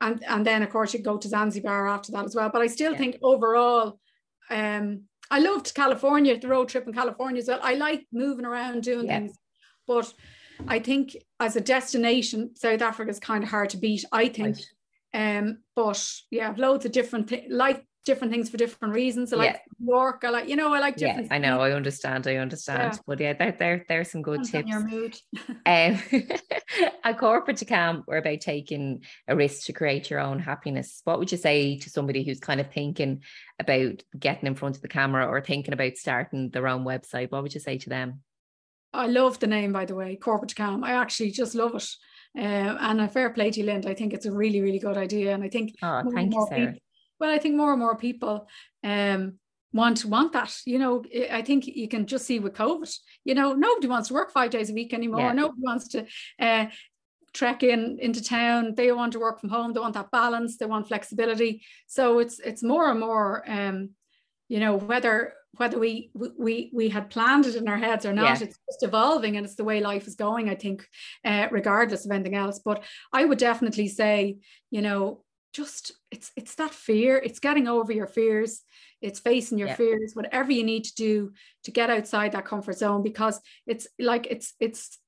and 0.00 0.22
and 0.24 0.46
then 0.46 0.62
of 0.62 0.70
course 0.70 0.92
you 0.92 1.00
go 1.00 1.16
to 1.16 1.28
Zanzibar 1.28 1.88
after 1.88 2.12
that 2.12 2.24
as 2.24 2.34
well. 2.34 2.50
But 2.50 2.62
I 2.62 2.66
still 2.66 2.92
yeah. 2.92 2.98
think 2.98 3.18
overall, 3.22 3.98
um, 4.50 5.02
I 5.30 5.38
loved 5.38 5.74
California, 5.74 6.38
the 6.38 6.48
road 6.48 6.68
trip 6.68 6.86
in 6.86 6.92
California 6.92 7.40
as 7.40 7.48
well. 7.48 7.60
I 7.62 7.74
like 7.74 8.06
moving 8.12 8.44
around 8.44 8.82
doing 8.82 9.06
yeah. 9.06 9.20
things, 9.20 9.38
but 9.86 10.12
I 10.68 10.78
think 10.78 11.16
as 11.40 11.56
a 11.56 11.60
destination, 11.60 12.54
South 12.56 12.82
Africa 12.82 13.10
is 13.10 13.20
kind 13.20 13.44
of 13.44 13.50
hard 13.50 13.70
to 13.70 13.76
beat. 13.76 14.04
I 14.12 14.28
think. 14.28 14.56
Right. 14.56 15.38
Um, 15.38 15.58
but 15.76 16.12
yeah, 16.30 16.54
loads 16.56 16.84
of 16.84 16.92
different 16.92 17.28
things, 17.28 17.46
like 17.48 17.86
different 18.04 18.32
things 18.32 18.50
for 18.50 18.56
different 18.56 18.94
reasons. 18.94 19.32
I 19.32 19.36
like 19.36 19.60
New 19.80 19.94
York. 19.94 20.22
I 20.24 20.30
like, 20.30 20.48
you 20.48 20.56
know, 20.56 20.72
I 20.72 20.78
like 20.78 20.96
different. 20.96 21.28
Yeah, 21.28 21.34
I 21.34 21.38
know. 21.38 21.60
I 21.60 21.72
understand. 21.72 22.26
I 22.26 22.36
understand. 22.36 22.94
Yeah. 22.94 22.98
But 23.06 23.20
yeah, 23.20 23.32
there, 23.32 23.52
there, 23.52 23.84
there's 23.88 24.10
some 24.10 24.22
good 24.22 24.42
Depends 24.42 24.50
tips. 24.52 24.68
Your 24.68 24.88
mood. 24.88 25.16
Um, 25.66 25.98
at 27.04 27.18
corporate 27.18 27.62
calm, 27.66 28.04
we're 28.06 28.18
about 28.18 28.40
taking 28.40 29.02
a 29.26 29.34
risk 29.34 29.66
to 29.66 29.72
create 29.72 30.10
your 30.10 30.20
own 30.20 30.38
happiness. 30.38 31.00
What 31.04 31.18
would 31.18 31.32
you 31.32 31.38
say 31.38 31.78
to 31.78 31.90
somebody 31.90 32.22
who's 32.22 32.40
kind 32.40 32.60
of 32.60 32.70
thinking 32.70 33.22
about 33.58 34.02
getting 34.18 34.46
in 34.46 34.54
front 34.54 34.76
of 34.76 34.82
the 34.82 34.88
camera 34.88 35.26
or 35.26 35.40
thinking 35.40 35.72
about 35.72 35.96
starting 35.96 36.50
their 36.50 36.68
own 36.68 36.84
website? 36.84 37.30
What 37.30 37.42
would 37.42 37.54
you 37.54 37.60
say 37.60 37.78
to 37.78 37.88
them? 37.88 38.20
I 38.92 39.06
love 39.06 39.40
the 39.40 39.46
name, 39.46 39.72
by 39.72 39.86
the 39.86 39.94
way, 39.94 40.16
Corporate 40.16 40.54
Calm. 40.54 40.84
I 40.84 40.92
actually 40.92 41.32
just 41.32 41.54
love 41.54 41.74
it. 41.74 41.88
Uh, 42.36 42.76
and 42.80 43.00
a 43.00 43.08
fair 43.08 43.30
play 43.30 43.50
to 43.50 43.60
you, 43.60 43.66
Lind. 43.66 43.86
I 43.86 43.94
think 43.94 44.12
it's 44.12 44.26
a 44.26 44.32
really, 44.32 44.60
really 44.60 44.78
good 44.78 44.96
idea. 44.96 45.34
And 45.34 45.42
I 45.42 45.48
think 45.48 45.74
Oh, 45.82 45.86
more 45.86 46.00
and 46.00 46.14
thank 46.14 46.32
you, 46.32 46.38
more 46.38 46.48
Sarah. 46.48 46.74
Well, 47.20 47.30
I 47.30 47.38
think 47.38 47.56
more 47.56 47.72
and 47.72 47.80
more 47.80 47.96
people 47.96 48.48
um 48.82 49.38
want 49.72 50.04
want 50.04 50.32
that. 50.32 50.56
You 50.66 50.78
know, 50.78 51.04
I 51.14 51.38
I 51.38 51.42
think 51.42 51.66
you 51.66 51.88
can 51.88 52.06
just 52.06 52.26
see 52.26 52.38
with 52.38 52.54
COVID, 52.54 52.96
you 53.24 53.34
know, 53.34 53.54
nobody 53.54 53.88
wants 53.88 54.08
to 54.08 54.14
work 54.14 54.30
five 54.32 54.50
days 54.50 54.70
a 54.70 54.74
week 54.74 54.92
anymore. 54.94 55.20
Yeah. 55.20 55.32
Nobody 55.32 55.62
wants 55.62 55.88
to 55.88 56.06
uh 56.38 56.66
trek 57.32 57.62
in 57.62 57.98
into 58.00 58.22
town. 58.22 58.74
They 58.76 58.92
want 58.92 59.12
to 59.12 59.18
work 59.18 59.40
from 59.40 59.50
home. 59.50 59.72
They 59.72 59.80
want 59.80 59.94
that 59.94 60.10
balance. 60.10 60.56
They 60.56 60.66
want 60.66 60.88
flexibility. 60.88 61.62
So 61.86 62.20
it's 62.20 62.38
it's 62.38 62.62
more 62.62 62.88
and 62.90 63.00
more 63.00 63.42
um, 63.50 63.90
you 64.48 64.60
know, 64.60 64.76
whether 64.76 65.34
whether 65.56 65.78
we 65.78 66.10
we 66.14 66.70
we 66.72 66.88
had 66.88 67.10
planned 67.10 67.46
it 67.46 67.56
in 67.56 67.68
our 67.68 67.78
heads 67.78 68.06
or 68.06 68.12
not, 68.12 68.24
Yeah. 68.24 68.46
it's 68.46 68.58
just 68.70 68.82
evolving 68.82 69.36
and 69.36 69.46
it's 69.46 69.54
the 69.56 69.64
way 69.64 69.80
life 69.80 70.06
is 70.06 70.14
going, 70.14 70.48
I 70.48 70.54
think, 70.54 70.86
uh, 71.24 71.48
regardless 71.50 72.04
of 72.04 72.10
anything 72.12 72.34
else. 72.34 72.60
But 72.64 72.84
I 73.12 73.24
would 73.24 73.38
definitely 73.38 73.88
say, 73.88 74.38
you 74.70 74.82
know, 74.82 75.23
just 75.54 75.92
it's 76.10 76.32
it's 76.36 76.56
that 76.56 76.74
fear. 76.74 77.16
It's 77.16 77.38
getting 77.38 77.68
over 77.68 77.92
your 77.92 78.06
fears. 78.08 78.62
It's 79.00 79.20
facing 79.20 79.58
your 79.58 79.68
Yeah. 79.68 79.76
fears 79.76 80.12
whatever 80.14 80.50
you 80.52 80.64
need 80.64 80.84
to 80.84 80.94
do 80.94 81.32
to 81.64 81.70
get 81.70 81.90
outside 81.90 82.32
that 82.32 82.44
comfort 82.44 82.76
zone 82.76 83.02
because 83.02 83.40
it's 83.66 83.86
like 83.98 84.26
it's 84.30 84.54
it's 84.60 84.98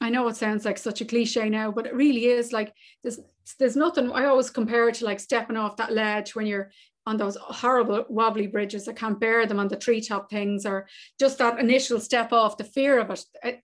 i 0.00 0.08
know 0.08 0.26
it 0.28 0.36
sounds 0.36 0.64
like 0.64 0.78
such 0.78 1.00
a 1.00 1.04
cliche 1.04 1.48
now 1.48 1.70
but 1.70 1.86
it 1.86 1.94
really 1.94 2.24
is. 2.26 2.52
Like 2.52 2.72
there's 3.02 3.20
there's 3.58 3.76
nothing 3.76 4.10
i 4.12 4.24
always 4.26 4.50
compare 4.50 4.88
it 4.88 4.94
to 4.96 5.04
like 5.04 5.20
stepping 5.20 5.56
off 5.56 5.76
that 5.76 5.92
ledge 5.92 6.34
when 6.34 6.46
you're 6.46 6.70
on 7.06 7.16
those 7.16 7.36
horrible 7.36 8.04
wobbly 8.08 8.46
bridges 8.46 8.86
i 8.86 8.92
can't 8.92 9.18
bear 9.18 9.44
them 9.46 9.58
on 9.58 9.68
the 9.68 9.76
treetop 9.76 10.30
things 10.30 10.64
or 10.64 10.86
just 11.18 11.38
that 11.38 11.58
initial 11.58 11.98
step 11.98 12.32
off 12.32 12.56
the 12.58 12.64
fear 12.64 12.98
of 13.00 13.10
it 13.10 13.24
eh, 13.42 13.56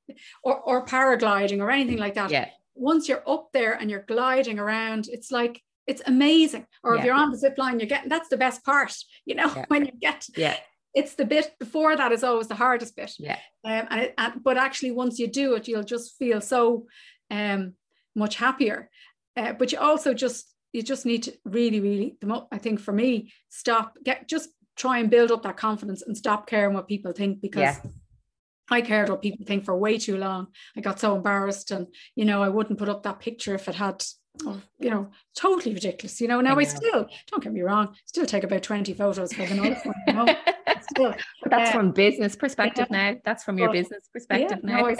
or, 0.42 0.58
or 0.60 0.84
paragliding 0.86 1.60
or 1.60 1.70
anything 1.70 1.98
like 1.98 2.14
that. 2.14 2.30
Yeah, 2.30 2.48
once 2.74 3.08
you're 3.08 3.28
up 3.28 3.48
there 3.52 3.74
and 3.74 3.90
you're 3.90 4.02
gliding 4.08 4.58
around, 4.58 5.08
it's 5.08 5.30
like 5.30 5.62
it's 5.86 6.02
amazing. 6.06 6.66
Or 6.82 6.96
if 6.96 7.04
you're 7.04 7.14
on 7.14 7.30
the 7.30 7.38
zip 7.38 7.56
line, 7.58 7.78
you're 7.80 7.88
getting 7.88 8.08
that's 8.08 8.28
the 8.28 8.36
best 8.36 8.64
part, 8.64 8.94
you 9.24 9.34
know, 9.34 9.52
Yeah. 9.54 9.64
when 9.68 9.86
you 9.86 9.92
get 10.00 10.26
yeah, 10.36 10.56
it's 10.94 11.14
the 11.14 11.24
bit 11.24 11.54
before 11.60 11.96
that 11.96 12.12
is 12.12 12.24
always 12.24 12.48
the 12.48 12.54
hardest 12.54 12.96
bit. 12.96 13.12
yeah, 13.18 13.38
Um, 13.64 13.86
and, 13.90 14.00
it, 14.02 14.14
and 14.18 14.42
but 14.42 14.56
actually, 14.56 14.90
once 14.92 15.18
you 15.18 15.26
do 15.28 15.54
it, 15.54 15.68
you'll 15.68 15.84
just 15.84 16.16
feel 16.18 16.40
so 16.40 16.86
um, 17.30 17.74
much 18.14 18.36
happier. 18.36 18.90
Uh, 19.36 19.52
but 19.52 19.72
you 19.72 19.78
also 19.78 20.14
just 20.14 20.52
you 20.72 20.82
just 20.82 21.06
need 21.06 21.22
to 21.22 21.32
really, 21.44 21.80
really, 21.80 22.16
I 22.52 22.58
think 22.58 22.80
for 22.80 22.92
me, 22.92 23.32
stop, 23.48 23.96
get 24.04 24.28
just 24.28 24.50
try 24.76 24.98
and 24.98 25.08
build 25.10 25.30
up 25.32 25.42
that 25.42 25.56
confidence 25.56 26.02
and 26.02 26.16
stop 26.16 26.46
caring 26.46 26.74
what 26.74 26.86
people 26.88 27.12
think 27.12 27.40
because 27.40 27.60
Yeah. 27.62 27.76
I 28.70 28.80
cared 28.82 29.08
what 29.08 29.22
people 29.22 29.46
think 29.46 29.64
for 29.64 29.76
way 29.78 29.96
too 29.96 30.16
long. 30.18 30.48
I 30.76 30.80
got 30.80 30.98
so 31.00 31.14
embarrassed, 31.16 31.70
and 31.70 31.86
you 32.14 32.24
know, 32.24 32.42
I 32.42 32.48
wouldn't 32.48 32.78
put 32.78 32.88
up 32.88 33.04
that 33.04 33.20
picture 33.20 33.54
if 33.54 33.68
it 33.68 33.76
had, 33.76 34.02
oh, 34.44 34.60
you 34.78 34.90
know, 34.90 35.08
totally 35.36 35.74
ridiculous. 35.74 36.20
You 36.20 36.28
know, 36.28 36.40
now 36.40 36.52
I, 36.58 36.62
know. 36.62 36.68
still 36.68 37.08
don't 37.30 37.42
get 37.42 37.52
me 37.52 37.62
wrong, 37.62 37.94
still 38.04 38.26
take 38.26 38.44
about 38.44 38.62
twenty 38.62 38.92
photos 38.94 39.32
for 39.32 39.46
the 39.46 39.56
one. 39.60 39.76
You 40.06 40.12
know, 40.12 40.26
still, 40.82 41.14
But 41.42 41.50
that's 41.50 41.70
Uh, 41.70 41.72
from 41.72 41.92
business 41.92 42.36
perspective 42.36 42.88
now. 42.90 43.14
That's 43.24 43.44
from 43.44 43.58
your 43.58 43.72
business 43.72 44.08
perspective 44.12 44.58
yeah, 44.64 44.70
now. 44.76 44.80
no, 44.82 44.86
I 44.88 44.96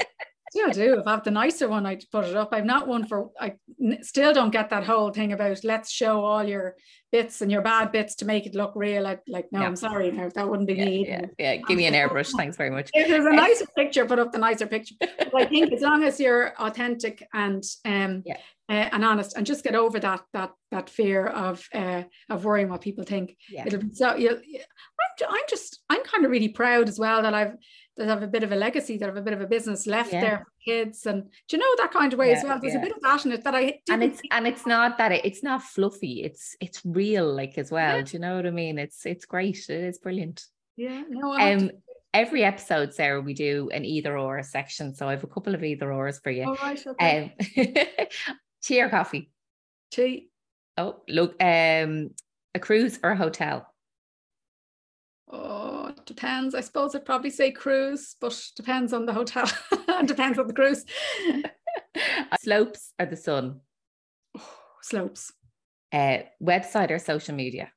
still 0.50 0.70
do. 0.70 0.98
If 1.00 1.06
I 1.06 1.10
have 1.12 1.24
the 1.24 1.30
nicer 1.32 1.68
one, 1.68 1.86
I'd 1.86 2.04
put 2.10 2.24
it 2.24 2.36
up. 2.36 2.50
I've 2.52 2.64
not 2.64 2.86
one 2.88 3.04
for. 3.06 3.30
I 3.40 3.54
still 4.02 4.32
don't 4.32 4.50
get 4.50 4.70
that 4.70 4.84
whole 4.84 5.10
thing 5.10 5.32
about 5.32 5.62
let's 5.64 5.90
show 5.90 6.24
all 6.24 6.44
your 6.44 6.76
bits 7.12 7.40
and 7.40 7.50
your 7.52 7.62
bad 7.62 7.92
bits 7.92 8.16
to 8.16 8.24
make 8.24 8.46
it 8.46 8.54
look 8.54 8.72
real. 8.74 9.02
Like, 9.02 9.22
like 9.28 9.46
no, 9.52 9.60
Yeah. 9.60 9.66
I'm 9.66 9.76
sorry, 9.76 10.10
no, 10.10 10.28
that 10.28 10.48
wouldn't 10.48 10.66
be 10.68 10.74
yeah, 10.74 10.84
me. 10.84 11.06
yeah, 11.08 11.26
yeah. 11.38 11.56
Give 11.56 11.76
me 11.76 11.86
an 11.86 11.94
airbrush. 11.94 12.30
Thanks 12.36 12.56
very 12.56 12.70
much. 12.70 12.90
If 12.94 13.08
there's 13.08 13.24
a 13.26 13.32
nicer 13.32 13.66
picture, 13.76 14.04
put 14.06 14.18
up 14.18 14.32
the 14.32 14.38
nicer 14.38 14.66
picture. 14.66 14.94
But 15.00 15.34
I 15.34 15.46
think 15.46 15.72
as 15.72 15.80
long 15.82 16.04
as 16.04 16.18
you're 16.20 16.52
authentic 16.60 17.26
and 17.32 17.62
um 17.84 18.22
Yeah. 18.26 18.36
Uh, 18.68 18.88
and 18.92 19.04
honest, 19.04 19.36
and 19.36 19.46
just 19.46 19.64
get 19.64 19.74
over 19.74 19.98
that 20.00 20.22
that 20.32 20.52
that 20.70 20.90
fear 20.90 21.26
of 21.26 21.66
uh 21.74 22.02
of 22.28 22.44
worrying 22.44 22.68
what 22.68 22.80
people 22.80 23.04
think. 23.04 23.36
Yeah. 23.50 23.64
It'll 23.66 23.80
be 23.80 23.94
so. 23.94 24.16
You, 24.16 24.30
I'm 24.30 25.28
I'm 25.28 25.44
just 25.48 25.80
I'm 25.88 26.02
kind 26.04 26.24
of 26.24 26.30
really 26.30 26.48
proud 26.48 26.88
as 26.88 26.98
well 26.98 27.22
that 27.22 27.34
I've 27.34 27.54
that 27.96 28.08
I 28.08 28.10
have 28.10 28.22
a 28.22 28.26
bit 28.26 28.42
of 28.42 28.52
a 28.52 28.56
legacy, 28.56 28.98
that 28.98 29.06
I 29.06 29.08
have 29.08 29.16
a 29.16 29.22
bit 29.22 29.32
of 29.32 29.40
a 29.40 29.46
business 29.46 29.86
left 29.86 30.12
Yeah. 30.12 30.20
there 30.20 30.38
for 30.38 30.52
kids, 30.66 31.06
and 31.06 31.22
do 31.48 31.56
you 31.56 31.58
know 31.58 31.74
that 31.82 31.92
kind 31.92 32.12
of 32.12 32.18
way 32.18 32.32
as 32.32 32.42
well? 32.44 32.58
There's 32.60 32.74
yeah. 32.74 32.80
a 32.80 32.82
bit 32.82 32.96
of 32.96 33.02
that 33.02 33.24
in 33.24 33.32
it 33.32 33.44
that 33.44 33.54
I 33.54 33.80
and 33.90 34.02
it's 34.02 34.20
and 34.30 34.46
it's 34.46 34.66
not 34.66 34.98
that 34.98 35.12
it, 35.12 35.24
it's 35.24 35.42
not 35.42 35.62
fluffy 35.62 36.22
it's 36.22 36.56
it's 36.60 36.82
real 36.84 37.32
like 37.32 37.56
as 37.58 37.70
well 37.70 37.96
Yeah. 37.96 38.02
do 38.02 38.12
you 38.16 38.20
know 38.20 38.36
what 38.36 38.46
i 38.46 38.50
mean 38.50 38.78
it's 38.78 39.06
it's 39.06 39.24
great 39.24 39.58
it 39.68 39.84
is 39.84 39.98
brilliant 39.98 40.44
yeah 40.76 41.02
no 41.08 41.32
um 41.34 41.70
every 42.12 42.44
episode 42.44 42.94
sarah 42.94 43.20
we 43.20 43.34
do 43.34 43.70
an 43.72 43.84
either 43.84 44.16
or 44.18 44.42
section 44.42 44.94
so 44.94 45.08
i 45.08 45.12
have 45.12 45.24
a 45.24 45.28
couple 45.28 45.54
of 45.54 45.62
either 45.62 45.92
ors 45.92 46.18
for 46.18 46.30
you 46.30 46.44
all 46.44 46.56
right 46.62 46.84
okay 46.86 47.34
um 47.56 48.06
tea 48.66 48.82
or 48.82 48.88
coffee? 48.88 49.30
Tea. 49.90 50.28
Oh 50.76 50.96
look 51.08 51.40
um 51.42 52.10
a 52.54 52.58
cruise 52.58 52.98
or 53.02 53.12
a 53.12 53.16
hotel? 53.16 53.72
Oh 55.30 55.92
depends. 56.04 56.54
I 56.54 56.60
suppose 56.60 56.94
I'd 56.94 57.04
probably 57.04 57.30
say 57.30 57.50
cruise 57.52 58.16
but 58.20 58.38
depends 58.56 58.92
on 58.92 59.06
the 59.06 59.12
hotel. 59.12 59.46
Depends 60.04 60.38
on 60.38 60.46
the 60.46 60.52
cruise. 60.52 60.84
Slopes 62.40 62.92
or 62.98 63.06
the 63.06 63.16
sun? 63.16 63.60
Slopes. 64.82 65.32
Uh 65.92 66.18
website 66.42 66.90
or 66.90 66.98
social 66.98 67.34
media? 67.34 67.70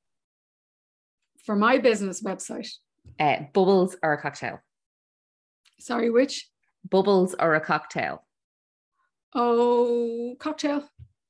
For 1.45 1.55
my 1.55 1.77
business 1.77 2.21
website. 2.21 2.71
Uh 3.19 3.43
bubbles 3.53 3.95
or 4.03 4.13
a 4.13 4.21
cocktail? 4.21 4.59
Sorry 5.79 6.09
which? 6.09 6.49
Bubbles 6.89 7.35
or 7.39 7.55
a 7.55 7.61
cocktail 7.61 8.23
oh 9.33 10.35
cocktail 10.39 10.83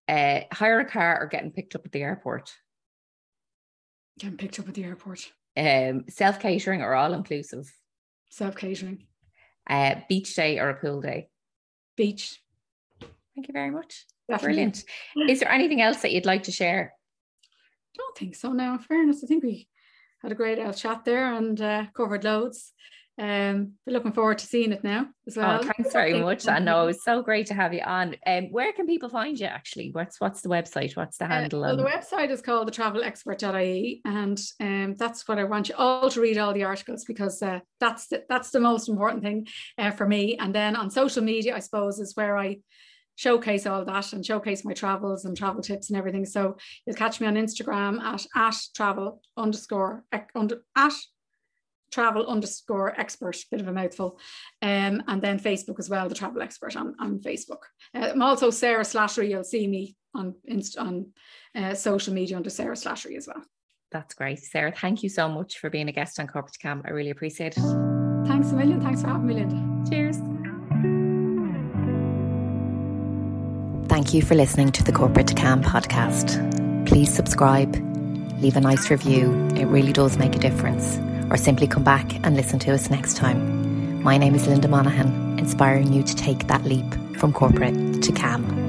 uh 0.07 0.41
hire 0.51 0.79
a 0.79 0.85
car 0.85 1.21
or 1.21 1.27
getting 1.27 1.51
picked 1.51 1.75
up 1.75 1.85
at 1.85 1.91
the 1.91 2.01
airport 2.01 2.53
getting 4.19 4.37
picked 4.37 4.59
up 4.59 4.67
at 4.67 4.73
the 4.73 4.83
airport 4.83 5.31
um, 5.57 6.05
self 6.09 6.39
catering 6.39 6.81
or 6.81 6.93
all 6.93 7.13
inclusive, 7.13 7.73
self 8.29 8.55
catering 8.55 9.05
uh, 9.69 9.95
beach 10.07 10.33
day 10.35 10.59
or 10.59 10.69
a 10.69 10.75
pool 10.75 11.01
day. 11.01 11.27
beach 11.97 12.39
Thank 13.35 13.47
you 13.47 13.53
very 13.53 13.71
much. 13.71 14.05
definitely. 14.27 14.55
Brilliant. 14.55 14.83
Is 15.29 15.39
there 15.39 15.51
anything 15.51 15.81
else 15.81 16.01
that 16.01 16.11
you'd 16.11 16.25
like 16.25 16.43
to 16.43 16.51
share? 16.51 16.93
don't 17.95 18.17
think 18.17 18.35
so 18.35 18.53
now 18.53 18.73
in 18.73 18.79
fairness 18.79 19.23
I 19.23 19.27
think 19.27 19.43
we 19.43 19.67
had 20.21 20.31
a 20.31 20.35
great 20.35 20.59
old 20.59 20.77
chat 20.77 21.03
there 21.03 21.33
and 21.33 21.59
uh, 21.59 21.85
covered 21.93 22.23
loads 22.23 22.71
um 23.19 23.73
we're 23.85 23.93
looking 23.93 24.13
forward 24.13 24.37
to 24.37 24.45
seeing 24.45 24.71
it 24.71 24.83
now 24.83 25.05
as 25.27 25.35
well 25.35 25.59
oh, 25.61 25.63
thanks 25.63 25.91
very 25.91 26.19
much. 26.21 26.47
I 26.47 26.59
know 26.59 26.83
it 26.83 26.85
was 26.87 27.03
so 27.03 27.21
great 27.21 27.47
to 27.47 27.53
have 27.53 27.73
you 27.73 27.81
on. 27.81 28.15
Um, 28.25 28.45
where 28.51 28.71
can 28.73 28.87
people 28.87 29.09
find 29.09 29.37
you 29.37 29.45
actually? 29.45 29.89
What's 29.91 30.19
what's 30.21 30.41
the 30.41 30.49
website? 30.49 30.95
What's 30.95 31.17
the 31.17 31.25
Uh, 31.25 31.27
handle? 31.27 31.61
well, 31.61 31.75
the 31.77 31.83
website 31.83 32.29
is 32.29 32.41
called 32.41 32.71
thetravelexpert.ie, 32.71 34.01
and 34.05 34.39
um, 34.61 34.95
that's 34.97 35.27
what 35.27 35.37
I 35.37 35.43
want 35.43 35.69
you 35.69 35.75
all 35.75 36.09
to 36.09 36.21
read 36.21 36.37
all 36.37 36.53
the 36.53 36.63
articles 36.63 37.03
because 37.05 37.41
uh, 37.43 37.59
that's 37.79 38.07
the, 38.07 38.23
that's 38.29 38.51
the 38.51 38.59
most 38.59 38.89
important 38.89 39.21
thing 39.23 39.47
uh, 39.77 39.91
for 39.91 40.07
me. 40.07 40.37
And 40.37 40.55
then 40.55 40.75
on 40.75 40.89
social 40.89 41.23
media, 41.23 41.55
I 41.55 41.59
suppose, 41.59 41.99
is 41.99 42.15
where 42.15 42.37
I 42.37 42.59
showcase 43.15 43.65
all 43.65 43.83
that 43.83 44.13
and 44.13 44.25
showcase 44.25 44.63
my 44.63 44.73
travels 44.73 45.25
and 45.25 45.35
travel 45.35 45.61
tips 45.61 45.89
and 45.89 45.97
everything. 45.97 46.25
So 46.25 46.55
you'll 46.85 46.95
catch 46.95 47.19
me 47.19 47.27
on 47.27 47.35
Instagram 47.35 47.99
at 48.01 48.25
at 48.35 48.55
travel 48.73 49.21
underscore 49.35 50.05
under 50.33 50.63
at 50.75 50.93
travel 51.91 52.27
underscore 52.27 52.99
expert, 52.99 53.37
bit 53.51 53.61
of 53.61 53.67
a 53.67 53.73
mouthful. 53.73 54.19
Um, 54.61 55.03
and 55.07 55.21
then 55.21 55.39
Facebook 55.39 55.79
as 55.79 55.89
well, 55.89 56.09
the 56.09 56.15
travel 56.15 56.41
expert 56.41 56.75
on, 56.75 56.95
on 56.99 57.19
Facebook. 57.19 57.63
Uh, 57.93 58.09
I'm 58.11 58.21
also 58.21 58.49
Sarah 58.49 58.83
Slattery. 58.83 59.29
You'll 59.29 59.43
see 59.43 59.67
me 59.67 59.95
on 60.15 60.35
Inst- 60.45 60.77
on 60.77 61.11
uh, 61.55 61.73
social 61.73 62.13
media 62.13 62.37
under 62.37 62.49
Sarah 62.49 62.75
Slattery 62.75 63.17
as 63.17 63.27
well. 63.27 63.43
That's 63.91 64.13
great. 64.13 64.39
Sarah, 64.39 64.71
thank 64.71 65.01
you 65.01 65.09
so 65.09 65.27
much 65.27 65.57
for 65.57 65.69
being 65.69 65.89
a 65.89 65.91
guest 65.91 66.19
on 66.19 66.27
Corporate 66.27 66.57
Calm. 66.61 66.83
I 66.85 66.91
really 66.91 67.09
appreciate 67.09 67.57
it. 67.57 67.63
Thanks 68.27 68.51
a 68.51 68.55
million. 68.55 68.81
Thanks 68.81 69.01
for 69.01 69.07
having 69.07 69.27
me, 69.27 69.33
Linda. 69.35 69.89
Cheers. 69.89 70.17
Thank 73.89 74.13
you 74.13 74.21
for 74.21 74.35
listening 74.35 74.71
to 74.73 74.83
the 74.83 74.91
Corporate 74.91 75.35
Calm 75.35 75.63
podcast. 75.63 76.37
Please 76.85 77.11
subscribe, 77.11 77.73
leave 78.39 78.55
a 78.55 78.61
nice 78.61 78.89
review, 78.91 79.33
it 79.55 79.65
really 79.65 79.91
does 79.91 80.17
make 80.17 80.35
a 80.35 80.39
difference, 80.39 80.97
or 81.29 81.37
simply 81.37 81.67
come 81.67 81.83
back 81.83 82.15
and 82.25 82.35
listen 82.35 82.59
to 82.59 82.73
us 82.73 82.89
next 82.89 83.15
time. 83.15 84.01
My 84.03 84.17
name 84.17 84.35
is 84.35 84.47
Linda 84.47 84.67
Monaghan, 84.67 85.37
inspiring 85.39 85.93
you 85.93 86.03
to 86.03 86.15
take 86.15 86.47
that 86.47 86.63
leap 86.63 86.85
from 87.17 87.33
corporate 87.33 88.01
to 88.03 88.11
calm. 88.11 88.68